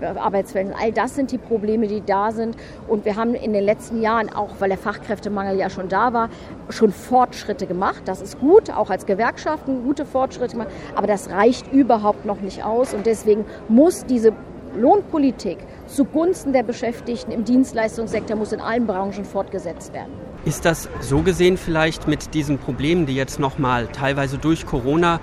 Arbeitsverhältnisse. 0.00 0.80
All 0.82 0.92
das 0.92 1.14
sind 1.14 1.30
die 1.30 1.38
Probleme, 1.38 1.86
die 1.86 2.02
da 2.04 2.32
sind. 2.32 2.56
Und 2.88 3.04
wir 3.04 3.16
haben 3.16 3.34
in 3.34 3.52
den 3.52 3.64
letzten 3.64 4.00
Jahren, 4.00 4.28
auch 4.28 4.50
weil 4.58 4.70
der 4.70 4.78
Fachkräftemangel 4.78 5.56
ja 5.58 5.70
schon 5.70 5.88
da 5.88 6.12
war, 6.12 6.30
schon 6.70 6.90
Fortschritte 6.90 7.66
gemacht. 7.66 8.02
Das 8.06 8.20
ist 8.20 8.40
gut, 8.40 8.70
auch 8.70 8.90
als 8.90 9.06
Gewerkschaften 9.06 9.84
gute 9.84 10.04
Fortschritte 10.04 10.52
gemacht. 10.52 10.70
Aber 10.96 11.06
das 11.06 11.30
reicht 11.30 11.72
überhaupt 11.72 12.24
noch 12.24 12.40
nicht 12.40 12.64
aus. 12.64 12.92
Und 12.92 13.06
deswegen 13.06 13.44
muss 13.68 14.04
diese 14.04 14.32
Lohnpolitik 14.76 15.58
zugunsten 15.87 16.53
der 16.53 16.62
Beschäftigten 16.62 17.30
im 17.30 17.45
Dienstleistungssektor 17.45 18.37
muss 18.37 18.53
in 18.53 18.61
allen 18.61 18.87
Branchen 18.87 19.24
fortgesetzt 19.24 19.93
werden. 19.93 20.12
Ist 20.45 20.66
das 20.66 20.91
so 21.01 21.22
gesehen 21.22 21.57
vielleicht 21.57 22.07
mit 22.07 22.35
diesen 22.35 22.59
Problemen, 22.59 23.07
die 23.07 23.14
jetzt 23.14 23.41
nochmal 23.41 23.87
teilweise 23.87 24.37
durch 24.37 24.66
Corona 24.66 25.20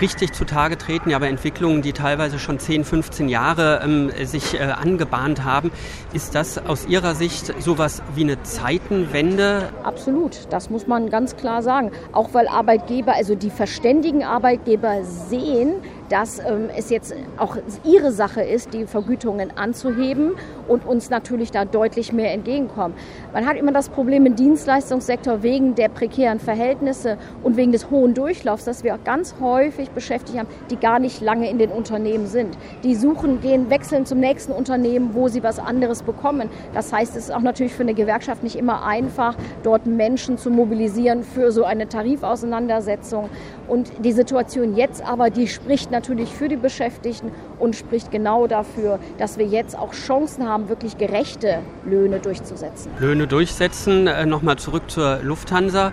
richtig 0.00 0.32
zutage 0.32 0.76
treten, 0.76 1.10
ja, 1.10 1.16
aber 1.16 1.28
Entwicklungen, 1.28 1.80
die 1.80 1.92
teilweise 1.92 2.40
schon 2.40 2.58
10, 2.58 2.84
15 2.84 3.28
Jahre 3.28 3.80
ähm, 3.84 4.10
sich 4.24 4.54
äh, 4.54 4.64
angebahnt 4.64 5.44
haben, 5.44 5.70
ist 6.12 6.34
das 6.34 6.58
aus 6.58 6.86
Ihrer 6.86 7.14
Sicht 7.14 7.54
sowas 7.62 8.02
wie 8.16 8.22
eine 8.22 8.42
Zeitenwende? 8.42 9.68
Absolut, 9.84 10.48
das 10.50 10.70
muss 10.70 10.88
man 10.88 11.08
ganz 11.08 11.36
klar 11.36 11.62
sagen. 11.62 11.92
Auch 12.10 12.30
weil 12.32 12.48
Arbeitgeber, 12.48 13.14
also 13.14 13.36
die 13.36 13.50
verständigen 13.50 14.24
Arbeitgeber 14.24 15.04
sehen, 15.04 15.74
dass 16.08 16.38
ähm, 16.38 16.68
es 16.76 16.90
jetzt 16.90 17.14
auch 17.38 17.56
ihre 17.84 18.12
Sache 18.12 18.42
ist, 18.42 18.74
die 18.74 18.86
Vergütungen 18.86 19.56
anzuheben 19.56 20.32
und 20.68 20.86
uns 20.86 21.10
natürlich 21.10 21.50
da 21.50 21.64
deutlich 21.64 22.12
mehr 22.12 22.32
entgegenkommen. 22.32 22.94
Man 23.32 23.46
hat 23.46 23.56
immer 23.56 23.72
das 23.72 23.88
Problem 23.88 24.26
im 24.26 24.36
Dienstleistungssektor 24.36 25.42
wegen 25.42 25.74
der 25.74 25.88
prekären 25.88 26.40
Verhältnisse 26.40 27.18
und 27.42 27.56
wegen 27.56 27.72
des 27.72 27.90
hohen 27.90 28.14
Durchlaufs, 28.14 28.64
dass 28.64 28.84
wir 28.84 28.94
auch 28.94 29.04
ganz 29.04 29.34
häufig 29.40 29.90
beschäftigt 29.90 30.38
haben, 30.38 30.48
die 30.70 30.76
gar 30.76 30.98
nicht 30.98 31.20
lange 31.20 31.48
in 31.48 31.58
den 31.58 31.70
Unternehmen 31.70 32.26
sind. 32.26 32.56
Die 32.82 32.94
suchen, 32.94 33.40
gehen, 33.40 33.70
wechseln 33.70 34.06
zum 34.06 34.20
nächsten 34.20 34.52
Unternehmen, 34.52 35.14
wo 35.14 35.28
sie 35.28 35.42
was 35.42 35.58
anderes 35.58 36.02
bekommen. 36.02 36.48
Das 36.74 36.92
heißt, 36.92 37.16
es 37.16 37.24
ist 37.24 37.30
auch 37.30 37.40
natürlich 37.40 37.74
für 37.74 37.82
eine 37.82 37.94
Gewerkschaft 37.94 38.42
nicht 38.42 38.56
immer 38.56 38.84
einfach, 38.84 39.36
dort 39.62 39.86
Menschen 39.86 40.38
zu 40.38 40.50
mobilisieren 40.50 41.22
für 41.22 41.52
so 41.52 41.64
eine 41.64 41.88
Tarifauseinandersetzung. 41.88 43.28
Und 43.68 43.90
die 44.04 44.12
Situation 44.12 44.76
jetzt 44.76 45.04
aber, 45.06 45.30
die 45.30 45.48
spricht 45.48 45.90
natürlich 45.94 46.28
für 46.28 46.48
die 46.48 46.56
Beschäftigten 46.56 47.32
und 47.58 47.74
spricht 47.74 48.10
genau 48.10 48.46
dafür, 48.46 48.98
dass 49.16 49.38
wir 49.38 49.46
jetzt 49.46 49.78
auch 49.78 49.92
Chancen 49.92 50.46
haben, 50.46 50.68
wirklich 50.68 50.98
gerechte 50.98 51.60
Löhne 51.86 52.18
durchzusetzen. 52.18 52.90
Löhne 52.98 53.26
durchsetzen. 53.26 54.06
Äh, 54.06 54.26
Nochmal 54.26 54.56
zurück 54.56 54.90
zur 54.90 55.20
Lufthansa. 55.22 55.92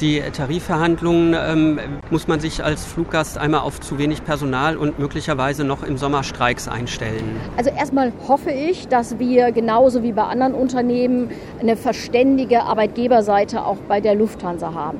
Die 0.00 0.20
Tarifverhandlungen 0.20 1.36
ähm, 1.38 1.78
muss 2.10 2.26
man 2.26 2.40
sich 2.40 2.64
als 2.64 2.84
Fluggast 2.84 3.38
einmal 3.38 3.60
auf 3.60 3.78
zu 3.80 3.98
wenig 3.98 4.24
Personal 4.24 4.76
und 4.76 4.98
möglicherweise 4.98 5.62
noch 5.62 5.84
im 5.84 5.96
Sommer 5.96 6.24
Streiks 6.24 6.66
einstellen. 6.66 7.40
Also 7.56 7.70
erstmal 7.70 8.12
hoffe 8.26 8.50
ich, 8.50 8.88
dass 8.88 9.20
wir 9.20 9.52
genauso 9.52 10.02
wie 10.02 10.10
bei 10.10 10.24
anderen 10.24 10.54
Unternehmen 10.54 11.30
eine 11.60 11.76
verständige 11.76 12.62
Arbeitgeberseite 12.62 13.64
auch 13.64 13.76
bei 13.86 14.00
der 14.00 14.16
Lufthansa 14.16 14.74
haben. 14.74 14.98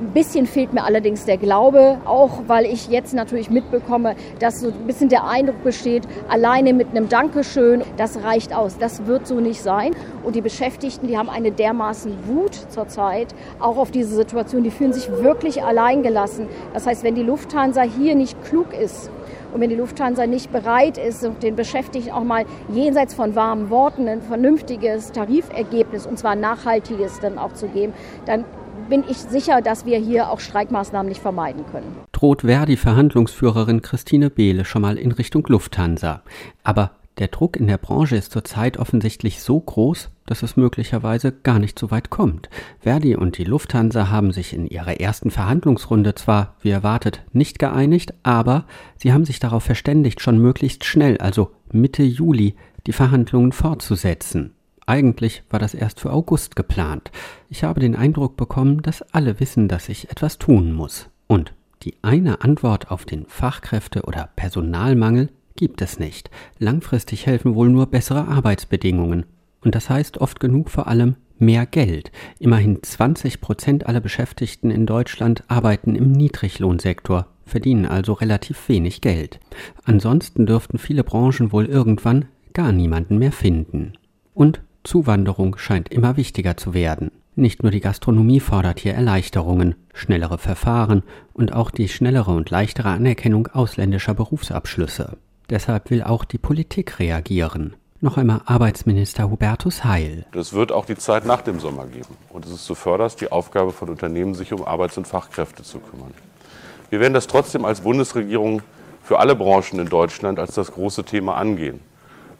Ein 0.00 0.12
bisschen 0.12 0.46
fehlt 0.46 0.72
mir 0.72 0.82
allerdings 0.82 1.24
der 1.24 1.36
Glaube, 1.36 1.98
auch 2.04 2.42
weil 2.48 2.66
ich 2.66 2.88
jetzt 2.88 3.14
natürlich 3.14 3.48
mitbekomme, 3.48 4.16
dass 4.40 4.60
so 4.60 4.66
ein 4.66 4.86
bisschen 4.88 5.08
der 5.08 5.24
Eindruck 5.24 5.62
besteht, 5.62 6.02
alleine 6.28 6.72
mit 6.72 6.88
einem 6.90 7.08
Dankeschön, 7.08 7.84
das 7.96 8.24
reicht 8.24 8.52
aus. 8.52 8.76
Das 8.76 9.06
wird 9.06 9.28
so 9.28 9.38
nicht 9.38 9.62
sein. 9.62 9.94
Und 10.24 10.34
die 10.34 10.40
Beschäftigten, 10.40 11.06
die 11.06 11.16
haben 11.16 11.30
eine 11.30 11.52
dermaßen 11.52 12.26
Wut 12.26 12.54
zurzeit, 12.70 13.28
auch 13.60 13.76
auf 13.76 13.92
diese 13.92 14.16
Situation, 14.16 14.64
die 14.64 14.72
fühlen 14.72 14.92
sich 14.92 15.08
wirklich 15.08 15.62
alleingelassen. 15.62 16.48
Das 16.72 16.88
heißt, 16.88 17.04
wenn 17.04 17.14
die 17.14 17.22
Lufthansa 17.22 17.82
hier 17.82 18.16
nicht 18.16 18.42
klug 18.44 18.74
ist, 18.74 19.10
und 19.54 19.60
wenn 19.60 19.70
die 19.70 19.76
Lufthansa 19.76 20.26
nicht 20.26 20.52
bereit 20.52 20.98
ist, 20.98 21.26
den 21.42 21.54
Beschäftigten 21.54 22.10
auch 22.10 22.24
mal 22.24 22.44
jenseits 22.68 23.14
von 23.14 23.36
warmen 23.36 23.70
Worten 23.70 24.08
ein 24.08 24.20
vernünftiges 24.20 25.12
Tarifergebnis, 25.12 26.06
und 26.06 26.18
zwar 26.18 26.34
nachhaltiges 26.34 27.20
dann 27.20 27.38
auch 27.38 27.54
zu 27.54 27.68
geben, 27.68 27.92
dann 28.26 28.44
bin 28.88 29.04
ich 29.08 29.16
sicher, 29.16 29.62
dass 29.62 29.86
wir 29.86 29.96
hier 29.98 30.28
auch 30.28 30.40
Streikmaßnahmen 30.40 31.08
nicht 31.08 31.22
vermeiden 31.22 31.64
können. 31.70 31.96
Droht 32.10 32.42
Verdi-Verhandlungsführerin 32.42 33.80
Christine 33.80 34.28
Behle 34.28 34.64
schon 34.64 34.82
mal 34.82 34.98
in 34.98 35.12
Richtung 35.12 35.44
Lufthansa. 35.46 36.22
Aber 36.64 36.90
der 37.18 37.28
Druck 37.28 37.56
in 37.56 37.68
der 37.68 37.78
Branche 37.78 38.16
ist 38.16 38.32
zurzeit 38.32 38.76
offensichtlich 38.76 39.40
so 39.40 39.60
groß, 39.60 40.10
dass 40.26 40.42
es 40.42 40.56
möglicherweise 40.56 41.30
gar 41.30 41.58
nicht 41.58 41.78
so 41.78 41.90
weit 41.90 42.10
kommt. 42.10 42.48
Verdi 42.80 43.14
und 43.14 43.38
die 43.38 43.44
Lufthansa 43.44 44.10
haben 44.10 44.32
sich 44.32 44.52
in 44.52 44.66
ihrer 44.66 45.00
ersten 45.00 45.30
Verhandlungsrunde 45.30 46.14
zwar, 46.14 46.56
wie 46.60 46.70
erwartet, 46.70 47.22
nicht 47.32 47.58
geeinigt, 47.58 48.14
aber 48.22 48.64
sie 48.96 49.12
haben 49.12 49.24
sich 49.24 49.38
darauf 49.38 49.62
verständigt, 49.62 50.20
schon 50.20 50.38
möglichst 50.38 50.84
schnell, 50.84 51.18
also 51.18 51.52
Mitte 51.70 52.02
Juli, 52.02 52.56
die 52.86 52.92
Verhandlungen 52.92 53.52
fortzusetzen. 53.52 54.52
Eigentlich 54.86 55.44
war 55.50 55.58
das 55.58 55.74
erst 55.74 56.00
für 56.00 56.12
August 56.12 56.56
geplant. 56.56 57.10
Ich 57.48 57.64
habe 57.64 57.80
den 57.80 57.96
Eindruck 57.96 58.36
bekommen, 58.36 58.82
dass 58.82 59.02
alle 59.14 59.40
wissen, 59.40 59.68
dass 59.68 59.88
ich 59.88 60.10
etwas 60.10 60.38
tun 60.38 60.72
muss. 60.72 61.08
Und 61.26 61.54
die 61.82 61.94
eine 62.02 62.42
Antwort 62.42 62.90
auf 62.90 63.04
den 63.04 63.26
Fachkräfte- 63.26 64.02
oder 64.02 64.30
Personalmangel 64.36 65.30
gibt 65.56 65.82
es 65.82 65.98
nicht. 65.98 66.30
Langfristig 66.58 67.26
helfen 67.26 67.54
wohl 67.54 67.68
nur 67.68 67.86
bessere 67.86 68.28
Arbeitsbedingungen. 68.28 69.26
Und 69.62 69.74
das 69.74 69.88
heißt 69.88 70.18
oft 70.18 70.40
genug 70.40 70.70
vor 70.70 70.88
allem 70.88 71.16
mehr 71.38 71.66
Geld. 71.66 72.10
Immerhin 72.38 72.82
20 72.82 73.40
Prozent 73.40 73.86
aller 73.86 74.00
Beschäftigten 74.00 74.70
in 74.70 74.86
Deutschland 74.86 75.44
arbeiten 75.48 75.96
im 75.96 76.12
Niedriglohnsektor, 76.12 77.26
verdienen 77.44 77.86
also 77.86 78.12
relativ 78.12 78.68
wenig 78.68 79.00
Geld. 79.00 79.40
Ansonsten 79.84 80.46
dürften 80.46 80.78
viele 80.78 81.04
Branchen 81.04 81.52
wohl 81.52 81.66
irgendwann 81.66 82.26
gar 82.52 82.72
niemanden 82.72 83.18
mehr 83.18 83.32
finden. 83.32 83.94
Und 84.32 84.60
Zuwanderung 84.84 85.56
scheint 85.56 85.88
immer 85.88 86.16
wichtiger 86.16 86.56
zu 86.56 86.74
werden. 86.74 87.10
Nicht 87.36 87.62
nur 87.62 87.72
die 87.72 87.80
Gastronomie 87.80 88.38
fordert 88.38 88.78
hier 88.78 88.94
Erleichterungen, 88.94 89.74
schnellere 89.92 90.38
Verfahren 90.38 91.02
und 91.32 91.52
auch 91.52 91.70
die 91.70 91.88
schnellere 91.88 92.30
und 92.30 92.50
leichtere 92.50 92.90
Anerkennung 92.90 93.48
ausländischer 93.48 94.14
Berufsabschlüsse. 94.14 95.16
Deshalb 95.50 95.90
will 95.90 96.02
auch 96.02 96.24
die 96.24 96.38
Politik 96.38 96.98
reagieren. 96.98 97.76
Noch 98.00 98.16
einmal 98.16 98.40
Arbeitsminister 98.46 99.30
Hubertus 99.30 99.84
Heil. 99.84 100.26
Es 100.34 100.52
wird 100.52 100.72
auch 100.72 100.86
die 100.86 100.96
Zeit 100.96 101.26
nach 101.26 101.42
dem 101.42 101.60
Sommer 101.60 101.86
geben. 101.86 102.16
Und 102.30 102.46
es 102.46 102.52
ist 102.52 102.64
zuvörderst 102.64 103.20
die 103.20 103.30
Aufgabe 103.30 103.72
von 103.72 103.88
Unternehmen, 103.90 104.34
sich 104.34 104.52
um 104.52 104.64
Arbeits- 104.64 104.96
und 104.96 105.06
Fachkräfte 105.06 105.62
zu 105.62 105.78
kümmern. 105.78 106.14
Wir 106.90 107.00
werden 107.00 107.14
das 107.14 107.26
trotzdem 107.26 107.64
als 107.64 107.82
Bundesregierung 107.82 108.62
für 109.02 109.18
alle 109.18 109.34
Branchen 109.34 109.78
in 109.80 109.88
Deutschland 109.88 110.38
als 110.38 110.54
das 110.54 110.72
große 110.72 111.04
Thema 111.04 111.36
angehen. 111.36 111.80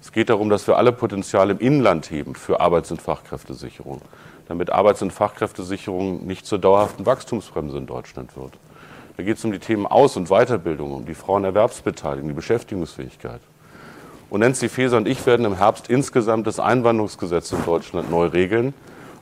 Es 0.01 0.13
geht 0.13 0.31
darum, 0.31 0.49
dass 0.49 0.67
wir 0.67 0.77
alle 0.77 0.93
Potenziale 0.93 1.53
im 1.53 1.59
Inland 1.61 2.11
heben 2.11 2.35
für 2.35 2.61
Arbeits- 2.61 2.91
und 2.91 3.01
Fachkräftesicherung, 3.03 4.01
damit 4.49 4.71
Arbeits- 4.71 5.03
und 5.03 5.13
Fachkräftesicherung 5.13 6.27
nicht 6.27 6.47
zur 6.47 6.59
dauerhaften 6.59 7.07
Wachstumsbremse 7.07 7.79
in 7.79 7.87
Deutschland 7.87 8.37
wird. 8.37 8.53
Da 9.17 9.23
geht 9.23 9.39
es 9.39 9.45
um 9.45 9.53
die 9.53 9.59
Themen 9.59 9.87
Aus- 9.87 10.17
und 10.17 10.29
Weiterbildung, 10.29 10.93
um 10.93 11.07
die 11.07 11.15
Frauenerwerbsbeteiligung, 11.15 12.29
die 12.29 12.35
Beschäftigungsfähigkeit. 12.35 13.41
Und 14.31 14.41
Nancy 14.41 14.69
Faeser 14.69 14.97
und 14.97 15.07
ich 15.07 15.25
werden 15.27 15.47
im 15.47 15.57
Herbst 15.57 15.89
insgesamt 15.89 16.47
das 16.47 16.59
Einwanderungsgesetz 16.59 17.53
in 17.53 17.65
Deutschland 17.65 18.11
neu 18.11 18.27
regeln, 18.27 18.75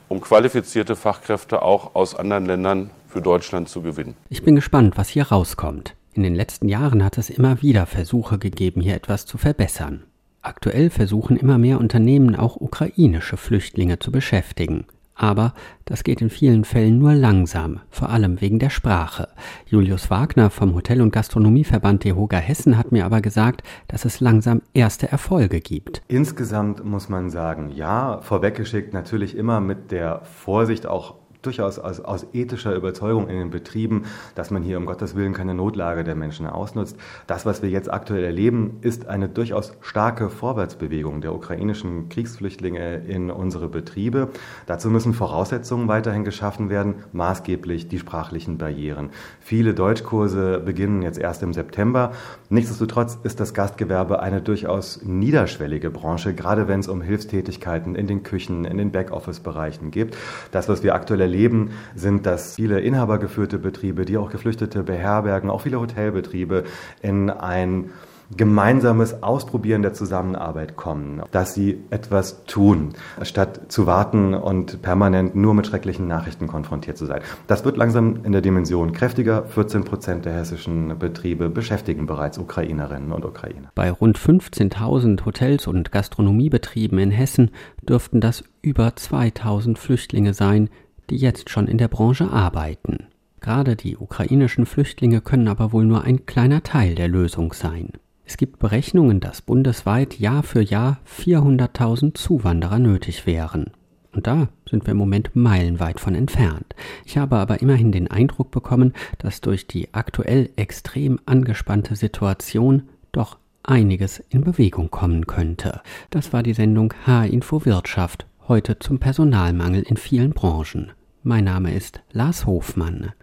um 0.09 0.21
qualifizierte 0.21 0.97
Fachkräfte 0.97 1.63
auch 1.63 1.95
aus 1.95 2.15
anderen 2.15 2.47
Ländern 2.47 2.91
für 3.09 3.21
Deutschland 3.21 3.69
zu 3.69 3.83
gewinnen. 3.83 4.17
Ich 4.31 4.43
bin 4.43 4.55
gespannt, 4.55 4.97
was 4.97 5.09
hier 5.09 5.25
rauskommt. 5.25 5.95
In 6.15 6.23
den 6.23 6.35
letzten 6.35 6.69
Jahren 6.69 7.05
hat 7.05 7.19
es 7.19 7.31
immer 7.31 7.63
wieder 7.63 7.87
Versuche 7.87 8.39
gegeben, 8.39 8.81
hier 8.81 8.95
etwas 8.95 9.27
zu 9.27 9.39
verbessern. 9.39 10.05
Aktuell 10.41 10.91
versuchen 10.91 11.37
immer 11.37 11.59
mehr 11.59 11.79
Unternehmen 11.79 12.35
auch 12.35 12.57
ukrainische 12.57 13.37
Flüchtlinge 13.37 13.99
zu 13.99 14.11
beschäftigen. 14.11 14.87
Aber 15.15 15.53
das 15.85 16.05
geht 16.05 16.23
in 16.23 16.31
vielen 16.31 16.65
Fällen 16.65 16.99
nur 16.99 17.15
langsam, 17.15 17.81
vor 17.91 18.09
allem 18.09 18.41
wegen 18.41 18.59
der 18.59 18.71
Sprache. 18.71 19.29
Julius 19.67 20.11
Wagner 20.11 20.51
vom 20.51 20.75
Hotel- 20.75 21.03
und 21.03 21.13
Gastronomieverband 21.13 22.05
DEHOGA 22.05 22.39
Hessen 22.39 22.79
hat 22.79 22.93
mir 22.93 23.05
aber 23.05 23.21
gesagt, 23.21 23.63
dass 23.89 24.05
es 24.05 24.21
langsam 24.21 24.63
erste 24.75 25.11
Erfolge 25.11 25.61
gibt. 25.61 26.03
Insgesamt 26.09 26.85
muss 26.85 27.09
man 27.09 27.31
sagen, 27.31 27.71
ja, 27.71 28.21
vorweggeschickt 28.23 28.95
natürlich 28.95 29.37
immer 29.37 29.61
mit 29.61 29.91
der 29.91 30.23
Vorsicht 30.25 30.87
auch 30.87 31.22
durchaus 31.43 31.79
aus, 31.79 32.01
aus 32.01 32.27
ethischer 32.33 32.75
Überzeugung 32.75 33.29
in 33.29 33.39
den 33.39 33.51
Betrieben, 33.51 34.05
dass 34.35 34.51
man 34.51 34.63
hier 34.63 34.79
um 34.79 34.87
Gottes 34.87 35.17
Willen 35.17 35.33
keine 35.33 35.55
Notlage 35.55 36.05
der 36.05 36.15
Menschen 36.15 36.47
ausnutzt. 36.47 36.97
Das, 37.27 37.45
was 37.45 37.63
wir 37.63 37.69
jetzt 37.69 37.93
aktuell 37.93 38.25
erleben, 38.25 38.79
ist 38.81 39.09
eine 39.09 39.29
durchaus 39.29 39.75
starke 39.81 40.31
Vorwärtsbewegung 40.31 41.21
der 41.21 41.35
ukrainischen 41.35 42.09
Kriegsflüchtlinge 42.09 42.99
in 42.99 43.31
unsere 43.31 43.69
Betriebe. 43.69 44.29
Dazu 44.67 44.89
müssen 44.91 45.13
Voraussetzungen 45.13 45.89
weiterhin 45.89 46.25
geschaffen 46.25 46.71
werden, 46.71 46.95
maßgeblich 47.13 47.89
die 47.89 47.99
sprachlichen 47.99 48.59
Barrieren. 48.59 49.11
Viele 49.41 49.75
Deutschkurse 49.75 50.61
beginnen 50.61 51.03
jetzt 51.03 51.19
erst 51.19 51.43
im 51.43 51.53
September. 51.53 52.13
Nichtsdestotrotz 52.49 53.19
ist 53.23 53.41
das 53.41 53.55
Gastgewerbe 53.55 54.21
eine 54.21 54.41
durchaus 54.41 55.03
niederschwellige 55.03 55.91
Branche, 55.91 56.35
gerade 56.35 56.69
wenn 56.69 56.81
es 56.81 56.89
um 56.89 57.03
Hilfstätigkeiten 57.03 57.95
in 57.95 58.07
den 58.07 58.23
Küchen, 58.23 58.65
in 58.65 58.79
den 58.79 58.93
Backoffice-Bereichen 58.93 59.91
geht. 59.91 60.17
Das, 60.53 60.69
was 60.69 60.83
wir 60.83 60.95
aktuell 60.95 61.32
erleben, 61.33 61.71
sind, 61.95 62.27
dass 62.27 62.57
viele 62.57 62.81
inhabergeführte 62.81 63.59
Betriebe, 63.59 64.05
die 64.05 64.19
auch 64.19 64.31
Geflüchtete 64.31 64.83
beherbergen, 64.83 65.49
auch 65.49 65.63
viele 65.63 65.81
Hotelbetriebe 65.81 66.65
in 67.01 67.31
ein 67.31 67.91
gemeinsames 68.37 69.23
Ausprobieren 69.23 69.83
der 69.83 69.93
Zusammenarbeit 69.93 70.77
kommen, 70.77 71.23
dass 71.33 71.55
sie 71.55 71.83
etwas 71.91 72.45
tun, 72.45 72.91
statt 73.23 73.61
zu 73.69 73.87
warten 73.87 74.35
und 74.35 74.83
permanent 74.83 75.35
nur 75.35 75.55
mit 75.55 75.67
schrecklichen 75.67 76.09
Nachrichten 76.09 76.47
konfrontiert 76.47 76.97
zu 76.97 77.07
sein. 77.07 77.21
Das 77.47 77.65
wird 77.65 77.77
langsam 77.77 78.25
in 78.25 78.33
der 78.33 78.41
Dimension 78.41 78.93
kräftiger. 78.93 79.45
14 79.45 79.85
Prozent 79.85 80.25
der 80.25 80.35
hessischen 80.35 80.99
Betriebe 80.99 81.51
beschäftigen 81.51 82.07
bereits 82.07 82.39
Ukrainerinnen 82.39 83.13
und 83.13 83.25
Ukrainer. 83.25 83.71
Bei 83.75 83.91
rund 83.91 84.19
15.000 84.19 85.25
Hotels 85.25 85.67
und 85.67 85.93
Gastronomiebetrieben 85.93 86.99
in 86.99 87.11
Hessen 87.11 87.51
dürften 87.83 88.21
das 88.21 88.45
über 88.63 88.97
2000 88.97 89.79
Flüchtlinge 89.79 90.35
sein, 90.35 90.71
die 91.13 91.19
jetzt 91.19 91.51
schon 91.51 91.69
in 91.69 91.77
der 91.77 91.89
Branche 91.89 92.31
arbeiten. 92.31 93.05
Gerade 93.41 93.77
die 93.77 93.99
ukrainischen 93.99 94.65
Flüchtlinge 94.65 95.21
können 95.21 95.47
aber 95.47 95.73
wohl 95.73 95.85
nur 95.85 96.05
ein 96.05 96.25
kleiner 96.25 96.63
Teil 96.63 96.95
der 96.95 97.09
Lösung 97.09 97.53
sein. 97.53 97.91
Es 98.25 98.39
gibt 98.39 98.59
Berechnungen, 98.59 99.21
dass 99.21 99.43
bundesweit 99.43 100.19
Jahr 100.19 100.43
für 100.43 100.63
Jahr 100.63 101.01
400.000 101.07 102.15
Zuwanderer 102.15 102.79
nötig 102.79 103.27
wären. 103.27 103.73
Und 104.13 104.27
da 104.27 104.49
sind 104.69 104.87
wir 104.87 104.93
im 104.93 104.97
Moment 104.97 105.35
meilenweit 105.35 106.01
von 106.01 106.15
entfernt. 106.15 106.75
Ich 107.05 107.19
habe 107.19 107.37
aber 107.37 107.61
immerhin 107.61 107.93
den 107.93 108.11
Eindruck 108.11 108.51
bekommen, 108.51 108.95
dass 109.19 109.43
durch 109.43 109.67
die 109.67 109.93
aktuell 109.93 110.49
extrem 110.57 111.21
angespannte 111.27 111.95
Situation 111.95 112.85
doch 113.11 113.37
einiges 113.65 114.23
in 114.31 114.45
Bewegung 114.45 114.91
kommen 114.91 115.27
könnte. 115.27 115.83
Das 116.09 116.33
war 116.33 116.43
die 116.43 116.55
Sendung 116.55 116.95
H-Info 117.07 117.67
Wirtschaft, 117.67 118.25
heute 118.49 118.79
zum 118.79 118.99
Personalmangel 118.99 119.83
in 119.83 119.99
vielen 119.99 120.31
Branchen. 120.31 120.93
Mein 121.25 121.45
Name 121.45 121.73
ist 121.73 122.01
Lars 122.11 122.47
Hofmann. 122.47 123.09